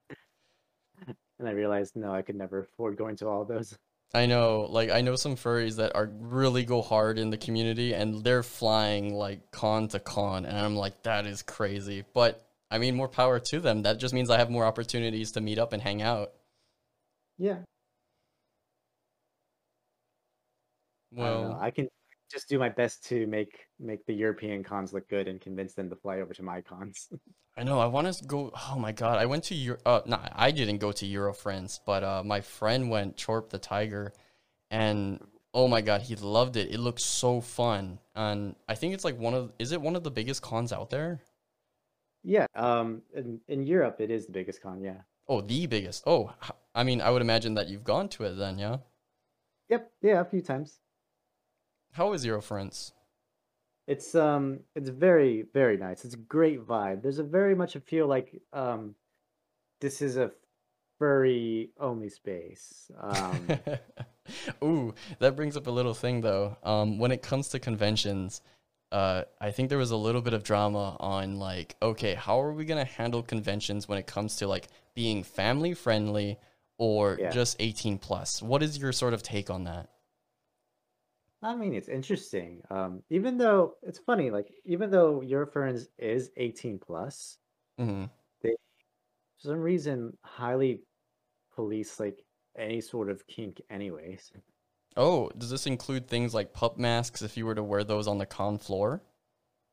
and 1.44 1.50
I 1.50 1.54
realized 1.54 1.96
no, 1.96 2.14
I 2.14 2.22
could 2.22 2.36
never 2.36 2.60
afford 2.60 2.96
going 2.98 3.18
to 3.18 3.28
all 3.28 3.42
of 3.42 3.50
those. 3.50 3.78
I 4.14 4.28
know, 4.28 4.68
like 4.70 4.92
I 4.92 5.02
know 5.02 5.16
some 5.16 5.36
furries 5.36 5.76
that 5.78 5.96
are 5.96 6.10
really 6.20 6.64
go 6.64 6.82
hard 6.82 7.18
in 7.18 7.32
the 7.32 7.38
community 7.38 7.94
and 7.94 8.24
they're 8.24 8.44
flying 8.44 9.14
like 9.14 9.52
con 9.52 9.88
to 9.90 10.00
con 10.00 10.46
and 10.46 10.58
I'm 10.58 10.76
like 10.76 11.04
that 11.04 11.26
is 11.26 11.42
crazy. 11.42 12.06
But 12.14 12.46
I 12.72 12.78
mean 12.78 12.96
more 12.96 13.10
power 13.10 13.40
to 13.40 13.60
them. 13.60 13.82
That 13.82 14.00
just 14.00 14.14
means 14.14 14.30
I 14.30 14.38
have 14.38 14.50
more 14.50 14.66
opportunities 14.66 15.34
to 15.34 15.42
meet 15.42 15.60
up 15.60 15.74
and 15.74 15.82
hang 15.82 16.02
out. 16.02 16.32
Yeah. 17.38 17.58
I. 21.12 21.20
Well, 21.20 21.60
I 21.60 21.72
can 21.72 21.90
just 22.34 22.50
do 22.50 22.60
my 22.60 22.70
best 22.70 23.06
to 23.10 23.28
make 23.28 23.68
make 23.80 24.06
the 24.06 24.14
European 24.14 24.64
cons 24.64 24.94
look 24.94 25.08
good 25.10 25.28
and 25.28 25.40
convince 25.40 25.74
them 25.76 25.90
to 25.90 25.96
fly 25.96 26.20
over 26.20 26.34
to 26.34 26.44
my 26.44 26.62
cons. 26.62 27.10
I 27.58 27.64
know 27.64 27.80
I 27.80 27.86
want 27.86 28.12
to 28.12 28.26
go 28.26 28.52
Oh 28.70 28.78
my 28.80 28.92
god, 28.92 29.20
I 29.20 29.26
went 29.26 29.44
to 29.46 29.56
Euro 29.56 29.80
uh 29.86 30.02
no, 30.06 30.20
I 30.34 30.52
didn't 30.52 30.80
go 30.80 30.92
to 30.92 31.06
Eurofurence, 31.06 31.80
but 31.86 32.04
uh 32.04 32.24
my 32.24 32.42
friend 32.42 32.90
went 32.90 33.18
Chorp 33.18 33.50
the 33.50 33.60
Tiger 33.60 34.14
and 34.72 35.20
oh 35.54 35.68
my 35.68 35.82
god, 35.82 36.02
he 36.02 36.16
loved 36.16 36.58
it. 36.58 36.72
It 36.74 36.80
looked 36.80 37.02
so 37.02 37.42
fun. 37.42 38.00
And 38.16 38.56
I 38.68 38.76
think 38.76 38.94
it's 38.94 39.06
like 39.06 39.18
one 39.20 39.34
of 39.36 39.54
is 39.60 39.72
it 39.72 39.82
one 39.82 39.96
of 39.96 40.04
the 40.04 40.12
biggest 40.12 40.42
cons 40.42 40.74
out 40.74 40.90
there? 40.90 41.22
yeah. 42.24 42.48
Um. 42.56 43.02
In 43.14 43.40
in 43.48 43.64
Europe, 43.64 44.02
it 44.02 44.10
is 44.12 44.26
the 44.26 44.32
biggest 44.32 44.62
con. 44.62 44.82
Yeah. 44.82 45.02
Oh, 45.28 45.42
the 45.42 45.68
biggest. 45.68 46.04
Oh, 46.06 46.34
I 46.76 46.84
mean, 46.84 47.02
I 47.02 47.10
would 47.12 47.22
imagine 47.22 47.54
that 47.56 47.68
you've 47.70 47.84
gone 47.84 48.10
to 48.10 48.24
it 48.26 48.34
then, 48.36 48.58
yeah? 48.58 48.78
Yep. 49.70 49.92
Yeah. 50.02 50.22
A 50.22 50.26
few 50.26 50.42
times. 50.42 50.80
How 51.94 52.14
is 52.14 52.26
Eurofurence? 52.26 52.92
It's 53.88 54.16
um. 54.16 54.60
It's 54.76 54.90
very 54.90 55.46
very 55.54 55.78
nice. 55.78 56.06
It's 56.06 56.14
a 56.14 56.18
great 56.18 56.66
vibe. 56.66 57.02
There's 57.02 57.20
a 57.20 57.24
very 57.24 57.56
much 57.56 57.76
a 57.76 57.80
feel 57.80 58.08
like 58.08 58.42
um. 58.52 58.96
This 59.82 60.02
is 60.02 60.18
a 60.18 60.32
furry 61.00 61.72
only 61.80 62.10
space. 62.10 62.90
Um. 63.00 63.48
Ooh, 64.64 64.94
that 65.20 65.36
brings 65.36 65.58
up 65.58 65.68
a 65.68 65.72
little 65.72 65.94
thing 65.94 66.22
though. 66.22 66.58
Um, 66.64 66.98
when 66.98 67.12
it 67.12 67.22
comes 67.22 67.50
to 67.50 67.60
conventions, 67.60 68.42
uh, 68.92 69.24
I 69.42 69.52
think 69.52 69.68
there 69.70 69.78
was 69.78 69.92
a 69.92 69.98
little 69.98 70.22
bit 70.22 70.34
of 70.34 70.44
drama 70.44 70.96
on 71.00 71.38
like, 71.38 71.76
okay, 71.82 72.14
how 72.16 72.40
are 72.42 72.54
we 72.54 72.64
gonna 72.64 72.86
handle 72.86 73.22
conventions 73.22 73.88
when 73.88 73.98
it 73.98 74.08
comes 74.08 74.38
to 74.38 74.48
like 74.48 74.70
being 74.96 75.24
family 75.24 75.74
friendly 75.74 76.38
or 76.78 77.18
Yeah. 77.20 77.32
just 77.32 77.58
18 77.60 77.98
plus? 77.98 78.42
What 78.42 78.64
is 78.64 78.78
your 78.78 78.94
sort 78.94 79.14
of 79.14 79.22
take 79.22 79.50
on 79.50 79.66
that? 79.66 79.90
I 81.44 81.56
mean, 81.56 81.74
it's 81.74 81.90
interesting. 81.90 82.62
Um, 82.70 83.04
even 83.10 83.38
though 83.38 83.76
it's 83.84 84.00
funny, 84.00 84.32
like 84.32 84.52
even 84.66 84.90
though 84.90 85.22
Eurofurence 85.22 85.88
is 85.98 86.32
18 86.38 86.80
plus, 86.80 87.38
hmm 87.78 88.06
for 88.42 89.50
some 89.50 89.60
reason 89.60 90.16
highly 90.24 90.82
police 91.56 92.00
like 92.00 92.24
any 92.58 92.82
sort 92.82 93.10
of 93.10 93.26
kink 93.28 93.62
anyways. 93.70 94.32
Oh, 94.96 95.30
does 95.38 95.50
this 95.50 95.66
include 95.68 96.08
things 96.08 96.34
like 96.34 96.54
pup 96.54 96.78
masks 96.78 97.22
if 97.22 97.36
you 97.36 97.46
were 97.46 97.56
to 97.56 97.64
wear 97.64 97.84
those 97.84 98.08
on 98.08 98.20
the 98.20 98.26
con 98.26 98.58
floor? 98.58 99.02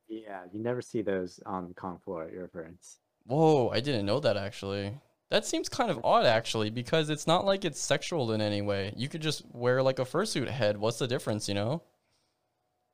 Yeah, 0.08 0.42
you 0.52 0.60
never 0.60 0.82
see 0.82 1.02
those 1.02 1.40
on 1.46 1.68
the 1.68 1.74
con 1.74 1.98
floor 1.98 2.24
at 2.24 2.32
Eurofurence. 2.32 2.96
Whoa, 3.24 3.68
I 3.68 3.80
didn't 3.80 4.06
know 4.06 4.18
that 4.20 4.36
actually. 4.36 4.94
That 5.30 5.46
seems 5.46 5.68
kind 5.68 5.90
of 5.90 6.00
odd 6.04 6.26
actually 6.26 6.70
because 6.70 7.08
it's 7.08 7.26
not 7.26 7.44
like 7.44 7.64
it's 7.64 7.80
sexual 7.80 8.32
in 8.32 8.40
any 8.40 8.62
way. 8.62 8.92
You 8.96 9.08
could 9.08 9.22
just 9.22 9.44
wear 9.52 9.82
like 9.82 9.98
a 10.00 10.04
fursuit 10.04 10.48
head. 10.48 10.76
What's 10.76 10.98
the 10.98 11.06
difference, 11.06 11.48
you 11.48 11.54
know? 11.54 11.82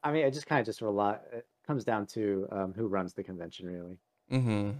I 0.02 0.12
mean, 0.12 0.24
it 0.26 0.32
just 0.34 0.46
kind 0.46 0.60
of 0.60 0.66
just 0.66 0.82
rely. 0.82 1.16
It 1.32 1.46
comes 1.66 1.82
down 1.82 2.06
to 2.08 2.46
um, 2.52 2.74
who 2.74 2.86
runs 2.88 3.14
the 3.14 3.22
convention, 3.24 3.66
really. 3.66 3.98
Mm-hmm. 4.30 4.70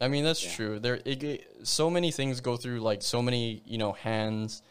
I 0.00 0.08
mean, 0.08 0.24
that's 0.24 0.44
Yeah. 0.44 0.50
true. 0.56 0.78
There, 0.80 1.00
it, 1.04 1.46
so 1.62 1.88
many 1.88 2.10
things 2.10 2.40
go 2.40 2.56
through 2.56 2.80
like 2.80 3.00
so 3.00 3.22
many, 3.22 3.62
you 3.64 3.78
know, 3.78 3.92
hands, 3.92 4.62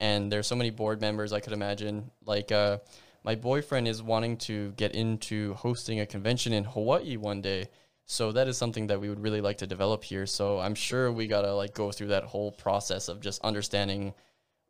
and 0.00 0.30
there's 0.30 0.48
so 0.48 0.56
many 0.56 0.70
board 0.70 1.00
members. 1.00 1.32
I 1.32 1.38
could 1.38 1.52
imagine. 1.52 2.10
Like, 2.26 2.50
uh, 2.50 2.78
my 3.22 3.36
boyfriend 3.36 3.86
is 3.86 4.02
wanting 4.02 4.38
to 4.38 4.72
get 4.72 4.94
into 4.96 5.54
hosting 5.54 6.00
a 6.00 6.06
convention 6.06 6.52
in 6.52 6.64
Hawaii 6.64 7.16
one 7.16 7.40
day, 7.40 7.68
so 8.12 8.30
that 8.30 8.46
is 8.46 8.58
something 8.58 8.88
that 8.88 9.00
we 9.00 9.08
would 9.08 9.22
really 9.22 9.40
like 9.40 9.56
to 9.56 9.66
develop 9.66 10.04
here. 10.04 10.26
So 10.26 10.58
I'm 10.58 10.74
sure 10.74 11.10
we 11.10 11.26
gotta 11.26 11.54
like 11.54 11.72
go 11.72 11.90
through 11.90 12.08
that 12.08 12.24
whole 12.24 12.52
process 12.52 13.08
of 13.08 13.20
just 13.20 13.40
understanding, 13.42 14.12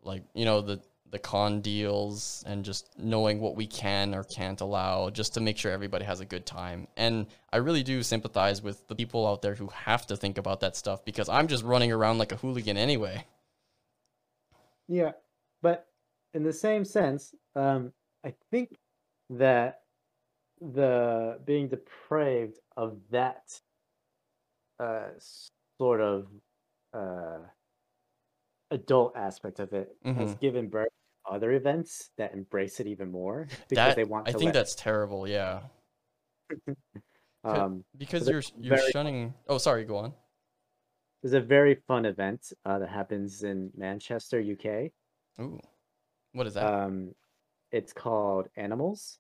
like, 0.05 0.23
you 0.33 0.45
know, 0.45 0.61
the 0.61 0.81
the 1.11 1.19
con 1.19 1.61
deals 1.61 2.45
and 2.47 2.65
just 2.65 2.89
knowing 2.97 3.41
what 3.41 3.57
we 3.57 3.67
can 3.67 4.15
or 4.15 4.23
can't 4.23 4.61
allow 4.61 5.11
just 5.11 5.35
to 5.35 5.41
make 5.41 5.59
sure 5.59 5.73
everybody 5.73 6.05
has 6.05 6.21
a 6.21 6.25
good 6.25 6.47
time. 6.47 6.87
And 6.97 7.27
I 7.53 7.57
really 7.57 7.83
do 7.83 8.05
sympathize 8.05 8.63
with 8.63 8.87
the 8.87 8.95
people 8.95 9.27
out 9.27 9.43
there 9.43 9.57
who 9.57 9.67
have 9.67 10.07
to 10.07 10.17
think 10.17 10.39
about 10.39 10.61
that 10.61 10.77
stuff 10.77 11.05
because 11.05 11.29
I'm 11.29 11.49
just 11.49 11.65
running 11.65 11.91
around 11.91 12.19
like 12.19 12.31
a 12.31 12.37
hooligan 12.37 12.77
anyway. 12.77 13.27
Yeah, 14.87 15.13
but 15.61 15.89
in 16.33 16.45
the 16.45 16.53
same 16.53 16.85
sense, 16.85 17.35
um, 17.57 17.93
I 18.25 18.35
think 18.53 18.79
that 19.31 19.82
the 20.73 21.41
being 21.45 21.69
depraved 21.69 22.59
of 22.77 22.99
that 23.11 23.61
uh, 24.79 25.09
sort 25.79 26.01
of 26.01 26.27
uh, 26.95 27.39
adult 28.71 29.17
aspect 29.17 29.59
of 29.61 29.73
it 29.73 29.95
has 30.05 30.35
Mhm. 30.35 30.41
given 30.41 30.69
birth 30.69 30.89
to 31.27 31.33
other 31.33 31.53
events 31.53 32.11
that 32.17 32.33
embrace 32.33 32.81
it 32.81 32.87
even 32.87 33.11
more 33.11 33.47
because 33.69 33.77
That 33.77 33.97
they 33.97 34.05
want 34.05 34.27
to 34.27 34.31
I 34.31 34.33
think 34.33 34.47
let, 34.47 34.55
that's 34.55 34.75
terrible, 34.75 35.27
yeah. 35.29 35.63
um, 37.45 37.85
Because 37.97 38.25
they're 38.25 38.35
you're 38.35 38.43
you're 38.59 38.77
very- 38.77 38.91
shunning 38.93 39.35
Oh, 39.49 39.59
sorry, 39.59 39.85
go 39.85 39.97
on. 39.97 40.15
there's 41.23 41.35
a 41.35 41.41
very 41.41 41.75
fun 41.75 42.05
event 42.07 42.53
uh, 42.65 42.79
that 42.79 42.89
happens 42.89 43.43
in 43.43 43.71
Manchester, 43.77 44.41
UK. 44.41 44.93
Ooh. 45.41 45.59
What 46.33 46.47
is 46.47 46.55
that? 46.55 46.73
Um, 46.73 47.15
it's 47.73 47.93
called 47.93 48.49
Animals. 48.57 49.19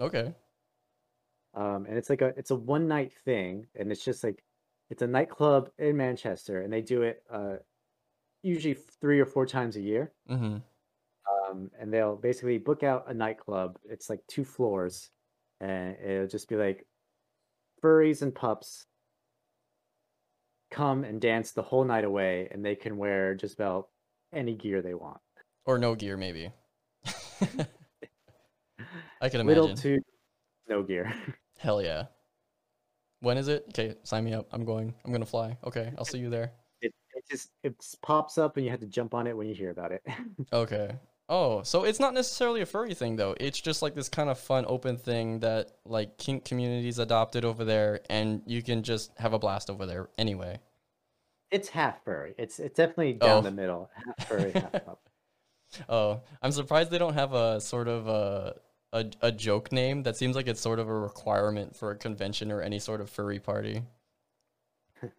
okay. 0.00 0.34
Um, 1.54 1.86
and 1.88 1.98
it's 1.98 2.10
like 2.10 2.22
a 2.22 2.32
it's 2.36 2.50
a 2.50 2.56
one 2.56 2.88
night 2.88 3.12
thing, 3.24 3.66
and 3.74 3.92
it's 3.92 4.04
just 4.04 4.24
like 4.24 4.42
it's 4.90 5.02
a 5.02 5.06
nightclub 5.06 5.70
in 5.78 5.96
Manchester, 5.96 6.62
and 6.62 6.72
they 6.72 6.80
do 6.80 7.02
it 7.02 7.22
uh, 7.30 7.56
usually 8.42 8.74
three 9.00 9.20
or 9.20 9.26
four 9.26 9.46
times 9.46 9.76
a 9.76 9.80
year. 9.80 10.12
Mm-hmm. 10.30 10.56
Um, 11.50 11.70
and 11.78 11.92
they'll 11.92 12.16
basically 12.16 12.58
book 12.58 12.82
out 12.82 13.04
a 13.08 13.14
nightclub. 13.14 13.78
It's 13.84 14.08
like 14.08 14.20
two 14.28 14.44
floors, 14.44 15.10
and 15.60 15.96
it'll 16.02 16.26
just 16.26 16.48
be 16.48 16.56
like 16.56 16.86
furries 17.82 18.22
and 18.22 18.34
pups 18.34 18.86
come 20.70 21.04
and 21.04 21.20
dance 21.20 21.52
the 21.52 21.62
whole 21.62 21.84
night 21.84 22.04
away, 22.04 22.48
and 22.50 22.64
they 22.64 22.74
can 22.74 22.96
wear 22.96 23.34
just 23.34 23.54
about 23.54 23.88
any 24.32 24.54
gear 24.54 24.80
they 24.80 24.94
want. 24.94 25.20
Or 25.66 25.78
no 25.78 25.94
gear, 25.94 26.16
maybe. 26.16 26.50
I 29.20 29.28
can 29.28 29.40
imagine. 29.40 29.46
Little 29.46 29.76
to 29.76 30.00
no 30.68 30.82
gear. 30.82 31.12
Hell 31.62 31.80
yeah. 31.80 32.06
When 33.20 33.38
is 33.38 33.46
it? 33.46 33.64
Okay, 33.68 33.94
sign 34.02 34.24
me 34.24 34.34
up. 34.34 34.48
I'm 34.52 34.64
going. 34.64 34.92
I'm 35.04 35.12
gonna 35.12 35.24
fly. 35.24 35.56
Okay, 35.64 35.92
I'll 35.96 36.04
see 36.04 36.18
you 36.18 36.28
there. 36.28 36.50
it, 36.80 36.92
it 37.14 37.24
just 37.30 37.50
it 37.62 37.74
pops 38.02 38.36
up, 38.36 38.56
and 38.56 38.64
you 38.66 38.70
have 38.72 38.80
to 38.80 38.86
jump 38.86 39.14
on 39.14 39.28
it 39.28 39.36
when 39.36 39.46
you 39.46 39.54
hear 39.54 39.70
about 39.70 39.92
it. 39.92 40.02
Okay. 40.52 40.96
Oh, 41.28 41.62
so 41.62 41.84
it's 41.84 42.00
not 42.00 42.14
necessarily 42.14 42.60
a 42.62 42.66
furry 42.66 42.94
thing 42.94 43.14
though. 43.16 43.34
It's 43.38 43.60
just 43.60 43.80
like 43.80 43.94
this 43.94 44.08
kind 44.08 44.28
of 44.28 44.38
fun 44.40 44.64
open 44.66 44.96
thing 44.98 45.38
that 45.40 45.70
like 45.86 46.18
kink 46.18 46.44
communities 46.44 46.98
adopted 46.98 47.44
over 47.44 47.64
there 47.64 48.00
and 48.10 48.42
you 48.44 48.60
can 48.60 48.82
just 48.82 49.12
have 49.18 49.32
a 49.32 49.38
blast 49.38 49.70
over 49.70 49.86
there 49.86 50.10
anyway. 50.18 50.58
It's 51.52 51.68
half 51.68 52.02
furry. 52.04 52.34
It's 52.38 52.58
it's 52.58 52.76
definitely 52.76 53.14
down 53.14 53.38
Oh. 53.38 53.40
the 53.42 53.50
middle. 53.52 53.88
Half 53.94 54.28
furry, 54.28 54.50
half 54.50 54.72
pup. 54.84 55.08
Oh, 55.88 56.20
I'm 56.42 56.52
surprised 56.52 56.90
they 56.90 56.98
don't 56.98 57.14
have 57.14 57.32
a 57.32 57.60
sort 57.60 57.88
of 57.88 58.08
a, 58.08 58.56
a 58.92 59.06
a 59.20 59.32
joke 59.32 59.72
name. 59.72 60.02
That 60.02 60.16
seems 60.16 60.36
like 60.36 60.46
it's 60.46 60.60
sort 60.60 60.78
of 60.78 60.88
a 60.88 60.94
requirement 60.94 61.76
for 61.76 61.90
a 61.90 61.96
convention 61.96 62.52
or 62.52 62.60
any 62.60 62.78
sort 62.78 63.00
of 63.00 63.10
furry 63.10 63.38
party. 63.40 63.82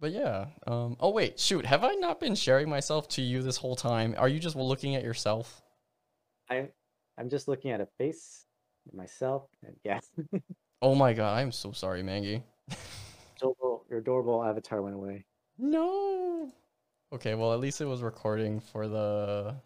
But 0.00 0.12
yeah. 0.12 0.46
Um, 0.64 0.96
oh 1.00 1.10
wait, 1.10 1.40
shoot. 1.40 1.66
Have 1.66 1.82
I 1.82 1.94
not 1.94 2.20
been 2.20 2.36
sharing 2.36 2.68
myself 2.68 3.08
to 3.10 3.22
you 3.22 3.42
this 3.42 3.56
whole 3.56 3.74
time? 3.74 4.14
Are 4.16 4.28
you 4.28 4.38
just 4.38 4.54
looking 4.54 4.94
at 4.94 5.02
yourself? 5.02 5.60
I 6.48 6.68
I'm 7.18 7.28
just 7.28 7.48
looking 7.48 7.72
at 7.72 7.80
a 7.80 7.86
face, 7.98 8.44
myself, 8.92 9.48
and 9.66 9.74
yeah. 9.84 9.98
Oh 10.80 10.94
my 10.94 11.12
god, 11.14 11.38
I'm 11.38 11.50
so 11.50 11.72
sorry, 11.72 12.04
Maggie. 12.04 12.44
adorable, 13.36 13.84
your 13.90 13.98
adorable 13.98 14.44
avatar 14.44 14.82
went 14.82 14.94
away. 14.94 15.24
No. 15.58 16.52
Okay, 17.12 17.34
well 17.34 17.52
at 17.52 17.58
least 17.58 17.80
it 17.80 17.86
was 17.86 18.02
recording 18.02 18.60
for 18.60 18.86
the 18.86 19.56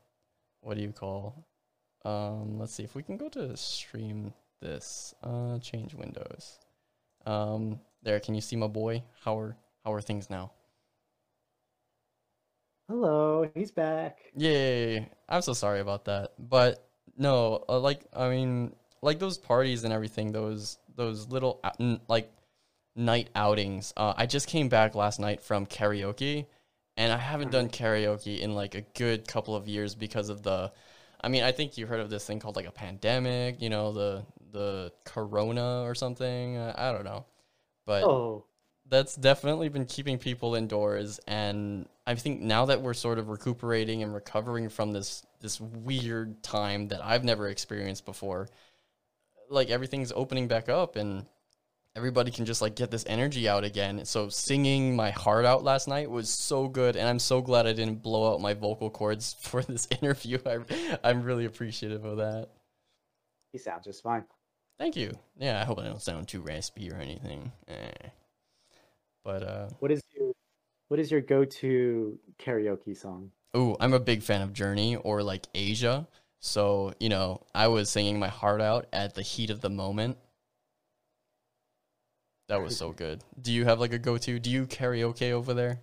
what 0.62 0.76
do 0.76 0.82
you 0.82 0.92
call? 0.92 1.46
Um, 2.04 2.58
let's 2.58 2.72
see 2.72 2.82
if 2.82 2.94
we 2.94 3.02
can 3.02 3.16
go 3.16 3.28
to 3.30 3.56
stream 3.56 4.32
this. 4.60 5.14
Uh, 5.22 5.58
change 5.58 5.94
windows. 5.94 6.58
Um, 7.26 7.80
there. 8.02 8.18
Can 8.20 8.34
you 8.34 8.40
see 8.40 8.56
my 8.56 8.68
boy? 8.68 9.02
How 9.22 9.38
are 9.38 9.56
how 9.84 9.92
are 9.92 10.00
things 10.00 10.30
now? 10.30 10.52
Hello, 12.88 13.48
he's 13.54 13.70
back. 13.70 14.18
Yay! 14.36 15.08
I'm 15.28 15.42
so 15.42 15.52
sorry 15.52 15.80
about 15.80 16.06
that, 16.06 16.32
but 16.38 16.88
no, 17.16 17.64
uh, 17.68 17.78
like 17.78 18.02
I 18.14 18.28
mean, 18.28 18.74
like 19.02 19.18
those 19.18 19.38
parties 19.38 19.84
and 19.84 19.92
everything, 19.92 20.32
those 20.32 20.78
those 20.96 21.28
little 21.28 21.60
n- 21.78 22.00
like 22.08 22.32
night 22.96 23.30
outings. 23.34 23.92
Uh, 23.96 24.14
I 24.16 24.26
just 24.26 24.48
came 24.48 24.68
back 24.68 24.94
last 24.94 25.20
night 25.20 25.40
from 25.40 25.66
karaoke, 25.66 26.46
and 26.96 27.12
I 27.12 27.18
haven't 27.18 27.50
done 27.50 27.68
karaoke 27.68 28.40
in 28.40 28.54
like 28.54 28.74
a 28.74 28.82
good 28.82 29.26
couple 29.26 29.54
of 29.56 29.68
years 29.68 29.94
because 29.94 30.28
of 30.28 30.42
the. 30.42 30.72
I 31.24 31.28
mean, 31.28 31.44
I 31.44 31.52
think 31.52 31.78
you 31.78 31.86
heard 31.86 32.00
of 32.00 32.10
this 32.10 32.26
thing 32.26 32.40
called 32.40 32.56
like 32.56 32.66
a 32.66 32.72
pandemic. 32.72 33.62
You 33.62 33.70
know, 33.70 33.92
the 33.92 34.24
the 34.52 34.92
corona 35.04 35.82
or 35.82 35.94
something. 35.94 36.58
I 36.58 36.92
don't 36.92 37.04
know, 37.04 37.26
but 37.86 38.04
Oh, 38.04 38.44
that's 38.92 39.16
definitely 39.16 39.70
been 39.70 39.86
keeping 39.86 40.18
people 40.18 40.54
indoors 40.54 41.18
and 41.26 41.88
i 42.06 42.14
think 42.14 42.42
now 42.42 42.66
that 42.66 42.82
we're 42.82 42.92
sort 42.92 43.18
of 43.18 43.28
recuperating 43.30 44.02
and 44.02 44.12
recovering 44.12 44.68
from 44.68 44.92
this 44.92 45.24
this 45.40 45.58
weird 45.60 46.42
time 46.42 46.88
that 46.88 47.02
i've 47.02 47.24
never 47.24 47.48
experienced 47.48 48.04
before 48.04 48.48
like 49.48 49.70
everything's 49.70 50.12
opening 50.12 50.46
back 50.46 50.68
up 50.68 50.96
and 50.96 51.24
everybody 51.94 52.30
can 52.30 52.44
just 52.44 52.62
like 52.62 52.74
get 52.74 52.90
this 52.90 53.04
energy 53.06 53.48
out 53.48 53.64
again 53.64 54.04
so 54.04 54.28
singing 54.28 54.96
my 54.96 55.10
heart 55.10 55.44
out 55.44 55.62
last 55.62 55.88
night 55.88 56.10
was 56.10 56.28
so 56.28 56.68
good 56.68 56.96
and 56.96 57.08
i'm 57.08 57.18
so 57.18 57.40
glad 57.40 57.66
i 57.66 57.72
didn't 57.72 58.02
blow 58.02 58.32
out 58.32 58.40
my 58.40 58.54
vocal 58.54 58.88
cords 58.90 59.36
for 59.40 59.62
this 59.62 59.86
interview 60.00 60.38
I, 60.46 60.58
i'm 61.04 61.22
really 61.22 61.44
appreciative 61.44 62.04
of 62.04 62.16
that 62.18 62.48
he 63.52 63.58
sounds 63.58 63.84
just 63.84 64.02
fine. 64.02 64.24
thank 64.78 64.96
you 64.96 65.12
yeah 65.38 65.60
i 65.60 65.64
hope 65.64 65.78
i 65.78 65.84
don't 65.84 66.00
sound 66.00 66.28
too 66.28 66.40
raspy 66.40 66.90
or 66.90 66.96
anything 66.96 67.52
eh. 67.68 68.08
but 69.24 69.42
uh 69.42 69.68
What 69.80 69.90
is 69.90 70.00
your 70.14 70.32
what 70.92 71.00
is 71.00 71.10
your 71.10 71.22
go-to 71.22 72.18
karaoke 72.38 72.94
song? 72.94 73.30
Ooh, 73.56 73.74
I'm 73.80 73.94
a 73.94 73.98
big 73.98 74.22
fan 74.22 74.42
of 74.42 74.52
Journey 74.52 74.96
or 74.96 75.22
like 75.22 75.46
Asia. 75.54 76.06
So, 76.38 76.92
you 77.00 77.08
know, 77.08 77.46
I 77.54 77.68
was 77.68 77.88
singing 77.88 78.18
my 78.18 78.28
heart 78.28 78.60
out 78.60 78.88
at 78.92 79.14
the 79.14 79.22
heat 79.22 79.48
of 79.48 79.62
the 79.62 79.70
moment. 79.70 80.18
That 82.52 82.62
was 82.62 82.76
so 82.76 82.92
good. 82.92 83.24
Do 83.40 83.50
you 83.50 83.64
have 83.64 83.80
like 83.80 83.94
a 83.94 83.98
go 83.98 84.18
to? 84.18 84.38
Do 84.38 84.50
you 84.50 84.66
karaoke 84.66 85.30
over 85.30 85.54
there? 85.54 85.80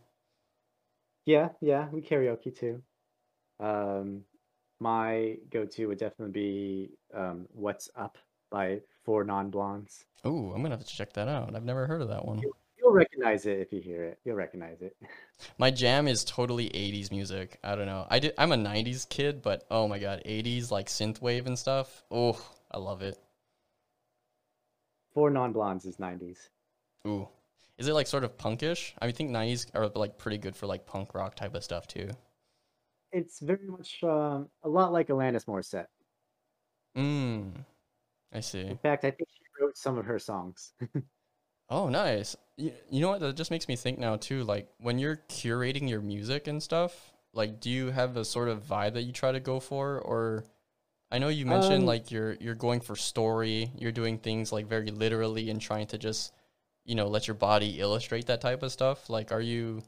Yeah, 1.26 1.50
yeah, 1.62 1.88
we 1.92 2.00
karaoke 2.04 2.56
too. 2.56 2.84
Um, 3.60 4.22
my 4.80 5.38
go-to 5.50 5.88
would 5.88 5.98
definitely 5.98 6.32
be 6.32 6.90
um, 7.12 7.48
"What's 7.54 7.90
Up" 7.96 8.20
by 8.52 8.82
Four 9.04 9.24
Non 9.24 9.50
Blondes. 9.50 10.06
Ooh, 10.28 10.52
I'm 10.54 10.62
gonna 10.62 10.76
have 10.76 10.86
to 10.86 10.96
check 10.96 11.12
that 11.14 11.28
out. 11.28 11.56
I've 11.56 11.66
never 11.66 11.88
heard 11.88 12.04
of 12.04 12.10
that 12.10 12.24
one. 12.24 12.40
You'll 12.78 12.94
recognize 12.94 13.48
it 13.48 13.60
if 13.62 13.74
you 13.74 13.82
hear 13.82 14.04
it. 14.04 14.20
You'll 14.24 14.36
recognize 14.36 14.84
it. 14.84 14.96
My 15.58 15.72
jam 15.72 16.08
is 16.08 16.24
totally 16.24 16.70
80s 16.70 17.10
music. 17.10 17.58
I 17.64 17.74
don't 17.74 17.88
know. 17.88 18.06
I 18.12 18.20
did 18.20 18.36
I'm 18.38 18.52
a 18.52 18.58
90s 18.58 19.10
kid, 19.10 19.42
but 19.42 19.66
oh 19.72 19.88
my 19.88 19.98
god, 19.98 20.22
80s 20.24 20.70
like 20.70 20.86
synthwave 20.86 21.48
and 21.48 21.58
stuff. 21.58 22.04
Oh, 22.12 22.40
I 22.70 22.78
love 22.78 23.02
it. 23.02 23.18
Four 25.16 25.32
Non 25.32 25.52
Blondes 25.52 25.86
is 25.86 25.98
'90s. 25.98 26.50
Ooh. 27.06 27.28
Is 27.78 27.88
it 27.88 27.94
like 27.94 28.08
sort 28.08 28.24
of 28.24 28.38
punkish? 28.38 28.94
I 29.02 29.12
think 29.12 29.32
90s 29.32 29.66
are 29.74 29.88
like 29.90 30.18
pretty 30.18 30.38
good 30.38 30.56
for 30.56 30.68
like 30.68 30.86
punk 30.86 31.14
rock 31.14 31.36
type 31.36 31.56
of 31.56 31.64
stuff 31.64 31.88
too. 31.88 32.10
It's 33.12 33.40
very 33.40 33.68
much 33.68 34.04
um, 34.04 34.50
a 34.64 34.70
lot 34.70 34.92
like 34.92 35.08
Alanis 35.10 35.46
Morissette. 35.46 35.88
Mm. 36.98 37.66
I 38.34 38.40
see. 38.42 38.62
In 38.62 38.78
fact, 38.78 39.06
I 39.06 39.12
think 39.12 39.30
she 39.32 39.44
wrote 39.62 39.78
some 39.78 39.98
of 39.98 40.06
her 40.06 40.20
songs. 40.20 40.74
Oh, 41.70 41.90
nice. 41.90 42.36
You, 42.58 42.74
you 42.90 43.02
know 43.02 43.10
what? 43.10 43.20
That 43.22 43.36
just 43.36 43.52
makes 43.52 43.68
me 43.68 43.76
think 43.76 44.00
now 44.00 44.16
too. 44.18 44.44
Like 44.44 44.70
when 44.80 44.98
you're 45.00 45.18
curating 45.30 45.88
your 45.90 46.02
music 46.02 46.48
and 46.48 46.62
stuff, 46.62 47.12
like 47.34 47.60
do 47.60 47.70
you 47.70 47.92
have 47.92 48.18
a 48.18 48.26
sort 48.26 48.50
of 48.50 48.64
vibe 48.64 48.94
that 48.94 49.04
you 49.04 49.12
try 49.14 49.32
to 49.32 49.40
go 49.40 49.60
for, 49.60 50.00
or 50.00 50.46
I 51.12 51.20
know 51.20 51.30
you 51.30 51.46
mentioned 51.46 51.84
Um, 51.84 51.86
like 51.86 52.12
you're 52.12 52.36
you're 52.42 52.56
going 52.56 52.82
for 52.82 52.96
story. 52.96 53.72
You're 53.78 53.92
doing 53.92 54.18
things 54.20 54.52
like 54.52 54.68
very 54.68 54.92
literally 54.92 55.50
and 55.50 55.62
trying 55.62 55.88
to 55.88 55.98
just, 55.98 56.34
you 56.90 56.96
know, 56.96 57.08
let 57.08 57.28
your 57.28 57.36
body 57.36 57.80
illustrate 57.80 58.26
that 58.26 58.42
type 58.42 58.64
of 58.64 58.72
stuff. 58.72 59.10
Like, 59.10 59.32
are 59.32 59.42
you? 59.42 59.84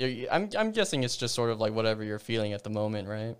are 0.00 0.06
you- 0.06 0.28
I'm 0.32 0.48
I'm 0.58 0.72
guessing 0.72 1.04
it's 1.04 1.16
just 1.16 1.34
sort 1.34 1.50
of 1.50 1.60
like 1.60 1.74
whatever 1.74 2.02
you're 2.02 2.18
feeling 2.18 2.52
at 2.54 2.64
the 2.64 2.70
moment, 2.70 3.06
right? 3.08 3.36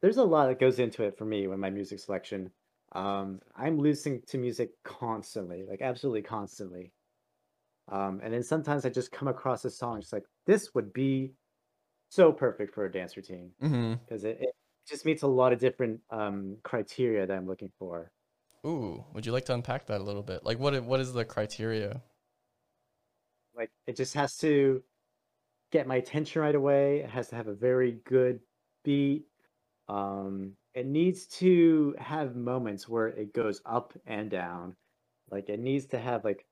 There's 0.00 0.16
a 0.16 0.24
lot 0.24 0.46
that 0.46 0.58
goes 0.60 0.78
into 0.78 1.02
it 1.04 1.18
for 1.18 1.24
me 1.24 1.46
when 1.46 1.60
my 1.60 1.70
music 1.70 1.98
selection. 2.00 2.50
Um, 2.92 3.40
I'm 3.54 3.78
listening 3.78 4.22
to 4.28 4.38
music 4.38 4.70
constantly, 4.84 5.64
like 5.68 5.82
absolutely 5.82 6.22
constantly. 6.22 6.92
Um, 7.90 8.20
and 8.22 8.32
then 8.32 8.42
sometimes 8.42 8.84
I 8.86 8.90
just 8.90 9.12
come 9.12 9.28
across 9.28 9.64
a 9.64 9.70
song, 9.70 10.00
just 10.00 10.12
like 10.12 10.24
this 10.46 10.74
would 10.74 10.92
be 10.92 11.32
so 12.10 12.32
perfect 12.32 12.74
for 12.74 12.84
a 12.86 12.92
dance 12.92 13.16
routine 13.16 13.50
Mm-hmm. 13.62 13.94
because 14.04 14.24
it, 14.24 14.38
it 14.40 14.54
just 14.88 15.04
meets 15.04 15.22
a 15.22 15.26
lot 15.26 15.52
of 15.52 15.58
different 15.58 16.00
um, 16.10 16.56
criteria 16.62 17.26
that 17.26 17.36
I'm 17.36 17.46
looking 17.46 17.70
for. 17.78 18.10
Ooh, 18.66 19.04
would 19.14 19.24
you 19.24 19.32
like 19.32 19.44
to 19.46 19.54
unpack 19.54 19.86
that 19.86 20.00
a 20.00 20.04
little 20.04 20.22
bit? 20.22 20.44
Like, 20.44 20.58
what 20.58 20.82
what 20.84 21.00
is 21.00 21.12
the 21.12 21.24
criteria? 21.24 22.02
Like 23.56 23.70
it 23.86 23.96
just 23.96 24.14
has 24.14 24.36
to 24.38 24.82
get 25.72 25.86
my 25.86 25.96
attention 25.96 26.42
right 26.42 26.54
away. 26.54 27.00
It 27.00 27.10
has 27.10 27.28
to 27.28 27.36
have 27.36 27.48
a 27.48 27.54
very 27.54 27.98
good 28.04 28.40
beat. 28.84 29.26
Um, 29.88 30.52
it 30.74 30.86
needs 30.86 31.26
to 31.26 31.94
have 31.98 32.36
moments 32.36 32.88
where 32.88 33.08
it 33.08 33.34
goes 33.34 33.60
up 33.66 33.92
and 34.06 34.30
down. 34.30 34.76
Like 35.30 35.48
it 35.48 35.60
needs 35.60 35.86
to 35.86 35.98
have 35.98 36.24
like 36.24 36.46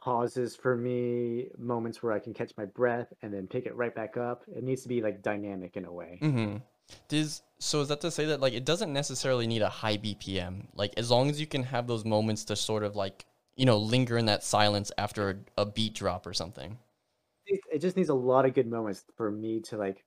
pauses 0.00 0.56
for 0.56 0.76
me, 0.76 1.48
moments 1.58 2.02
where 2.02 2.12
I 2.12 2.18
can 2.18 2.34
catch 2.34 2.52
my 2.56 2.64
breath 2.64 3.12
and 3.22 3.32
then 3.32 3.46
pick 3.46 3.66
it 3.66 3.76
right 3.76 3.94
back 3.94 4.16
up. 4.16 4.44
It 4.48 4.64
needs 4.64 4.82
to 4.82 4.88
be 4.88 5.02
like 5.02 5.22
dynamic 5.22 5.76
in 5.76 5.84
a 5.84 5.92
way. 5.92 6.18
Mm-hmm. 6.20 6.56
Does 7.08 7.42
so 7.58 7.80
is 7.80 7.88
that 7.88 8.00
to 8.00 8.10
say 8.10 8.26
that 8.26 8.40
like 8.40 8.54
it 8.54 8.64
doesn't 8.64 8.92
necessarily 8.92 9.46
need 9.46 9.62
a 9.62 9.68
high 9.68 9.96
BPM? 9.96 10.68
Like 10.74 10.94
as 10.96 11.10
long 11.10 11.30
as 11.30 11.40
you 11.40 11.46
can 11.46 11.62
have 11.64 11.86
those 11.86 12.04
moments 12.04 12.44
to 12.46 12.56
sort 12.56 12.82
of 12.82 12.96
like 12.96 13.24
you 13.56 13.66
know 13.66 13.78
linger 13.78 14.18
in 14.18 14.26
that 14.26 14.42
silence 14.44 14.90
after 14.98 15.30
a, 15.56 15.62
a 15.62 15.66
beat 15.66 15.94
drop 15.94 16.26
or 16.26 16.32
something. 16.32 16.78
It 17.46 17.80
just 17.80 17.96
needs 17.96 18.08
a 18.08 18.14
lot 18.14 18.46
of 18.46 18.54
good 18.54 18.66
moments 18.66 19.04
for 19.16 19.30
me 19.30 19.60
to 19.62 19.76
like 19.76 20.04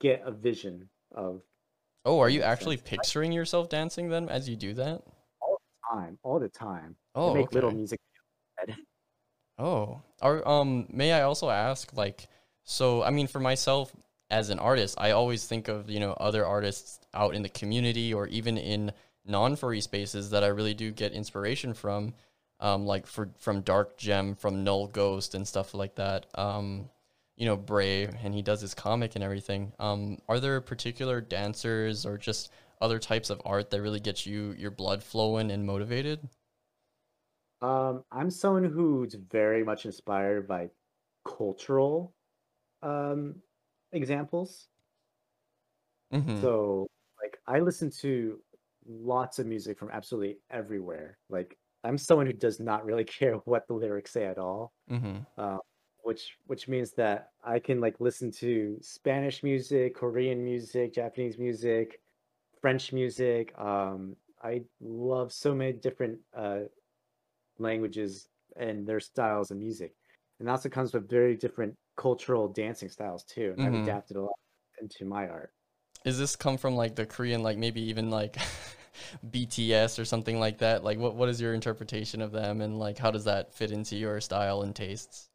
get 0.00 0.22
a 0.24 0.30
vision 0.30 0.88
of 1.12 1.42
Oh, 2.04 2.20
are 2.20 2.28
you 2.28 2.42
actually 2.42 2.76
sense. 2.76 2.88
picturing 2.88 3.32
yourself 3.32 3.68
dancing 3.68 4.08
then 4.08 4.28
as 4.28 4.48
you 4.48 4.56
do 4.56 4.74
that? 4.74 5.02
All 5.40 5.60
the 5.60 5.96
time 5.96 6.18
all 6.22 6.38
the 6.38 6.48
time. 6.48 6.96
I 7.16 7.20
Oh, 7.20 7.34
make 7.34 7.52
little 7.52 7.70
music. 7.72 8.00
Oh, 9.58 10.00
are 10.22 10.46
um 10.46 10.86
may 10.90 11.12
I 11.12 11.22
also 11.22 11.50
ask 11.50 11.92
like 11.96 12.28
so 12.64 13.02
I 13.02 13.10
mean 13.10 13.26
for 13.26 13.40
myself 13.40 13.92
as 14.30 14.50
an 14.50 14.58
artist, 14.58 14.96
I 14.98 15.12
always 15.12 15.46
think 15.46 15.68
of, 15.68 15.88
you 15.88 16.00
know, 16.00 16.12
other 16.12 16.44
artists 16.44 17.00
out 17.14 17.34
in 17.34 17.42
the 17.42 17.48
community 17.48 18.12
or 18.12 18.26
even 18.28 18.58
in 18.58 18.92
non-furry 19.24 19.80
spaces 19.80 20.30
that 20.30 20.44
I 20.44 20.48
really 20.48 20.74
do 20.74 20.90
get 20.90 21.12
inspiration 21.12 21.74
from 21.74 22.14
um 22.60 22.86
like 22.86 23.06
for 23.06 23.30
from 23.38 23.60
Dark 23.60 23.96
Gem, 23.96 24.34
from 24.34 24.64
Null 24.64 24.88
Ghost 24.88 25.34
and 25.34 25.46
stuff 25.46 25.74
like 25.74 25.94
that. 25.96 26.26
Um 26.34 26.90
you 27.36 27.46
know, 27.46 27.56
Brave 27.56 28.14
and 28.22 28.34
he 28.34 28.42
does 28.42 28.60
his 28.60 28.74
comic 28.74 29.14
and 29.14 29.24
everything. 29.24 29.72
Um 29.78 30.18
are 30.28 30.40
there 30.40 30.60
particular 30.60 31.20
dancers 31.20 32.04
or 32.04 32.18
just 32.18 32.50
other 32.80 32.98
types 32.98 33.30
of 33.30 33.40
art 33.44 33.70
that 33.70 33.82
really 33.82 34.00
gets 34.00 34.26
you 34.26 34.54
your 34.58 34.70
blood 34.70 35.02
flowing 35.02 35.50
and 35.50 35.66
motivated? 35.66 36.20
Um, 37.60 38.04
I'm 38.12 38.30
someone 38.30 38.64
who's 38.64 39.14
very 39.14 39.64
much 39.64 39.84
inspired 39.84 40.46
by 40.46 40.70
cultural 41.24 42.14
um 42.82 43.42
examples. 43.92 44.68
Mhm. 46.10 46.38
So, 46.40 46.88
like, 47.22 47.38
I 47.46 47.60
listen 47.60 47.90
to 48.00 48.42
lots 48.86 49.38
of 49.38 49.46
music 49.46 49.78
from 49.78 49.90
absolutely 49.90 50.40
everywhere. 50.50 51.18
Like, 51.28 51.58
I'm 51.84 51.98
someone 51.98 52.26
who 52.26 52.32
does 52.32 52.60
not 52.60 52.84
really 52.84 53.04
care 53.04 53.34
what 53.36 53.66
the 53.66 53.74
lyrics 53.74 54.12
say 54.12 54.26
at 54.26 54.38
all. 54.38 54.72
Mhm. 54.88 55.26
Uh, 55.36 55.58
which 56.04 56.38
which 56.46 56.68
means 56.68 56.92
that 56.94 57.32
I 57.44 57.60
can 57.60 57.80
like 57.80 58.00
listen 58.00 58.30
to 58.32 58.78
Spanish 58.82 59.42
music, 59.42 59.96
Korean 59.96 60.44
music, 60.44 60.94
Japanese 60.94 61.38
music, 61.38 62.00
French 62.60 62.92
music. 62.92 63.58
Um, 63.58 64.16
I 64.42 64.64
love 64.80 65.32
so 65.32 65.54
many 65.54 65.74
different 65.74 66.20
uh, 66.34 66.64
languages 67.58 68.28
and 68.56 68.86
their 68.86 69.00
styles 69.00 69.50
of 69.50 69.58
music, 69.58 69.94
and 70.38 70.48
also 70.48 70.68
comes 70.68 70.92
with 70.94 71.08
very 71.08 71.36
different 71.36 71.76
cultural 71.98 72.48
dancing 72.48 72.90
styles 72.90 73.24
too. 73.24 73.52
And 73.54 73.62
Mhm. 73.62 73.64
I've 73.64 73.74
adapted 73.74 74.16
a 74.18 74.22
lot 74.22 74.38
into 74.80 75.04
my 75.06 75.28
art. 75.28 75.52
is 76.04 76.18
this 76.18 76.36
come 76.36 76.56
from 76.56 76.74
like 76.76 76.94
the 76.96 77.06
Korean, 77.06 77.42
like 77.42 77.58
maybe 77.58 77.80
even 77.82 78.10
like 78.10 78.36
BTS 79.30 79.98
or 79.98 80.04
something 80.04 80.38
like 80.38 80.58
that? 80.58 80.84
Like, 80.84 80.98
what 80.98 81.14
what 81.14 81.28
is 81.28 81.40
your 81.40 81.54
interpretation 81.54 82.20
of 82.22 82.32
them, 82.32 82.60
and 82.60 82.78
like 82.78 82.98
how 82.98 83.10
does 83.10 83.24
that 83.24 83.54
fit 83.54 83.70
into 83.72 83.96
your 83.96 84.20
style 84.20 84.62
and 84.62 84.74
tastes? 84.74 85.28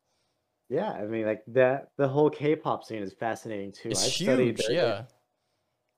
Yeah, 0.69 0.91
I 0.91 1.05
mean, 1.05 1.25
like 1.25 1.43
that 1.47 1.89
the 1.97 2.07
whole 2.07 2.29
K-pop 2.29 2.83
scene 2.83 3.03
is 3.03 3.13
fascinating 3.13 3.71
too. 3.71 3.95
It's 3.95 4.03
I've 4.03 4.15
studied 4.15 4.57
huge, 4.57 4.57
the- 4.57 4.69
yeah. 4.69 5.05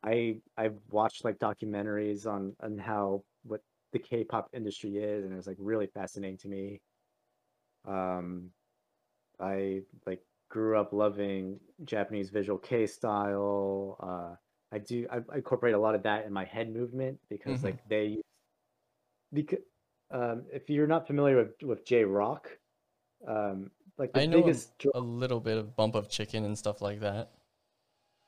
I 0.04 0.40
I've 0.58 0.78
watched 0.90 1.26
like 1.26 1.40
documentaries 1.40 2.26
on 2.28 2.56
on 2.62 2.78
how 2.78 3.24
what 3.44 3.62
the 3.92 4.00
K-pop 4.00 4.50
industry 4.54 4.98
is, 4.98 5.24
and 5.24 5.34
it 5.34 5.38
was 5.38 5.48
like 5.48 5.58
really 5.60 5.88
fascinating 5.88 6.38
to 6.40 6.48
me. 6.48 6.82
Um, 7.86 8.52
I 9.40 9.84
like 10.08 10.22
grew 10.50 10.78
up 10.78 10.94
loving 10.94 11.60
Japanese 11.86 12.30
visual 12.30 12.58
kei 12.58 12.86
style. 12.88 13.98
Uh, 14.00 14.36
I 14.74 14.80
do 14.80 15.08
I, 15.12 15.18
I 15.32 15.36
incorporate 15.38 15.74
a 15.74 15.80
lot 15.80 15.96
of 15.96 16.04
that 16.04 16.26
in 16.26 16.34
my 16.34 16.46
head 16.46 16.74
movement 16.74 17.20
because 17.30 17.62
Mhm. 17.62 17.64
like 17.66 17.88
they 17.90 18.06
use 18.06 18.24
because 19.34 19.60
um, 20.12 20.44
if 20.52 20.70
you're 20.70 20.88
not 20.88 21.08
familiar 21.08 21.38
with 21.38 21.62
with 21.64 21.86
J 21.86 22.04
Rock, 22.04 22.50
um, 23.28 23.72
like 23.98 24.14
the 24.14 24.22
I 24.22 24.26
know 24.26 24.38
a- 24.40 24.42
biggest 24.44 24.78
draw 24.78 24.92
A 24.96 25.00
little 25.00 25.40
bit 25.40 25.58
of 25.58 25.76
bump 25.76 25.96
of 25.96 26.10
chicken 26.10 26.46
and 26.46 26.58
stuff 26.58 26.82
like 26.82 27.00
that. 27.02 27.32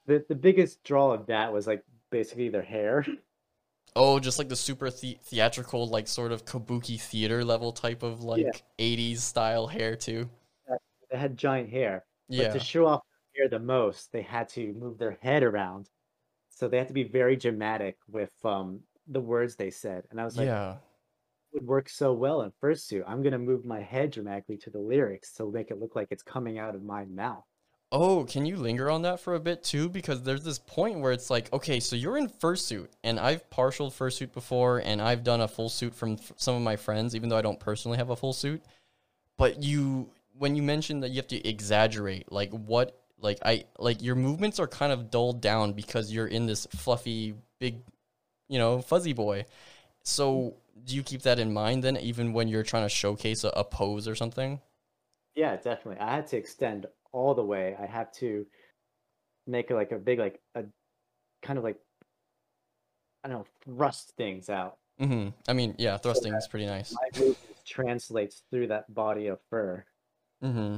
the, 0.05 0.25
the 0.29 0.35
biggest 0.35 0.83
draw 0.83 1.11
of 1.13 1.25
that 1.27 1.51
was 1.53 1.67
like 1.67 1.83
basically 2.11 2.49
their 2.49 2.61
hair. 2.63 3.05
Oh, 3.95 4.19
just 4.19 4.37
like 4.37 4.47
the 4.49 4.55
super 4.55 4.89
the- 4.91 5.17
theatrical, 5.23 5.87
like 5.87 6.07
sort 6.07 6.31
of 6.31 6.45
kabuki 6.45 6.99
theater 7.01 7.43
level 7.43 7.71
type 7.71 8.03
of 8.03 8.21
like 8.23 8.63
80s 8.77 9.17
style 9.17 9.67
hair 9.67 9.95
too. 9.95 10.29
They 11.09 11.17
had 11.17 11.37
giant 11.37 11.69
hair. 11.69 12.05
But 12.29 12.37
Yeah. 12.37 12.53
to 12.53 12.59
show 12.59 12.85
off 12.85 13.01
their 13.35 13.43
hair 13.43 13.49
the 13.49 13.63
most, 13.63 14.11
they 14.11 14.21
had 14.21 14.49
to 14.49 14.73
move 14.73 14.97
their 14.97 15.17
head 15.21 15.43
around. 15.43 15.89
So 16.49 16.67
they 16.67 16.77
had 16.77 16.87
to 16.87 16.93
be 16.93 17.03
very 17.03 17.35
dramatic 17.35 17.97
with 18.07 18.33
um 18.43 18.81
the 19.07 19.21
words 19.21 19.55
they 19.55 19.69
said. 19.69 20.05
And 20.11 20.19
I 20.19 20.25
was 20.25 20.37
like, 20.37 20.47
Yeah. 20.47 20.73
it 20.73 20.79
would 21.53 21.67
work 21.67 21.87
so 21.87 22.11
well 22.13 22.41
in 22.41 22.51
fursuit. 22.61 23.03
I'm 23.07 23.21
gonna 23.23 23.39
move 23.39 23.63
my 23.63 23.79
head 23.81 24.11
dramatically 24.11 24.57
to 24.57 24.69
the 24.69 24.79
lyrics 24.79 25.31
to 25.35 25.49
make 25.49 25.71
it 25.71 25.79
look 25.79 25.95
like 25.95 26.09
it's 26.11 26.23
coming 26.23 26.57
out 26.59 26.75
of 26.75 26.83
my 26.83 27.05
mouth. 27.05 27.45
Oh, 27.89 28.25
can 28.25 28.45
you 28.45 28.57
linger 28.57 28.91
on 28.91 29.03
that 29.03 29.21
for 29.21 29.35
a 29.35 29.39
bit 29.39 29.63
too? 29.63 29.87
Because 29.87 30.21
there's 30.23 30.43
this 30.43 30.59
point 30.59 30.99
where 30.99 31.13
it's 31.13 31.29
like, 31.29 31.53
okay, 31.53 31.79
so 31.79 31.95
you're 31.95 32.17
in 32.17 32.27
fursuit, 32.27 32.89
and 33.05 33.17
I've 33.17 33.49
partialed 33.49 33.93
fursuit 33.93 34.33
before, 34.33 34.79
and 34.79 35.01
I've 35.01 35.23
done 35.23 35.39
a 35.39 35.47
full 35.47 35.69
suit 35.69 35.95
from 35.95 36.13
f- 36.13 36.33
some 36.35 36.53
of 36.57 36.61
my 36.61 36.75
friends, 36.75 37.15
even 37.15 37.29
though 37.29 37.37
I 37.37 37.41
don't 37.41 37.61
personally 37.61 37.97
have 37.97 38.09
a 38.09 38.15
full 38.17 38.33
suit. 38.33 38.61
But 39.37 39.63
you, 39.63 40.11
when 40.37 40.55
you 40.55 40.63
mentioned 40.63 41.03
that 41.03 41.09
you 41.09 41.17
have 41.17 41.27
to 41.27 41.47
exaggerate, 41.47 42.31
like 42.31 42.51
what, 42.51 42.99
like 43.19 43.39
I, 43.43 43.65
like 43.79 44.01
your 44.01 44.15
movements 44.15 44.59
are 44.59 44.67
kind 44.67 44.91
of 44.91 45.09
dulled 45.09 45.41
down 45.41 45.73
because 45.73 46.11
you're 46.11 46.27
in 46.27 46.45
this 46.45 46.67
fluffy, 46.75 47.33
big, 47.59 47.81
you 48.47 48.59
know, 48.59 48.81
fuzzy 48.81 49.13
boy. 49.13 49.45
So 50.03 50.55
do 50.85 50.95
you 50.95 51.03
keep 51.03 51.23
that 51.23 51.39
in 51.39 51.51
mind 51.51 51.83
then, 51.83 51.97
even 51.97 52.33
when 52.33 52.47
you're 52.47 52.63
trying 52.63 52.83
to 52.83 52.89
showcase 52.89 53.43
a, 53.43 53.49
a 53.49 53.63
pose 53.63 54.07
or 54.07 54.15
something? 54.15 54.61
Yeah, 55.35 55.55
definitely. 55.55 55.99
I 55.99 56.15
had 56.15 56.27
to 56.27 56.37
extend 56.37 56.85
all 57.11 57.33
the 57.35 57.43
way. 57.43 57.75
I 57.79 57.85
have 57.85 58.11
to 58.13 58.45
make 59.45 59.69
like 59.69 59.91
a 59.91 59.97
big 59.97 60.19
like 60.19 60.39
a 60.55 60.63
kind 61.41 61.57
of 61.57 61.63
like 61.63 61.77
I 63.23 63.29
don't 63.29 63.39
know, 63.39 63.45
thrust 63.65 64.13
things 64.17 64.49
out. 64.49 64.77
Mm-hmm. 65.01 65.29
I 65.47 65.53
mean, 65.53 65.75
yeah, 65.77 65.97
thrusting 65.97 66.33
is 66.33 66.47
pretty 66.47 66.65
nice. 66.65 66.93
My 66.93 67.19
movement 67.19 67.37
translates 67.65 68.43
through 68.49 68.67
that 68.67 68.93
body 68.93 69.27
of 69.27 69.39
fur. 69.49 69.85
Hmm 70.41 70.77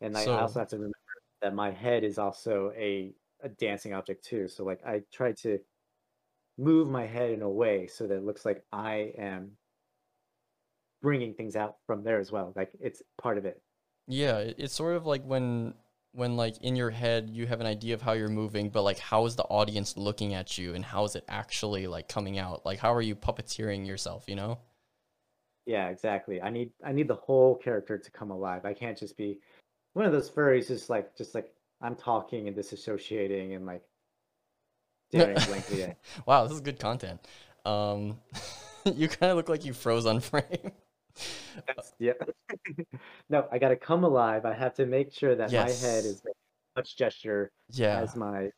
And 0.00 0.16
I 0.16 0.24
So- 0.24 0.36
also 0.36 0.60
have 0.60 0.68
to 0.68 0.76
remember 0.76 0.94
that 1.42 1.54
my 1.54 1.70
head 1.70 2.04
is 2.04 2.18
also 2.18 2.72
a, 2.76 3.12
a 3.42 3.48
dancing 3.48 3.92
object 3.92 4.24
too. 4.24 4.48
So 4.48 4.64
like 4.64 4.84
I 4.86 5.02
try 5.12 5.32
to 5.42 5.58
move 6.58 6.88
my 6.88 7.06
head 7.06 7.30
in 7.30 7.42
a 7.42 7.50
way 7.50 7.86
so 7.86 8.06
that 8.06 8.16
it 8.16 8.24
looks 8.24 8.44
like 8.44 8.64
I 8.72 9.12
am 9.18 9.56
bringing 11.02 11.34
things 11.34 11.56
out 11.56 11.76
from 11.86 12.02
there 12.02 12.18
as 12.18 12.32
well. 12.32 12.52
Like 12.56 12.70
it's 12.80 13.02
part 13.18 13.38
of 13.38 13.44
it. 13.44 13.60
Yeah, 14.06 14.38
it's 14.38 14.74
sort 14.74 14.96
of 14.96 15.06
like 15.06 15.22
when 15.24 15.74
when 16.12 16.36
like 16.36 16.56
in 16.62 16.76
your 16.76 16.90
head 16.90 17.30
you 17.30 17.46
have 17.46 17.60
an 17.60 17.66
idea 17.66 17.94
of 17.94 18.02
how 18.02 18.12
you're 18.12 18.28
moving, 18.28 18.70
but 18.70 18.82
like 18.82 18.98
how 18.98 19.26
is 19.26 19.36
the 19.36 19.44
audience 19.44 19.96
looking 19.96 20.34
at 20.34 20.56
you 20.58 20.74
and 20.74 20.84
how 20.84 21.04
is 21.04 21.16
it 21.16 21.24
actually 21.28 21.86
like 21.86 22.08
coming 22.08 22.38
out? 22.38 22.64
Like 22.64 22.78
how 22.78 22.92
are 22.94 23.02
you 23.02 23.16
puppeteering 23.16 23.86
yourself, 23.86 24.24
you 24.28 24.36
know? 24.36 24.58
Yeah, 25.66 25.88
exactly. 25.88 26.42
I 26.42 26.50
need 26.50 26.70
I 26.84 26.92
need 26.92 27.08
the 27.08 27.14
whole 27.14 27.56
character 27.56 27.98
to 27.98 28.10
come 28.10 28.30
alive. 28.30 28.64
I 28.64 28.74
can't 28.74 28.98
just 28.98 29.16
be 29.16 29.38
one 29.94 30.04
of 30.04 30.12
those 30.12 30.30
furries 30.30 30.68
just 30.68 30.90
like 30.90 31.16
just 31.16 31.34
like 31.34 31.52
I'm 31.80 31.96
talking 31.96 32.48
and 32.48 32.56
disassociating 32.56 33.56
and 33.56 33.64
like 33.66 33.82
staring 35.10 35.36
blankly 35.46 35.84
at 35.84 35.96
Wow, 36.26 36.44
this 36.44 36.52
is 36.52 36.60
good 36.60 36.78
content. 36.78 37.20
Um 37.64 38.18
you 38.84 39.08
kind 39.08 39.30
of 39.30 39.36
look 39.36 39.48
like 39.48 39.64
you 39.64 39.72
froze 39.72 40.06
on 40.06 40.20
frame. 40.20 40.72
That's, 41.66 41.92
yeah. 41.98 42.12
no, 43.30 43.46
I 43.50 43.58
gotta 43.58 43.76
come 43.76 44.04
alive. 44.04 44.44
I 44.44 44.52
have 44.52 44.74
to 44.74 44.86
make 44.86 45.12
sure 45.12 45.34
that 45.34 45.50
my 45.52 45.70
head 45.70 46.04
is 46.04 46.22
a 46.76 46.82
gesture 46.82 47.52
yeah. 47.70 48.00
as 48.00 48.16
my 48.16 48.50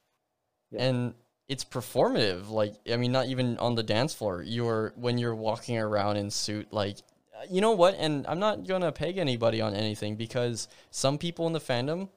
Yeah. 0.70 0.82
and 0.82 1.14
it's 1.48 1.64
performative 1.64 2.48
like 2.50 2.74
i 2.92 2.96
mean 2.96 3.12
not 3.12 3.26
even 3.26 3.56
on 3.58 3.74
the 3.74 3.82
dance 3.82 4.12
floor. 4.14 4.42
You're 4.42 4.92
when 4.96 5.18
you're 5.18 5.34
walking 5.34 5.78
around 5.78 6.16
in 6.16 6.30
suit 6.30 6.72
like 6.72 6.98
you 7.50 7.60
know 7.60 7.72
what? 7.72 7.94
And 7.98 8.26
i'm 8.26 8.40
not 8.40 8.66
gonna 8.66 8.92
peg 8.92 9.18
anybody 9.18 9.60
on 9.60 9.74
anything 9.74 10.16
because 10.16 10.68
some 10.90 11.18
people 11.18 11.46
in 11.46 11.52
the 11.52 11.60
fandom 11.60 12.08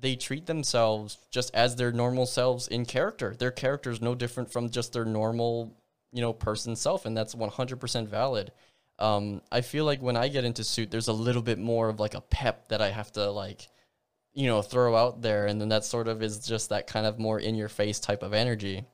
they 0.00 0.14
treat 0.14 0.46
themselves 0.46 1.18
just 1.30 1.52
as 1.54 1.74
their 1.74 1.90
normal 1.90 2.24
selves 2.24 2.68
in 2.68 2.86
character. 2.86 3.34
Their 3.36 3.50
character 3.50 3.90
is 3.90 4.00
no 4.00 4.14
different 4.14 4.52
from 4.52 4.70
just 4.70 4.92
their 4.92 5.04
normal 5.04 5.74
you 6.12 6.22
know 6.22 6.32
person 6.32 6.76
self 6.76 7.04
and 7.04 7.16
that's 7.16 7.34
100% 7.34 8.08
valid. 8.08 8.52
Um, 9.00 9.42
i 9.52 9.60
feel 9.60 9.84
like 9.84 10.02
when 10.02 10.16
i 10.16 10.26
get 10.26 10.44
into 10.44 10.64
suit 10.64 10.90
there's 10.90 11.06
a 11.06 11.12
little 11.12 11.42
bit 11.42 11.58
more 11.58 11.88
of 11.88 12.00
like 12.00 12.14
a 12.14 12.20
pep 12.20 12.66
that 12.68 12.82
i 12.82 12.90
have 12.90 13.12
to 13.12 13.30
like 13.30 13.68
you 14.38 14.46
know 14.46 14.62
throw 14.62 14.94
out 14.94 15.20
there 15.22 15.46
and 15.46 15.60
then 15.60 15.68
that 15.68 15.84
sort 15.84 16.08
of 16.08 16.22
is 16.22 16.46
just 16.46 16.68
that 16.68 16.86
kind 16.86 17.06
of 17.06 17.18
more 17.18 17.38
in 17.38 17.54
your 17.54 17.68
face 17.68 17.98
type 17.98 18.22
of 18.22 18.32
energy 18.32 18.84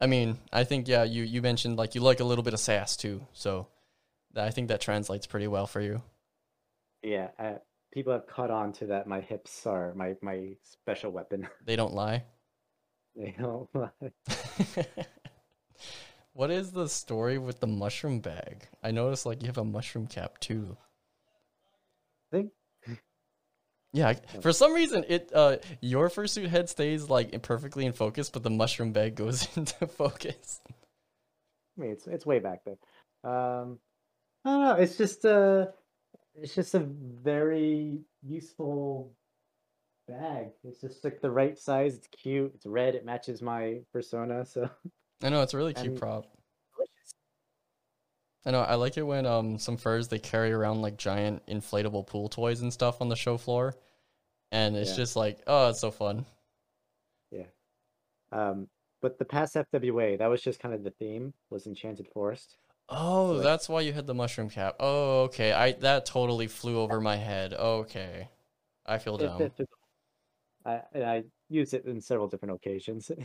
i 0.00 0.06
mean 0.06 0.38
i 0.52 0.62
think 0.62 0.86
yeah 0.86 1.02
you 1.02 1.22
you 1.22 1.40
mentioned 1.40 1.76
like 1.76 1.94
you 1.94 2.00
like 2.00 2.20
a 2.20 2.24
little 2.24 2.44
bit 2.44 2.54
of 2.54 2.60
sass 2.60 2.96
too 2.96 3.26
so 3.32 3.66
i 4.36 4.50
think 4.50 4.68
that 4.68 4.80
translates 4.80 5.26
pretty 5.26 5.46
well 5.46 5.66
for 5.66 5.80
you 5.80 6.02
yeah. 7.02 7.28
Uh, 7.38 7.54
people 7.92 8.12
have 8.12 8.26
caught 8.26 8.50
on 8.50 8.72
to 8.74 8.86
that. 8.86 9.06
My 9.06 9.20
hips 9.20 9.66
are 9.66 9.92
my 9.94 10.14
my 10.22 10.50
special 10.62 11.10
weapon. 11.10 11.48
they 11.66 11.76
don't 11.76 11.94
lie 11.94 12.24
you 13.14 13.32
know, 13.38 13.68
what 16.32 16.50
is 16.50 16.72
the 16.72 16.88
story 16.88 17.36
with 17.36 17.60
the 17.60 17.66
mushroom 17.66 18.20
bag 18.20 18.66
i 18.82 18.90
noticed 18.90 19.26
like 19.26 19.42
you 19.42 19.46
have 19.48 19.58
a 19.58 19.64
mushroom 19.64 20.06
cap 20.06 20.38
too 20.38 20.74
Yeah 23.94 24.14
for 24.40 24.52
some 24.52 24.72
reason 24.72 25.04
it 25.08 25.30
uh 25.34 25.58
your 25.82 26.08
fursuit 26.08 26.48
head 26.48 26.68
stays 26.70 27.10
like 27.10 27.40
perfectly 27.42 27.84
in 27.84 27.92
focus 27.92 28.30
but 28.30 28.42
the 28.42 28.48
mushroom 28.50 28.92
bag 28.92 29.14
goes 29.22 29.46
into 29.56 29.86
focus 29.86 30.60
I 30.66 31.80
mean 31.80 31.90
it's 31.90 32.06
it's 32.06 32.26
way 32.26 32.38
back 32.38 32.60
there. 32.64 32.76
Um, 33.24 33.78
I 34.44 34.50
don't 34.50 34.60
know. 34.62 34.74
It's 34.74 34.96
just 34.96 35.24
uh 35.24 35.66
it's 36.34 36.54
just 36.54 36.74
a 36.74 36.80
very 36.80 37.98
useful 38.26 39.12
bag. 40.08 40.48
It's 40.64 40.80
just 40.80 41.04
like 41.04 41.20
the 41.20 41.30
right 41.30 41.58
size. 41.58 41.94
It's 41.96 42.08
cute. 42.08 42.52
It's 42.54 42.66
red. 42.66 42.94
It 42.94 43.04
matches 43.04 43.40
my 43.42 43.80
persona. 43.92 44.44
So 44.44 44.68
I 45.22 45.28
know 45.28 45.42
it's 45.42 45.54
a 45.54 45.56
really 45.56 45.74
cute 45.74 45.86
And- 45.86 45.98
prop. 45.98 46.26
I 48.44 48.50
know 48.50 48.60
I 48.60 48.74
like 48.74 48.96
it 48.96 49.02
when 49.02 49.24
um 49.26 49.58
some 49.58 49.76
furs 49.76 50.08
they 50.08 50.18
carry 50.18 50.52
around 50.52 50.82
like 50.82 50.96
giant 50.96 51.46
inflatable 51.46 52.06
pool 52.06 52.28
toys 52.28 52.60
and 52.60 52.72
stuff 52.72 53.00
on 53.00 53.08
the 53.08 53.16
show 53.16 53.36
floor, 53.38 53.74
and 54.50 54.76
it's 54.76 54.90
Yeah. 54.90 54.96
just 54.96 55.16
like 55.16 55.40
oh 55.46 55.68
it's 55.70 55.80
so 55.80 55.90
fun. 55.90 56.26
Yeah. 57.30 57.46
Um, 58.32 58.68
but 59.00 59.18
the 59.18 59.24
past 59.24 59.54
FWA, 59.56 60.16
that 60.18 60.26
was 60.26 60.42
just 60.42 60.60
kind 60.60 60.74
of 60.74 60.82
the 60.84 60.90
theme, 60.90 61.34
was 61.50 61.66
Enchanted 61.66 62.08
Forest. 62.08 62.56
Oh, 62.88 63.32
Like- 63.32 63.42
that's 63.44 63.68
why 63.68 63.80
you 63.82 63.92
had 63.92 64.06
the 64.06 64.14
mushroom 64.14 64.50
cap. 64.50 64.76
Oh, 64.80 65.22
okay. 65.24 65.52
I 65.52 65.72
that 65.72 66.04
totally 66.06 66.46
flew 66.48 66.78
over 66.80 67.00
my 67.00 67.16
head. 67.16 67.52
Okay, 67.54 68.28
I 68.86 68.98
feel 68.98 69.16
It 69.16 69.26
dumb. 69.26 69.38
fit 69.38 69.56
the- 69.56 69.66
I, 70.64 70.82
and 70.92 71.04
I 71.04 71.24
used 71.48 71.74
it 71.74 71.84
in 71.86 72.00
several 72.00 72.28
different 72.28 72.54
occasions. 72.54 73.10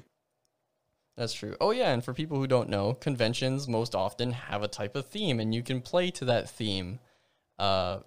That's 1.17 1.33
true. 1.33 1.55
Oh 1.59 1.71
yeah, 1.71 1.91
and 1.91 2.03
for 2.03 2.13
people 2.13 2.37
who 2.37 2.45
don't 2.45 2.69
know, 2.69 2.93
conventions 2.93 3.67
most 3.67 3.95
often 3.95 4.31
have 4.31 4.61
a 4.61 4.67
type 4.67 4.95
of 4.95 5.07
theme, 5.07 5.39
and 5.39 5.53
you 5.53 5.63
can 5.63 5.81
play 5.81 6.11
to 6.11 6.25
that 6.25 6.49
theme. 6.49 6.99
Uh, 7.57 7.99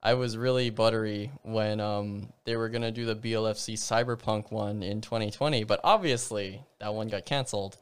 I 0.00 0.14
was 0.14 0.36
really 0.36 0.70
buttery 0.70 1.32
when 1.42 1.80
um 1.80 2.32
they 2.44 2.56
were 2.56 2.68
gonna 2.68 2.92
do 2.92 3.04
the 3.04 3.16
BLFC 3.16 3.74
Cyberpunk 3.74 4.52
one 4.52 4.84
in 4.84 5.00
2020, 5.00 5.64
but 5.64 5.80
obviously 5.82 6.62
that 6.78 6.94
one 6.94 7.08
got 7.08 7.26
canceled. 7.26 7.76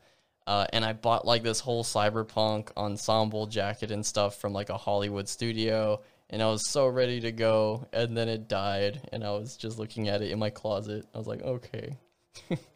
Uh, 0.47 0.67
and 0.73 0.85
I 0.85 0.93
bought 0.95 1.27
like 1.27 1.43
this 1.43 1.61
whole 1.61 1.85
cyberpunk 1.85 2.71
ensemble 2.77 3.47
jacket 3.47 3.91
and 3.91 4.05
stuff 4.05 4.37
from 4.41 4.53
like 4.53 4.71
a 4.71 4.77
Hollywood 4.79 5.29
studio, 5.29 6.01
and 6.31 6.43
I 6.43 6.47
was 6.47 6.69
so 6.69 6.87
ready 6.87 7.21
to 7.21 7.33
go, 7.33 7.87
and 7.93 8.17
then 8.17 8.29
it 8.29 8.49
died, 8.49 9.09
and 9.13 9.25
I 9.25 9.33
was 9.33 9.57
just 9.57 9.79
looking 9.79 10.09
at 10.09 10.23
it 10.23 10.31
in 10.31 10.39
my 10.39 10.51
closet. 10.51 11.07
I 11.15 11.19
was 11.19 11.27
like, 11.27 11.43
okay. 11.43 11.99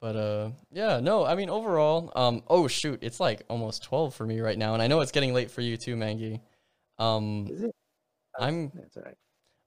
but 0.00 0.16
uh, 0.16 0.50
yeah, 0.72 1.00
no, 1.00 1.24
I 1.24 1.34
mean 1.34 1.50
overall, 1.50 2.12
um, 2.16 2.42
oh 2.48 2.68
shoot, 2.68 2.98
it's 3.02 3.20
like 3.20 3.42
almost 3.48 3.82
twelve 3.82 4.14
for 4.14 4.26
me 4.26 4.40
right 4.40 4.58
now, 4.58 4.74
and 4.74 4.82
I 4.82 4.86
know 4.86 5.00
it's 5.00 5.12
getting 5.12 5.34
late 5.34 5.50
for 5.50 5.60
you 5.60 5.76
too, 5.76 5.96
Mangi. 5.96 6.40
Um, 6.98 7.48
Is 7.50 7.62
it? 7.62 7.74
I'm 8.38 8.70
That's 8.74 8.96
all 8.96 9.02
right. 9.04 9.16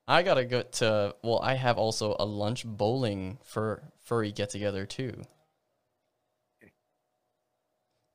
I 0.08 0.24
gotta 0.24 0.46
go 0.46 0.64
to. 0.64 1.16
Well, 1.24 1.40
I 1.44 1.54
have 1.54 1.78
also 1.78 2.16
a 2.20 2.26
lunch 2.26 2.66
bowling 2.66 3.38
for 3.44 3.84
furry 4.04 4.32
get 4.32 4.50
together 4.50 4.86
too. 4.86 5.22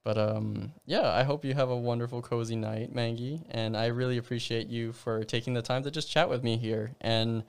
But 0.05 0.19
um, 0.19 0.73
yeah, 0.85 1.11
I 1.11 1.23
hope 1.23 1.45
you 1.45 1.55
have 1.55 1.71
a 1.71 1.77
wonderful, 1.77 2.21
cozy 2.21 2.57
night, 2.57 2.95
Mangi, 2.95 3.43
and 3.51 3.75
I 3.75 3.87
really 3.87 4.19
appreciate 4.19 4.67
you 4.67 4.93
for 4.93 5.25
taking 5.25 5.55
the 5.55 5.63
time 5.63 5.83
to 5.85 5.91
just 5.91 6.11
chat 6.11 6.29
with 6.29 6.43
me 6.45 6.59
here. 6.59 6.95
And 7.01 7.43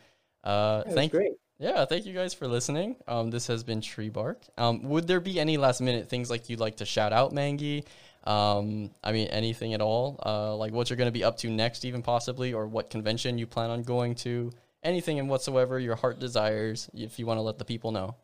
uh, 0.43 0.83
thank 0.83 1.11
great. 1.11 1.33
Yeah, 1.59 1.85
thank 1.85 2.05
you 2.05 2.13
guys 2.13 2.33
for 2.33 2.47
listening. 2.47 2.97
Um, 3.07 3.31
this 3.31 3.47
has 3.47 3.63
been 3.63 3.81
Tree 3.81 4.09
Bark. 4.09 4.41
Um, 4.57 4.83
would 4.83 5.07
there 5.07 5.19
be 5.19 5.39
any 5.39 5.57
last 5.57 5.81
minute 5.81 6.09
things 6.09 6.29
like 6.29 6.49
you'd 6.49 6.59
like 6.59 6.77
to 6.77 6.85
shout 6.85 7.13
out, 7.13 7.33
Mangi? 7.33 7.85
Um, 8.25 8.91
I 9.03 9.11
mean, 9.11 9.27
anything 9.27 9.73
at 9.73 9.81
all? 9.81 10.19
Uh, 10.25 10.55
like 10.55 10.73
what 10.73 10.89
you're 10.89 10.97
going 10.97 11.07
to 11.07 11.13
be 11.13 11.23
up 11.23 11.37
to 11.37 11.49
next, 11.49 11.85
even 11.85 12.01
possibly, 12.01 12.53
or 12.53 12.67
what 12.67 12.89
convention 12.89 13.37
you 13.37 13.47
plan 13.47 13.69
on 13.69 13.83
going 13.83 14.15
to? 14.15 14.51
Anything 14.83 15.19
and 15.19 15.29
whatsoever 15.29 15.79
your 15.79 15.95
heart 15.95 16.19
desires, 16.19 16.89
if 16.93 17.19
you 17.19 17.25
want 17.25 17.37
to 17.37 17.41
let 17.41 17.57
the 17.57 17.65
people 17.65 17.91
know. 17.91 18.15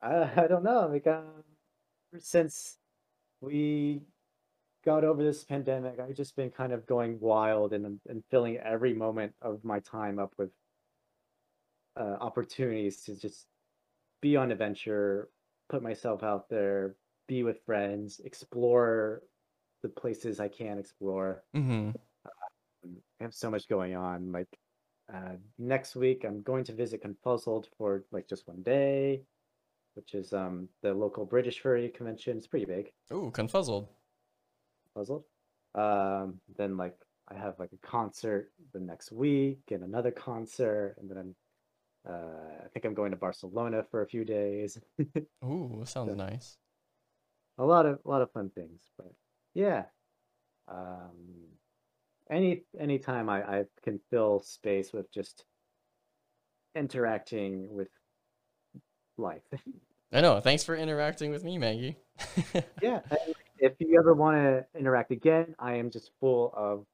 I, 0.00 0.30
I 0.36 0.46
don't 0.46 0.62
know. 0.62 0.86
Like, 0.86 1.06
since 2.20 2.78
we 3.40 4.02
got 4.84 5.04
over 5.04 5.22
this 5.22 5.44
pandemic, 5.44 5.98
I've 5.98 6.14
just 6.14 6.36
been 6.36 6.50
kind 6.50 6.72
of 6.72 6.86
going 6.86 7.18
wild 7.20 7.72
and 7.72 8.00
and 8.08 8.22
filling 8.30 8.56
every 8.58 8.94
moment 8.94 9.34
of 9.42 9.64
my 9.64 9.80
time 9.80 10.18
up 10.18 10.32
with 10.38 10.50
uh, 11.98 12.16
opportunities 12.20 13.02
to 13.02 13.16
just 13.16 13.46
be 14.20 14.36
on 14.36 14.50
adventure, 14.50 15.28
put 15.68 15.82
myself 15.82 16.22
out 16.22 16.48
there, 16.48 16.94
be 17.26 17.42
with 17.42 17.64
friends, 17.64 18.20
explore 18.24 19.22
the 19.82 19.88
places 19.88 20.40
I 20.40 20.48
can 20.48 20.78
explore. 20.78 21.44
Mm-hmm. 21.56 21.90
I 22.84 23.24
have 23.24 23.34
so 23.34 23.50
much 23.50 23.68
going 23.68 23.96
on. 23.96 24.32
Like 24.32 24.48
uh, 25.12 25.36
next 25.58 25.96
week, 25.96 26.24
I'm 26.24 26.42
going 26.42 26.64
to 26.64 26.72
visit 26.72 27.02
Confuzzled 27.02 27.66
for 27.76 28.04
like 28.12 28.28
just 28.28 28.46
one 28.46 28.62
day, 28.62 29.22
which 29.94 30.14
is 30.14 30.32
um 30.32 30.68
the 30.82 30.92
local 30.92 31.24
British 31.24 31.60
furry 31.60 31.88
convention. 31.88 32.36
It's 32.36 32.46
pretty 32.46 32.66
big. 32.66 32.92
Ooh, 33.12 33.30
confuzzled. 33.34 33.88
Confuzzled. 34.96 35.24
Um, 35.74 36.40
then 36.56 36.76
like 36.76 36.96
I 37.28 37.34
have 37.34 37.58
like 37.58 37.70
a 37.72 37.86
concert 37.86 38.52
the 38.72 38.80
next 38.80 39.12
week 39.12 39.60
and 39.70 39.82
another 39.82 40.10
concert, 40.10 40.96
and 40.98 41.10
then 41.10 41.18
I'm 41.18 41.34
uh, 42.08 42.64
I 42.64 42.68
think 42.72 42.84
I'm 42.84 42.94
going 42.94 43.10
to 43.10 43.16
Barcelona 43.16 43.84
for 43.90 44.02
a 44.02 44.06
few 44.06 44.24
days. 44.24 44.78
Ooh, 45.44 45.76
that 45.80 45.88
sounds 45.88 46.08
Yeah. 46.10 46.14
nice. 46.26 46.56
a 47.58 47.64
lot 47.64 47.86
of 47.86 47.98
a 48.04 48.08
lot 48.08 48.22
of 48.22 48.30
fun 48.32 48.50
things, 48.50 48.80
but 48.96 49.12
yeah. 49.54 49.84
Um, 50.68 51.46
any 52.30 52.62
anytime 52.78 53.28
I, 53.28 53.42
I 53.42 53.64
can 53.82 54.00
fill 54.10 54.40
space 54.40 54.92
with 54.92 55.10
just 55.12 55.44
interacting 56.74 57.68
with 57.74 57.88
life. 59.16 59.42
I 60.12 60.20
know. 60.20 60.40
Thanks 60.40 60.64
for 60.64 60.74
interacting 60.76 61.30
with 61.30 61.44
me, 61.44 61.58
Mangi. 61.58 61.96
yeah. 62.82 63.00
If 63.58 63.74
you 63.78 63.98
ever 63.98 64.14
want 64.14 64.36
to 64.36 64.64
interact 64.78 65.10
again, 65.10 65.54
I 65.58 65.74
am 65.74 65.90
just 65.90 66.10
full 66.20 66.52
of 66.56 66.86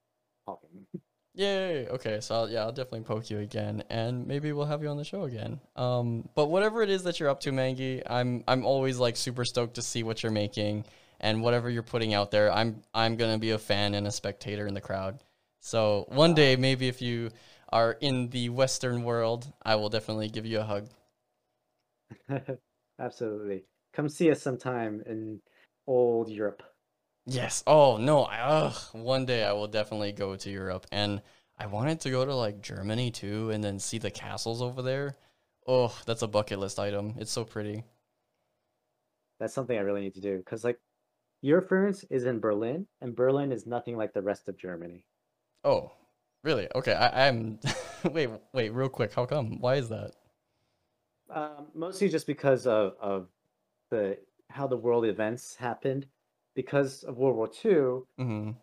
talking. 0.46 0.86
Yay! 1.34 1.88
Okay, 1.88 2.20
so 2.20 2.34
I'll, 2.36 2.48
yeah, 2.48 2.60
I'll 2.60 2.72
definitely 2.72 3.00
poke 3.02 3.28
you 3.28 3.40
again, 3.40 3.82
and 3.90 4.26
maybe 4.26 4.52
we'll 4.52 4.66
have 4.66 4.82
you 4.82 4.88
on 4.88 4.96
the 4.96 5.04
show 5.04 5.24
again. 5.24 5.60
Um, 5.74 6.28
but 6.36 6.46
whatever 6.46 6.80
it 6.82 6.90
is 6.90 7.02
that 7.04 7.18
you're 7.18 7.28
up 7.28 7.40
to, 7.40 7.50
Mangi, 7.50 8.02
I'm 8.08 8.44
I'm 8.46 8.64
always 8.64 8.98
like 8.98 9.16
super 9.16 9.44
stoked 9.44 9.74
to 9.74 9.82
see 9.82 10.04
what 10.04 10.22
you're 10.22 10.30
making 10.32 10.84
and 11.20 11.42
whatever 11.42 11.68
you're 11.68 11.82
putting 11.82 12.14
out 12.14 12.30
there. 12.30 12.52
I'm 12.52 12.82
I'm 12.94 13.16
gonna 13.16 13.38
be 13.38 13.50
a 13.50 13.58
fan 13.58 13.94
and 13.94 14.06
a 14.06 14.12
spectator 14.12 14.66
in 14.66 14.74
the 14.74 14.80
crowd. 14.80 15.22
So 15.60 16.04
one 16.08 16.34
day, 16.34 16.54
maybe 16.56 16.86
if 16.88 17.02
you 17.02 17.30
are 17.72 17.92
in 18.00 18.28
the 18.30 18.50
Western 18.50 19.02
world, 19.02 19.52
I 19.62 19.74
will 19.74 19.88
definitely 19.88 20.28
give 20.28 20.46
you 20.46 20.60
a 20.60 20.64
hug. 20.64 20.88
Absolutely. 22.98 23.64
Come 23.92 24.08
see 24.08 24.30
us 24.30 24.42
sometime 24.42 25.02
in 25.06 25.40
old 25.86 26.28
Europe. 26.28 26.62
Yes. 27.26 27.62
Oh 27.66 27.96
no. 27.96 28.24
I, 28.24 28.40
ugh. 28.40 28.74
One 28.92 29.26
day 29.26 29.44
I 29.44 29.52
will 29.52 29.68
definitely 29.68 30.12
go 30.12 30.36
to 30.36 30.50
Europe, 30.50 30.86
and 30.92 31.22
I 31.58 31.66
wanted 31.66 32.00
to 32.00 32.10
go 32.10 32.24
to 32.24 32.34
like 32.34 32.60
Germany 32.60 33.10
too, 33.10 33.50
and 33.50 33.62
then 33.62 33.78
see 33.78 33.98
the 33.98 34.10
castles 34.10 34.60
over 34.60 34.82
there. 34.82 35.16
Oh, 35.66 35.96
that's 36.06 36.22
a 36.22 36.28
bucket 36.28 36.58
list 36.58 36.78
item. 36.78 37.14
It's 37.18 37.32
so 37.32 37.44
pretty. 37.44 37.84
That's 39.40 39.54
something 39.54 39.76
I 39.76 39.80
really 39.80 40.02
need 40.02 40.14
to 40.14 40.20
do 40.20 40.38
because, 40.38 40.62
like, 40.62 40.78
your 41.42 41.60
Eurofurence 41.60 42.04
is 42.10 42.24
in 42.24 42.40
Berlin, 42.40 42.86
and 43.00 43.16
Berlin 43.16 43.52
is 43.52 43.66
nothing 43.66 43.96
like 43.96 44.12
the 44.12 44.22
rest 44.22 44.48
of 44.48 44.56
Germany. 44.56 45.06
Oh, 45.64 45.92
really? 46.42 46.68
Okay. 46.74 46.92
I, 46.92 47.28
I'm. 47.28 47.58
wait. 48.12 48.30
Wait. 48.52 48.70
Real 48.70 48.88
quick. 48.88 49.12
How 49.12 49.26
come? 49.26 49.58
Why 49.60 49.76
is 49.76 49.88
that? 49.88 50.12
Um, 51.30 51.66
mostly 51.74 52.08
just 52.08 52.26
because 52.26 52.66
of 52.66 52.94
of 53.00 53.28
the 53.90 54.18
how 54.50 54.66
the 54.66 54.76
world 54.76 55.06
events 55.06 55.56
happened. 55.56 56.06
Because 56.54 57.04
of 57.04 57.18
World 57.18 57.36
War 57.36 57.48
II, 57.48 58.08
Mm-hmm. 58.18 58.58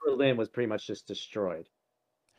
Berlin 0.00 0.36
was 0.36 0.48
pretty 0.48 0.66
much 0.68 0.86
just 0.86 1.06
destroyed, 1.06 1.68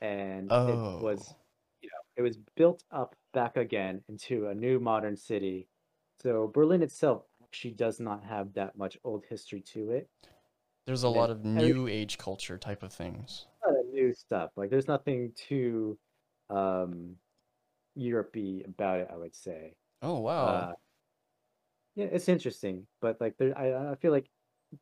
and 0.02 0.56
it 0.66 0.86
was 1.00 1.34
Oh. 1.34 1.46
you 1.82 1.90
know 1.90 2.02
it 2.18 2.24
was 2.24 2.38
built 2.56 2.84
up 2.92 3.16
back 3.34 3.58
again 3.58 4.04
into 4.10 4.48
a 4.48 4.56
new 4.56 4.80
modern 4.80 5.18
city. 5.18 5.70
So 6.20 6.48
Berlin 6.50 6.84
itself 6.84 7.28
actually 7.44 7.74
does 7.76 8.00
not 8.02 8.24
have 8.26 8.54
that 8.56 8.78
much 8.78 8.98
old 9.06 9.26
history 9.28 9.62
to 9.64 9.92
it. 9.92 10.12
There's 10.86 11.04
a 11.04 11.10
and 11.14 11.24
lot 11.24 11.30
of 11.30 11.46
new 11.46 11.88
age 11.88 12.18
culture 12.18 12.58
type 12.58 12.84
of 12.84 12.92
things. 12.92 13.48
A 13.66 13.70
lot 13.72 13.80
of 13.80 13.88
new 13.88 14.14
stuff. 14.14 14.52
Like 14.56 14.70
there's 14.70 14.88
nothing 14.88 15.34
too 15.34 16.00
um 16.50 17.18
Europe-y 17.96 18.64
about 18.66 19.02
it, 19.02 19.10
I 19.12 19.18
would 19.18 19.36
say. 19.36 19.76
Oh 20.02 20.20
wow. 20.20 20.68
Uh, 20.68 20.74
yeah, 21.96 22.06
it's 22.06 22.30
interesting, 22.30 22.88
but 23.02 23.20
like 23.20 23.38
there, 23.38 23.58
I, 23.58 23.92
I 23.92 23.96
feel 23.96 24.12
like 24.12 24.30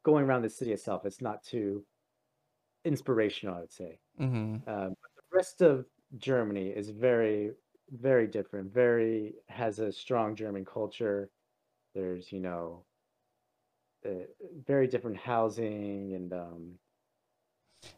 going 0.03 0.25
around 0.25 0.41
the 0.41 0.49
city 0.49 0.71
itself, 0.73 1.05
it's 1.05 1.21
not 1.21 1.43
too 1.43 1.83
inspirational, 2.85 3.55
I 3.55 3.59
would 3.61 3.71
say. 3.71 3.99
mm-hmm. 4.19 4.69
Um, 4.69 4.95
but 5.01 5.11
the 5.15 5.35
rest 5.35 5.61
of 5.61 5.85
Germany 6.17 6.69
is 6.69 6.89
very, 6.89 7.51
very 7.91 8.27
different. 8.27 8.73
Very 8.73 9.35
has 9.47 9.79
a 9.79 9.91
strong 9.91 10.35
German 10.35 10.65
culture. 10.65 11.29
There's, 11.93 12.31
you 12.31 12.39
know, 12.39 12.83
uh, 14.05 14.25
very 14.65 14.87
different 14.87 15.17
housing 15.17 16.13
and 16.13 16.33
um, 16.33 16.73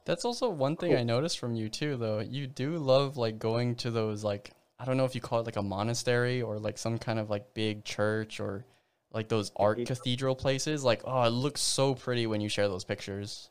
That's 0.06 0.26
also 0.26 0.50
one 0.50 0.76
thing 0.76 0.92
Cool. 0.92 1.00
I 1.00 1.04
noticed 1.04 1.40
from 1.40 1.56
you 1.56 1.70
too, 1.70 1.98
though. 1.98 2.20
You 2.20 2.48
do 2.48 2.78
love 2.78 3.18
like 3.18 3.40
going 3.40 3.76
to 3.78 3.92
those 3.92 4.24
like 4.24 4.52
I 4.80 4.86
don't 4.86 4.96
know 4.96 5.06
if 5.06 5.14
you 5.14 5.22
call 5.22 5.42
it 5.42 5.46
like 5.46 5.58
a 5.58 5.62
monastery 5.62 6.42
or 6.42 6.58
like 6.58 6.78
some 6.78 6.98
kind 6.98 7.20
of 7.20 7.30
like 7.30 7.54
big 7.54 7.84
church 7.84 8.40
or 8.40 8.66
like 9.14 9.28
those 9.30 9.52
art 9.56 9.84
Cathedral. 9.86 10.36
places. 10.36 10.84
Like, 10.84 11.02
oh, 11.06 11.24
it 11.24 11.30
looks 11.32 11.62
so 11.62 11.96
pretty 11.96 12.28
when 12.28 12.42
you 12.42 12.50
share 12.50 12.68
those 12.68 12.84
pictures. 12.84 13.50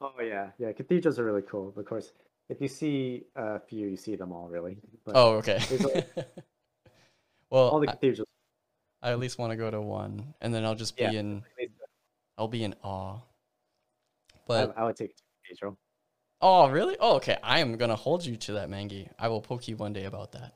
oh 0.00 0.12
yeah, 0.22 0.50
yeah, 0.58 0.72
cathedrals 0.72 1.18
are 1.18 1.24
really 1.24 1.42
cool. 1.42 1.72
Of 1.76 1.84
course, 1.84 2.12
if 2.48 2.60
you 2.60 2.68
see 2.68 3.24
a 3.34 3.58
few, 3.60 3.88
you 3.88 3.96
see 3.96 4.14
them 4.16 4.32
all 4.32 4.48
really. 4.48 4.78
But 5.04 5.16
Oh, 5.16 5.32
okay. 5.36 5.58
Like- 5.70 6.06
well, 7.50 7.68
all 7.70 7.80
the 7.80 7.86
cathedrals. 7.88 8.28
I 9.02 9.10
at 9.12 9.18
least 9.18 9.38
want 9.38 9.50
to 9.52 9.56
go 9.56 9.70
to 9.70 9.80
one, 9.80 10.34
and 10.40 10.52
then 10.54 10.64
I'll 10.64 10.74
just 10.74 10.96
be 10.96 11.02
Yeah. 11.04 11.12
in. 11.12 11.42
I'll 12.38 12.48
be 12.48 12.64
in 12.64 12.74
awe. 12.82 13.16
I, 13.16 14.38
But 14.46 14.74
I 14.76 14.84
would 14.84 14.96
take 14.96 15.10
a 15.10 15.14
cathedral. 15.48 15.78
oh, 16.40 16.68
really? 16.68 16.96
Oh, 17.00 17.16
okay. 17.16 17.36
I 17.42 17.58
am 17.60 17.76
gonna 17.76 17.96
hold 17.96 18.24
you 18.24 18.36
to 18.36 18.52
that, 18.54 18.68
Mangi. 18.68 19.08
I 19.18 19.28
will 19.28 19.40
poke 19.40 19.66
you 19.68 19.76
one 19.76 19.92
day 19.92 20.04
about 20.04 20.32
that. 20.32 20.54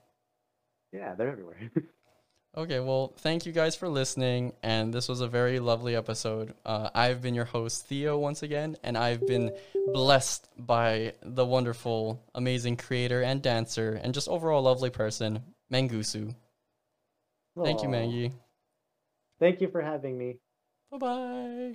Yeah, 0.92 1.14
they're 1.14 1.28
everywhere. 1.30 1.56
Okay, 2.56 2.80
well, 2.80 3.12
thank 3.18 3.46
you 3.46 3.52
guys 3.52 3.76
for 3.76 3.88
listening, 3.88 4.52
and 4.60 4.92
this 4.92 5.08
was 5.08 5.20
a 5.20 5.28
very 5.28 5.60
lovely 5.60 5.94
episode. 5.94 6.52
Uh, 6.66 6.90
I've 6.92 7.22
been 7.22 7.32
your 7.32 7.44
host, 7.44 7.86
Theo, 7.86 8.18
once 8.18 8.42
again, 8.42 8.76
and 8.82 8.98
I've 8.98 9.24
been 9.24 9.52
blessed 9.92 10.48
by 10.58 11.12
the 11.22 11.46
wonderful, 11.46 12.20
amazing 12.34 12.76
creator 12.76 13.22
and 13.22 13.40
dancer, 13.40 14.00
and 14.02 14.12
just 14.12 14.28
overall 14.28 14.62
lovely 14.62 14.90
person, 14.90 15.44
Mangusu. 15.72 16.34
Thank 17.62 17.82
you. 17.82 17.88
Mangi. 17.88 18.32
Thank 19.38 19.60
you 19.60 19.68
for 19.68 19.80
having 19.80 20.18
me. 20.18 20.38
Bye 20.90 20.98
bye. 20.98 21.74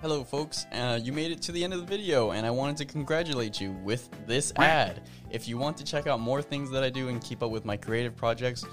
Hello, 0.00 0.24
folks. 0.24 0.64
Uh, 0.72 0.98
you 1.02 1.12
made 1.12 1.32
it 1.32 1.42
to 1.42 1.52
the 1.52 1.62
end 1.62 1.74
of 1.74 1.80
the 1.80 1.86
video, 1.86 2.30
and 2.30 2.46
I 2.46 2.50
wanted 2.50 2.78
to 2.78 2.86
congratulate 2.86 3.60
you 3.60 3.72
with 3.84 4.08
this 4.26 4.54
ad. 4.56 5.02
If 5.30 5.46
you 5.48 5.58
want 5.58 5.76
to 5.76 5.84
check 5.84 6.06
out 6.06 6.18
more 6.18 6.40
things 6.40 6.70
that 6.70 6.82
I 6.82 6.88
do 6.88 7.08
and 7.08 7.22
keep 7.22 7.42
up 7.42 7.50
with 7.50 7.66
my 7.66 7.76
creative 7.76 8.16
projects, 8.16 8.64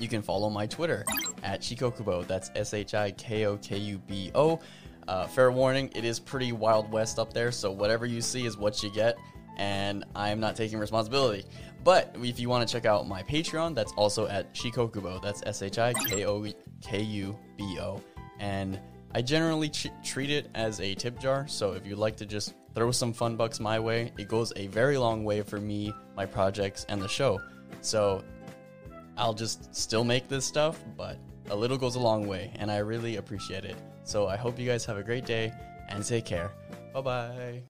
you 0.00 0.08
can 0.08 0.22
follow 0.22 0.50
my 0.50 0.66
Twitter 0.66 1.04
at 1.42 1.60
Shikokubo. 1.60 2.26
That's 2.26 2.50
S 2.54 2.74
H 2.74 2.94
I 2.94 3.10
K 3.12 3.46
O 3.46 3.56
K 3.56 3.76
U 3.76 3.98
B 4.06 4.30
O. 4.34 4.60
Uh, 5.06 5.26
fair 5.26 5.50
warning, 5.50 5.90
it 5.94 6.04
is 6.04 6.20
pretty 6.20 6.52
Wild 6.52 6.90
West 6.92 7.18
up 7.18 7.32
there, 7.32 7.50
so 7.50 7.72
whatever 7.72 8.04
you 8.04 8.20
see 8.20 8.44
is 8.44 8.58
what 8.58 8.82
you 8.82 8.90
get, 8.92 9.16
and 9.56 10.04
I'm 10.14 10.38
not 10.38 10.54
taking 10.54 10.78
responsibility. 10.78 11.46
But 11.82 12.14
if 12.20 12.38
you 12.38 12.50
want 12.50 12.68
to 12.68 12.72
check 12.72 12.84
out 12.84 13.08
my 13.08 13.22
Patreon, 13.22 13.74
that's 13.74 13.92
also 13.92 14.26
at 14.26 14.52
Shikokubo. 14.54 15.22
That's 15.22 15.42
S 15.46 15.62
H 15.62 15.78
I 15.78 15.94
K 15.94 16.26
O 16.26 16.46
K 16.82 17.00
U 17.00 17.38
B 17.56 17.78
O. 17.80 18.02
And 18.38 18.78
I 19.14 19.22
generally 19.22 19.70
ch- 19.70 19.90
treat 20.04 20.30
it 20.30 20.48
as 20.54 20.80
a 20.80 20.94
tip 20.94 21.18
jar, 21.18 21.48
so 21.48 21.72
if 21.72 21.86
you'd 21.86 21.98
like 21.98 22.16
to 22.16 22.26
just 22.26 22.54
throw 22.74 22.90
some 22.90 23.14
fun 23.14 23.36
bucks 23.36 23.58
my 23.58 23.80
way, 23.80 24.12
it 24.18 24.28
goes 24.28 24.52
a 24.56 24.66
very 24.66 24.98
long 24.98 25.24
way 25.24 25.40
for 25.40 25.58
me, 25.58 25.92
my 26.14 26.26
projects, 26.26 26.84
and 26.90 27.00
the 27.00 27.08
show. 27.08 27.40
So 27.80 28.22
I'll 29.18 29.34
just 29.34 29.74
still 29.74 30.04
make 30.04 30.28
this 30.28 30.46
stuff, 30.46 30.80
but 30.96 31.18
a 31.50 31.56
little 31.56 31.76
goes 31.76 31.96
a 31.96 32.00
long 32.00 32.26
way, 32.26 32.52
and 32.56 32.70
I 32.70 32.78
really 32.78 33.16
appreciate 33.16 33.64
it. 33.64 33.76
So 34.04 34.26
I 34.26 34.36
hope 34.36 34.58
you 34.58 34.66
guys 34.66 34.84
have 34.86 34.96
a 34.96 35.02
great 35.02 35.26
day 35.26 35.52
and 35.88 36.04
take 36.04 36.24
care. 36.24 36.50
Bye 36.94 37.00
bye. 37.00 37.62